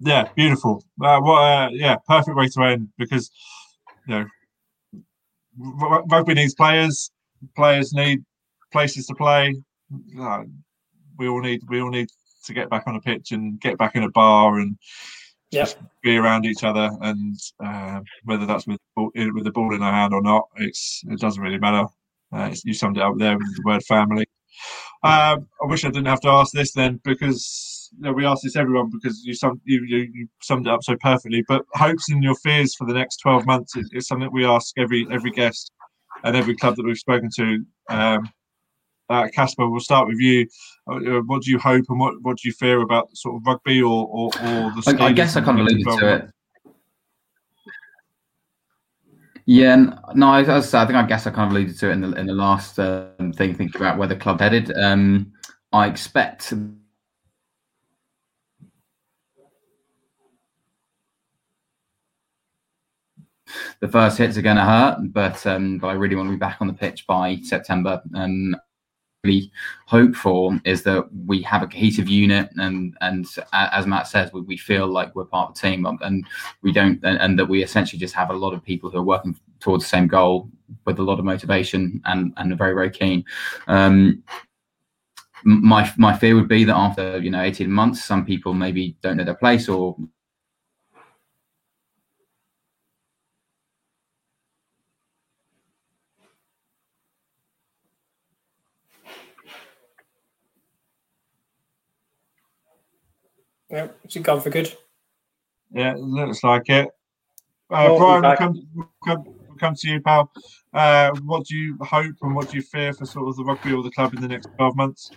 yeah, 0.00 0.28
beautiful. 0.34 0.84
Uh, 1.02 1.20
what 1.20 1.40
a, 1.40 1.68
yeah, 1.72 1.96
perfect 2.06 2.36
way 2.36 2.48
to 2.48 2.62
end 2.62 2.88
because 2.98 3.30
you 4.06 4.14
know 4.14 4.26
rugby 5.58 6.34
needs 6.34 6.54
players, 6.54 7.10
players 7.56 7.92
need 7.92 8.24
places 8.72 9.06
to 9.06 9.14
play. 9.14 9.54
Uh, 10.20 10.44
we 11.18 11.28
all 11.28 11.40
need 11.40 11.62
we 11.68 11.80
all 11.80 11.90
need 11.90 12.08
to 12.44 12.52
get 12.52 12.70
back 12.70 12.84
on 12.86 12.96
a 12.96 13.00
pitch 13.00 13.32
and 13.32 13.60
get 13.60 13.78
back 13.78 13.96
in 13.96 14.04
a 14.04 14.10
bar 14.10 14.58
and 14.58 14.76
yep. 15.50 15.74
be 16.02 16.16
around 16.16 16.46
each 16.46 16.64
other, 16.64 16.90
and 17.00 17.36
uh, 17.64 18.00
whether 18.24 18.46
that's 18.46 18.66
with 18.66 18.78
with 18.96 19.44
the 19.44 19.52
ball 19.52 19.74
in 19.74 19.82
our 19.82 19.92
hand 19.92 20.14
or 20.14 20.22
not, 20.22 20.48
it's 20.56 21.02
it 21.08 21.20
doesn't 21.20 21.42
really 21.42 21.58
matter. 21.58 21.86
Uh, 22.32 22.54
you 22.64 22.74
summed 22.74 22.98
it 22.98 23.02
up 23.02 23.14
there 23.16 23.36
with 23.38 23.56
the 23.56 23.62
word 23.64 23.82
family. 23.84 24.26
Um, 25.02 25.46
I 25.62 25.66
wish 25.66 25.84
I 25.84 25.88
didn't 25.88 26.06
have 26.06 26.20
to 26.22 26.28
ask 26.28 26.52
this 26.52 26.72
then 26.72 27.00
because 27.04 27.90
you 27.96 28.02
know, 28.02 28.12
we 28.12 28.26
ask 28.26 28.42
this 28.42 28.56
everyone 28.56 28.90
because 28.90 29.24
you, 29.24 29.34
sum, 29.34 29.60
you, 29.64 29.84
you, 29.86 30.10
you 30.12 30.28
summed 30.42 30.66
it 30.66 30.72
up 30.72 30.82
so 30.82 30.96
perfectly. 31.00 31.44
But 31.46 31.62
hopes 31.74 32.10
and 32.10 32.22
your 32.22 32.34
fears 32.36 32.74
for 32.74 32.86
the 32.86 32.94
next 32.94 33.18
twelve 33.18 33.46
months 33.46 33.76
is, 33.76 33.88
is 33.92 34.06
something 34.06 34.30
we 34.32 34.44
ask 34.44 34.76
every 34.78 35.06
every 35.10 35.30
guest 35.30 35.72
and 36.24 36.36
every 36.36 36.56
club 36.56 36.76
that 36.76 36.84
we've 36.84 36.98
spoken 36.98 37.30
to. 37.36 37.64
Um, 37.88 38.28
uh, 39.08 39.28
Casper, 39.34 39.62
uh, 39.62 39.68
we'll 39.68 39.80
start 39.80 40.06
with 40.06 40.18
you. 40.18 40.46
Uh, 40.86 40.96
uh, 40.96 41.20
what 41.22 41.42
do 41.42 41.50
you 41.50 41.58
hope 41.58 41.84
and 41.88 41.98
what, 41.98 42.14
what 42.22 42.36
do 42.36 42.48
you 42.48 42.52
fear 42.52 42.82
about 42.82 43.14
sort 43.16 43.36
of 43.36 43.46
rugby 43.46 43.80
or, 43.80 44.06
or, 44.06 44.26
or 44.26 44.72
the? 44.72 44.96
I, 45.00 45.06
I 45.06 45.12
guess 45.12 45.36
I 45.36 45.40
kind 45.40 45.58
of 45.58 45.66
alluded 45.66 45.86
to 45.98 46.14
it. 46.14 46.30
Yeah, 49.46 49.76
no, 50.14 50.28
I, 50.28 50.40
I, 50.40 50.60
think 50.60 50.74
I 50.74 51.06
guess 51.06 51.26
I 51.26 51.30
kind 51.30 51.50
of 51.50 51.56
alluded 51.56 51.78
to 51.78 51.88
it 51.88 51.92
in 51.92 52.00
the 52.02 52.12
in 52.12 52.26
the 52.26 52.34
last 52.34 52.78
um, 52.78 53.32
thing, 53.32 53.54
thinking 53.54 53.80
about 53.80 53.96
where 53.96 54.06
the 54.06 54.14
club 54.14 54.40
headed. 54.40 54.70
Um, 54.76 55.32
I 55.72 55.86
expect 55.86 56.52
the 63.80 63.88
first 63.88 64.18
hits 64.18 64.36
are 64.36 64.42
going 64.42 64.56
to 64.56 64.64
hurt, 64.64 64.98
but 65.12 65.46
um, 65.46 65.78
but 65.78 65.88
I 65.88 65.92
really 65.92 66.14
want 66.14 66.28
to 66.28 66.32
be 66.32 66.36
back 66.36 66.58
on 66.60 66.66
the 66.66 66.74
pitch 66.74 67.06
by 67.06 67.38
September. 67.42 68.02
Um, 68.14 68.54
really 69.24 69.50
hope 69.86 70.14
for 70.14 70.58
is 70.64 70.82
that 70.84 71.04
we 71.26 71.42
have 71.42 71.62
a 71.62 71.66
cohesive 71.66 72.08
unit 72.08 72.50
and 72.56 72.96
and 73.00 73.26
as 73.52 73.86
Matt 73.86 74.06
says 74.06 74.32
we, 74.32 74.42
we 74.42 74.56
feel 74.56 74.86
like 74.86 75.14
we're 75.14 75.24
part 75.24 75.50
of 75.50 75.54
the 75.54 75.60
team 75.60 75.86
and 75.86 76.26
we 76.62 76.72
don't 76.72 77.02
and, 77.02 77.18
and, 77.18 77.38
that 77.38 77.46
we 77.46 77.62
essentially 77.62 77.98
just 77.98 78.14
have 78.14 78.30
a 78.30 78.36
lot 78.36 78.54
of 78.54 78.62
people 78.62 78.90
who 78.90 78.98
are 78.98 79.02
working 79.02 79.36
towards 79.58 79.84
the 79.84 79.88
same 79.88 80.06
goal 80.06 80.48
with 80.84 81.00
a 81.00 81.02
lot 81.02 81.18
of 81.18 81.24
motivation 81.24 82.00
and 82.04 82.32
and 82.36 82.52
are 82.52 82.56
very 82.56 82.74
very 82.74 82.90
keen. 82.90 83.24
Um, 83.66 84.22
my 85.44 85.92
my 85.96 86.16
fear 86.16 86.36
would 86.36 86.48
be 86.48 86.62
that 86.64 86.76
after 86.76 87.18
you 87.18 87.30
know 87.30 87.42
18 87.42 87.70
months 87.70 88.04
some 88.04 88.24
people 88.24 88.54
maybe 88.54 88.96
don't 89.02 89.16
know 89.16 89.24
their 89.24 89.34
place 89.34 89.68
or 89.68 89.96
Yeah, 103.70 103.88
is 104.04 104.16
it 104.16 104.22
gone 104.22 104.40
for 104.40 104.50
good? 104.50 104.72
Yeah, 105.72 105.92
it 105.92 105.98
looks 105.98 106.42
like 106.42 106.68
it. 106.68 106.88
Uh, 107.70 107.96
Brian, 107.96 108.22
we'll 108.22 108.36
come, 108.36 108.68
we'll, 108.74 108.90
come, 109.04 109.24
we'll 109.24 109.58
come 109.58 109.74
to 109.74 109.88
you, 109.88 110.00
pal. 110.00 110.32
Uh, 110.72 111.10
what 111.24 111.44
do 111.46 111.54
you 111.54 111.76
hope 111.82 112.14
and 112.22 112.34
what 112.34 112.50
do 112.50 112.56
you 112.56 112.62
fear 112.62 112.92
for 112.92 113.04
sort 113.04 113.28
of 113.28 113.36
the 113.36 113.44
rugby 113.44 113.72
or 113.72 113.82
the 113.82 113.90
club 113.90 114.14
in 114.14 114.22
the 114.22 114.28
next 114.28 114.48
12 114.56 114.76
months? 114.76 115.10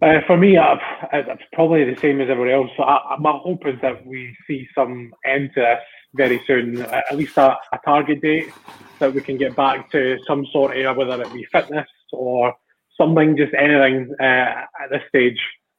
Uh, 0.00 0.20
for 0.26 0.36
me, 0.36 0.56
uh, 0.56 0.76
it's 1.12 1.42
probably 1.52 1.84
the 1.84 2.00
same 2.00 2.20
as 2.20 2.28
everyone 2.30 2.50
else. 2.50 2.70
So 2.76 2.82
I, 2.82 3.16
my 3.20 3.32
hope 3.32 3.66
is 3.66 3.80
that 3.82 4.04
we 4.06 4.34
see 4.46 4.66
some 4.74 5.12
end 5.24 5.50
to 5.54 5.60
this 5.60 5.78
very 6.14 6.42
soon, 6.46 6.82
at 6.82 7.16
least 7.16 7.36
a, 7.36 7.56
a 7.72 7.78
target 7.84 8.20
date 8.20 8.50
that 8.98 9.12
we 9.12 9.20
can 9.20 9.36
get 9.36 9.54
back 9.54 9.90
to 9.92 10.18
some 10.26 10.46
sort 10.52 10.76
of, 10.76 10.96
whether 10.96 11.22
it 11.22 11.32
be 11.32 11.46
fitness 11.52 11.88
or 12.12 12.54
something, 13.00 13.36
just 13.36 13.52
anything 13.54 14.12
uh, 14.20 14.24
at 14.24 14.90
this 14.90 15.02
stage, 15.08 15.38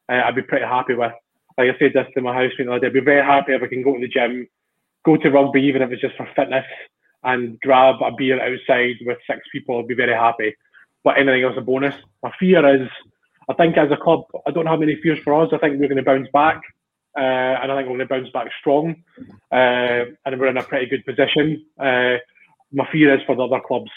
uh, 0.09 0.21
I'd 0.25 0.35
be 0.35 0.41
pretty 0.41 0.65
happy 0.65 0.95
with 0.95 1.13
like 1.57 1.69
I 1.69 1.79
said 1.79 1.91
this 1.93 2.07
to 2.13 2.21
my 2.21 2.33
housemate 2.33 2.65
the 2.67 2.71
other 2.71 2.79
day, 2.79 2.87
I'd 2.87 2.93
be 2.93 2.99
very 2.99 3.23
happy 3.23 3.53
if 3.53 3.61
I 3.61 3.67
can 3.67 3.83
go 3.83 3.93
to 3.93 3.99
the 3.99 4.07
gym, 4.07 4.47
go 5.05 5.17
to 5.17 5.29
rugby, 5.29 5.61
even 5.61 5.81
if 5.81 5.91
it's 5.91 6.01
just 6.01 6.15
for 6.15 6.27
fitness, 6.35 6.65
and 7.23 7.59
grab 7.61 7.95
a 8.01 8.11
beer 8.17 8.41
outside 8.41 8.95
with 9.05 9.17
six 9.27 9.41
people. 9.51 9.79
I'd 9.79 9.87
be 9.87 9.95
very 9.95 10.13
happy. 10.13 10.55
But 11.03 11.17
anything 11.17 11.43
else 11.43 11.55
a 11.57 11.61
bonus. 11.61 11.95
My 12.23 12.31
fear 12.39 12.81
is, 12.81 12.89
I 13.49 13.53
think 13.53 13.77
as 13.77 13.91
a 13.91 13.97
club, 13.97 14.23
I 14.47 14.51
don't 14.51 14.65
have 14.65 14.79
many 14.79 14.95
fears 15.01 15.19
for 15.23 15.41
us. 15.41 15.49
I 15.53 15.57
think 15.57 15.79
we're 15.79 15.89
going 15.89 15.97
to 15.97 16.03
bounce 16.03 16.29
back, 16.31 16.61
uh, 17.17 17.21
and 17.21 17.71
I 17.71 17.75
think 17.75 17.89
we're 17.89 17.97
going 17.97 18.07
to 18.07 18.13
bounce 18.13 18.29
back 18.29 18.47
strong, 18.59 18.95
uh, 19.51 20.05
and 20.25 20.39
we're 20.39 20.47
in 20.47 20.57
a 20.57 20.63
pretty 20.63 20.85
good 20.85 21.05
position. 21.05 21.65
Uh, 21.77 22.17
my 22.71 22.87
fear 22.91 23.13
is 23.13 23.21
for 23.25 23.35
the 23.35 23.43
other 23.43 23.61
clubs, 23.65 23.91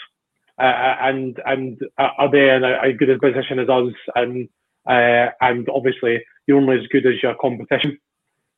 uh, 0.59 0.95
and 0.99 1.41
and 1.45 1.81
are 1.97 2.29
they 2.29 2.49
in 2.53 2.63
a, 2.63 2.89
a 2.89 2.93
good 2.93 3.19
position 3.21 3.59
as 3.59 3.69
us? 3.69 3.93
And 4.15 4.49
uh, 4.87 5.29
and 5.41 5.67
obviously 5.69 6.23
you're 6.45 6.57
only 6.57 6.77
as 6.77 6.87
good 6.87 7.05
as 7.05 7.21
your 7.21 7.35
competition. 7.35 7.97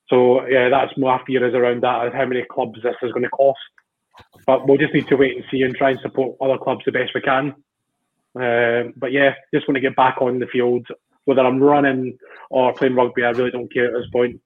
So 0.10 0.46
yeah, 0.48 0.70
that's 0.70 0.98
my 0.98 1.20
fear 1.26 1.48
is 1.48 1.54
around 1.54 1.84
that, 1.84 2.08
is 2.08 2.14
how 2.14 2.26
many 2.26 2.44
clubs 2.50 2.80
this 2.82 2.96
is 3.02 3.12
going 3.12 3.24
to 3.24 3.30
cost. 3.30 3.60
But 4.46 4.68
we'll 4.68 4.78
just 4.78 4.94
need 4.94 5.08
to 5.08 5.16
wait 5.16 5.36
and 5.36 5.46
see 5.50 5.62
and 5.62 5.76
try 5.76 5.92
and 5.92 6.00
support 6.02 6.38
other 6.42 6.58
clubs 6.58 6.84
the 6.86 6.92
best 6.92 7.12
we 7.14 7.22
can. 7.22 7.56
Uh, 8.36 8.92
but 8.98 9.12
yeah, 9.12 9.34
just 9.54 9.68
want 9.68 9.76
to 9.76 9.82
get 9.82 9.96
back 9.96 10.22
on 10.22 10.40
the 10.40 10.48
field. 10.48 10.88
Whether 11.26 11.42
I'm 11.42 11.62
running 11.62 12.18
or 12.50 12.74
playing 12.74 12.96
rugby, 12.96 13.24
I 13.24 13.30
really 13.30 13.52
don't 13.52 13.72
care 13.72 13.88
at 13.88 13.94
this 13.94 14.10
point. 14.12 14.42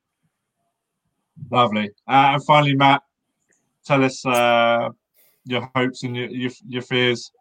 Lovely. 1.50 1.90
Uh, 2.08 2.34
and 2.34 2.46
finally, 2.46 2.76
Matt, 2.76 3.04
tell 3.86 4.04
us 4.04 4.26
uh, 4.26 4.90
your 5.46 5.70
hopes 5.76 6.04
and 6.04 6.16
your, 6.16 6.30
your, 6.30 6.52
your 6.68 6.82
fears. 6.82 7.32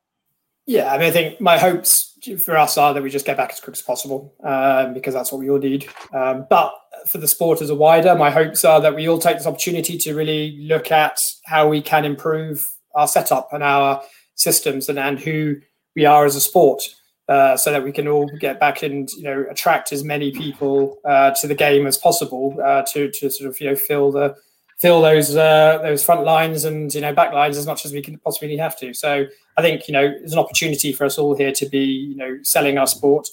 Yeah, 0.66 0.92
I 0.92 0.98
mean, 0.98 1.08
I 1.08 1.10
think 1.10 1.40
my 1.40 1.58
hopes 1.58 2.16
for 2.38 2.56
us 2.56 2.78
are 2.78 2.94
that 2.94 3.02
we 3.02 3.10
just 3.10 3.26
get 3.26 3.36
back 3.36 3.50
as 3.50 3.60
quick 3.60 3.76
as 3.76 3.82
possible 3.82 4.32
um, 4.44 4.94
because 4.94 5.12
that's 5.12 5.32
what 5.32 5.40
we 5.40 5.50
all 5.50 5.58
need. 5.58 5.88
Um, 6.14 6.46
but 6.48 6.72
for 7.06 7.18
the 7.18 7.26
sport 7.26 7.60
as 7.60 7.70
a 7.70 7.74
wider, 7.74 8.14
my 8.14 8.30
hopes 8.30 8.64
are 8.64 8.80
that 8.80 8.94
we 8.94 9.08
all 9.08 9.18
take 9.18 9.38
this 9.38 9.46
opportunity 9.46 9.98
to 9.98 10.14
really 10.14 10.56
look 10.60 10.92
at 10.92 11.18
how 11.46 11.68
we 11.68 11.82
can 11.82 12.04
improve 12.04 12.64
our 12.94 13.08
setup 13.08 13.52
and 13.52 13.64
our 13.64 14.02
systems 14.36 14.88
and, 14.88 14.98
and 14.98 15.18
who 15.18 15.56
we 15.96 16.04
are 16.04 16.24
as 16.24 16.36
a 16.36 16.40
sport. 16.40 16.82
Uh, 17.28 17.56
so 17.56 17.70
that 17.70 17.84
we 17.84 17.92
can 17.92 18.08
all 18.08 18.28
get 18.40 18.58
back 18.58 18.82
and 18.82 19.08
you 19.12 19.22
know 19.22 19.46
attract 19.48 19.92
as 19.92 20.02
many 20.02 20.32
people 20.32 20.98
uh, 21.04 21.30
to 21.30 21.46
the 21.46 21.54
game 21.54 21.86
as 21.86 21.96
possible 21.96 22.54
uh, 22.62 22.82
to 22.82 23.12
to 23.12 23.30
sort 23.30 23.48
of 23.48 23.58
you 23.60 23.70
know 23.70 23.76
fill 23.76 24.10
the 24.10 24.34
fill 24.82 25.00
those 25.00 25.36
uh, 25.36 25.78
those 25.80 26.04
front 26.04 26.24
lines 26.24 26.64
and 26.64 26.92
you 26.92 27.00
know 27.00 27.14
back 27.14 27.32
lines 27.32 27.56
as 27.56 27.66
much 27.66 27.86
as 27.86 27.92
we 27.92 28.02
can 28.02 28.18
possibly 28.18 28.56
have 28.56 28.76
to. 28.80 28.92
So 28.92 29.24
I 29.56 29.62
think 29.62 29.86
you 29.86 29.92
know 29.92 30.08
there's 30.08 30.32
an 30.32 30.40
opportunity 30.40 30.92
for 30.92 31.04
us 31.04 31.18
all 31.18 31.36
here 31.36 31.52
to 31.52 31.66
be 31.66 31.84
you 31.84 32.16
know 32.16 32.38
selling 32.42 32.76
our 32.76 32.88
sport. 32.88 33.28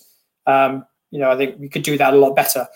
Um, 0.46 0.86
you 1.10 1.20
know 1.20 1.32
I 1.32 1.36
think 1.36 1.60
we 1.60 1.68
could 1.68 1.82
do 1.84 1.98
that 1.98 2.14
a 2.14 2.18
lot 2.18 2.36
better. 2.36 2.68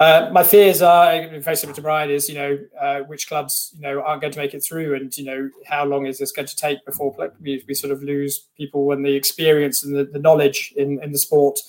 Uh, 0.00 0.30
my 0.32 0.44
fears 0.44 0.80
are 0.80 1.28
very 1.40 1.56
similar 1.56 1.74
to 1.76 1.82
Brian. 1.82 2.10
Is 2.10 2.28
you 2.28 2.34
know 2.34 2.58
uh, 2.80 3.00
which 3.00 3.28
clubs 3.28 3.72
you 3.76 3.82
know 3.82 4.02
aren't 4.02 4.20
going 4.20 4.32
to 4.32 4.38
make 4.40 4.52
it 4.52 4.64
through, 4.64 4.96
and 4.96 5.16
you 5.16 5.24
know 5.24 5.48
how 5.64 5.84
long 5.84 6.06
is 6.06 6.18
this 6.18 6.32
going 6.32 6.48
to 6.48 6.56
take 6.56 6.84
before 6.84 7.14
we, 7.40 7.62
we 7.68 7.74
sort 7.74 7.92
of 7.92 8.02
lose 8.02 8.48
people 8.56 8.90
and 8.90 9.06
the 9.06 9.14
experience 9.14 9.84
and 9.84 9.94
the, 9.96 10.04
the 10.04 10.18
knowledge 10.18 10.74
in, 10.76 11.00
in 11.04 11.12
the 11.12 11.18
sport 11.18 11.60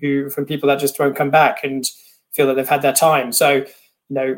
who 0.00 0.30
from 0.30 0.46
people 0.46 0.68
that 0.68 0.80
just 0.80 0.98
won't 0.98 1.16
come 1.16 1.30
back 1.30 1.64
and 1.64 1.90
feel 2.32 2.46
that 2.46 2.54
they've 2.54 2.68
had 2.68 2.82
their 2.82 2.94
time. 2.94 3.30
So 3.30 3.56
you 3.56 3.66
know 4.08 4.36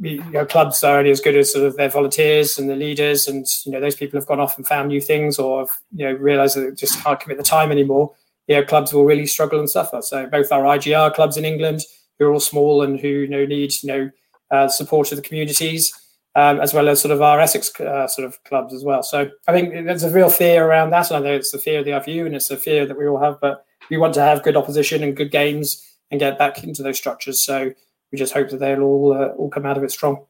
you 0.00 0.24
know, 0.30 0.46
clubs 0.46 0.82
are 0.82 0.98
only 0.98 1.10
as 1.10 1.20
good 1.20 1.36
as 1.36 1.52
sort 1.52 1.66
of 1.66 1.76
their 1.76 1.88
volunteers 1.88 2.58
and 2.58 2.68
the 2.68 2.76
leaders, 2.76 3.28
and 3.28 3.46
you 3.64 3.72
know 3.72 3.80
those 3.80 3.94
people 3.94 4.18
have 4.18 4.26
gone 4.26 4.40
off 4.40 4.56
and 4.56 4.66
found 4.66 4.88
new 4.88 5.00
things, 5.00 5.38
or 5.38 5.60
have, 5.60 5.68
you 5.94 6.06
know 6.06 6.12
realised 6.12 6.56
that 6.56 6.62
they 6.62 6.74
just 6.74 7.02
can't 7.02 7.20
commit 7.20 7.36
the 7.36 7.44
time 7.44 7.70
anymore. 7.70 8.14
You 8.46 8.56
know, 8.56 8.64
clubs 8.64 8.92
will 8.92 9.04
really 9.04 9.26
struggle 9.26 9.60
and 9.60 9.68
suffer. 9.68 10.00
So 10.02 10.26
both 10.26 10.50
our 10.50 10.62
IGR 10.62 11.14
clubs 11.14 11.36
in 11.36 11.44
England, 11.44 11.82
who 12.18 12.26
are 12.26 12.32
all 12.32 12.40
small 12.40 12.82
and 12.82 12.98
who 12.98 13.08
you 13.08 13.28
know 13.28 13.44
need 13.44 13.72
you 13.82 13.88
know 13.88 14.10
uh, 14.50 14.68
support 14.68 15.12
of 15.12 15.16
the 15.16 15.22
communities, 15.22 15.92
um, 16.34 16.60
as 16.60 16.72
well 16.72 16.88
as 16.88 17.00
sort 17.00 17.12
of 17.12 17.20
our 17.20 17.38
Essex 17.38 17.78
uh, 17.80 18.08
sort 18.08 18.26
of 18.26 18.42
clubs 18.44 18.72
as 18.72 18.82
well. 18.82 19.02
So 19.02 19.30
I 19.46 19.52
think 19.52 19.72
there's 19.86 20.04
a 20.04 20.10
real 20.10 20.30
fear 20.30 20.64
around 20.66 20.90
that, 20.90 21.10
and 21.10 21.18
I 21.18 21.28
know 21.28 21.36
it's 21.36 21.52
the 21.52 21.58
fear 21.58 21.80
of 21.80 21.84
the 21.84 21.92
RFU 21.92 22.24
and 22.24 22.34
it's 22.34 22.50
a 22.50 22.56
fear 22.56 22.86
that 22.86 22.96
we 22.96 23.06
all 23.06 23.20
have, 23.20 23.38
but 23.40 23.66
we 23.90 23.98
want 23.98 24.14
to 24.14 24.22
have 24.22 24.42
good 24.42 24.56
opposition 24.56 25.02
and 25.02 25.16
good 25.16 25.30
games 25.30 25.86
and 26.10 26.20
get 26.20 26.38
back 26.38 26.64
into 26.64 26.82
those 26.82 26.96
structures. 26.96 27.44
So 27.44 27.72
we 28.12 28.18
just 28.18 28.32
hope 28.32 28.50
that 28.50 28.58
they'll 28.58 28.82
all 28.82 29.12
uh, 29.12 29.28
all 29.28 29.50
come 29.50 29.66
out 29.66 29.76
of 29.76 29.84
it 29.84 29.90
strong. 29.90 30.24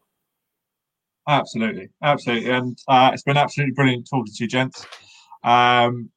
Absolutely, 1.29 1.89
absolutely, 2.03 2.51
and 2.51 2.79
uh, 2.89 3.11
it's 3.13 3.23
been 3.23 3.37
absolutely 3.37 3.75
brilliant 3.75 4.09
talking 4.09 4.33
to 4.33 4.45
you, 4.45 4.49
gents. 4.49 4.87
Um, 5.45 6.11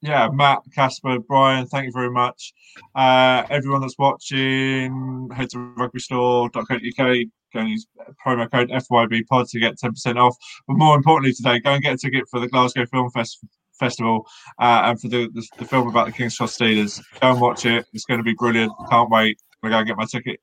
yeah, 0.00 0.28
Matt, 0.32 0.60
Casper, 0.74 1.18
Brian, 1.18 1.66
thank 1.66 1.86
you 1.86 1.92
very 1.92 2.10
much. 2.10 2.52
Uh, 2.94 3.42
everyone 3.50 3.80
that's 3.80 3.98
watching, 3.98 5.28
head 5.34 5.50
to 5.50 5.56
rugbystore.co.uk, 5.76 7.26
go 7.52 7.60
and 7.60 7.68
use 7.68 7.86
promo 8.24 8.50
code 8.50 8.70
FYB 8.70 9.26
pod 9.26 9.48
to 9.48 9.58
get 9.58 9.76
10% 9.76 10.16
off. 10.16 10.36
But 10.68 10.76
more 10.76 10.96
importantly, 10.96 11.32
today, 11.32 11.58
go 11.58 11.72
and 11.72 11.82
get 11.82 11.94
a 11.94 11.98
ticket 11.98 12.28
for 12.30 12.38
the 12.38 12.48
Glasgow 12.48 12.86
Film 12.86 13.10
Fest- 13.10 13.44
Festival 13.78 14.26
uh, 14.60 14.82
and 14.84 15.00
for 15.00 15.08
the, 15.08 15.28
the, 15.34 15.46
the, 15.58 15.64
film 15.64 15.88
about 15.88 16.06
the 16.06 16.12
King's 16.12 16.36
Cross 16.36 16.58
Steelers. 16.58 17.02
Go 17.20 17.32
and 17.32 17.40
watch 17.40 17.66
it. 17.66 17.86
It's 17.92 18.04
going 18.04 18.18
to 18.18 18.24
be 18.24 18.34
brilliant. 18.34 18.72
Can't 18.90 19.10
wait. 19.10 19.40
I'm 19.62 19.70
gonna 19.70 19.84
go 19.84 19.88
get 19.88 19.96
my 19.96 20.04
ticket 20.04 20.40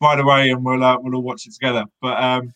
right 0.00 0.18
away, 0.18 0.50
and 0.50 0.64
we'll 0.64 0.82
uh, 0.82 0.98
we'll 1.00 1.14
all 1.16 1.22
watch 1.22 1.46
it 1.46 1.54
together. 1.54 1.84
But 2.00 2.22
um, 2.22 2.52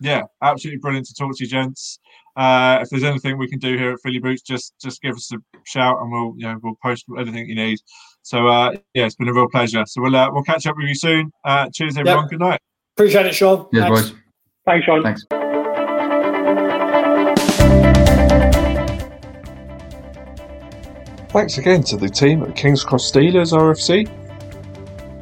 yeah, 0.00 0.22
absolutely 0.42 0.78
brilliant 0.78 1.06
to 1.06 1.14
talk 1.14 1.36
to 1.36 1.44
you, 1.44 1.50
gents. 1.50 1.98
Uh, 2.36 2.80
if 2.82 2.90
there's 2.90 3.04
anything 3.04 3.38
we 3.38 3.48
can 3.48 3.58
do 3.58 3.78
here 3.78 3.92
at 3.92 4.00
Fill 4.00 4.12
Your 4.12 4.22
Boots, 4.22 4.42
just 4.42 4.74
just 4.80 5.00
give 5.00 5.14
us 5.14 5.32
a 5.32 5.38
shout, 5.64 5.96
and 6.00 6.12
we'll 6.12 6.34
you 6.36 6.46
know 6.46 6.58
we'll 6.62 6.76
post 6.82 7.06
anything 7.18 7.48
you 7.48 7.54
need. 7.54 7.78
So 8.22 8.46
uh, 8.46 8.72
yeah, 8.94 9.06
it's 9.06 9.14
been 9.14 9.28
a 9.28 9.32
real 9.32 9.48
pleasure. 9.48 9.84
So 9.86 10.02
we'll 10.02 10.16
uh, 10.16 10.30
we'll 10.30 10.42
catch 10.42 10.66
up 10.66 10.76
with 10.76 10.86
you 10.86 10.94
soon. 10.94 11.32
Uh, 11.44 11.68
cheers, 11.72 11.96
everyone. 11.96 12.24
Yep. 12.24 12.30
Good 12.30 12.40
night. 12.40 12.60
Appreciate 12.96 13.26
it, 13.26 13.34
Sean. 13.34 13.66
Yes, 13.72 13.88
Thanks. 13.88 14.10
boys. 14.10 14.20
Thanks, 14.66 14.86
Sean. 14.86 15.02
Thanks. 15.02 15.24
Thanks 21.30 21.58
again 21.58 21.82
to 21.82 21.96
the 21.98 22.08
team 22.08 22.42
at 22.44 22.56
King's 22.56 22.82
Cross 22.82 23.12
Steelers 23.12 23.52
RFC 23.52 24.25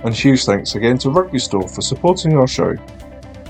and 0.05 0.15
huge 0.15 0.45
thanks 0.45 0.75
again 0.75 0.99
to 0.99 1.11
Rugby 1.11 1.39
Store 1.39 1.67
for 1.67 1.81
supporting 1.81 2.37
our 2.37 2.47
show. 2.47 2.75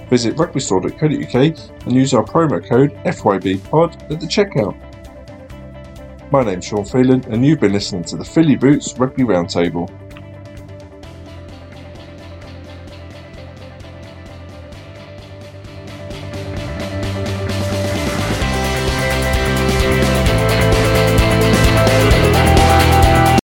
Visit 0.08 0.36
rugbystore.co.uk 0.36 1.86
and 1.86 1.92
use 1.92 2.14
our 2.14 2.24
promo 2.24 2.64
code 2.64 2.92
FYBPOD 3.04 4.10
at 4.10 4.20
the 4.20 4.26
checkout. 4.26 4.74
My 6.30 6.44
name's 6.44 6.64
Sean 6.64 6.84
Phelan 6.84 7.24
and 7.28 7.44
you've 7.44 7.60
been 7.60 7.72
listening 7.72 8.04
to 8.04 8.16
the 8.16 8.24
Fill 8.24 8.48
Your 8.48 8.58
Boots 8.58 8.96
Rugby 8.96 9.24
Roundtable. 9.24 9.90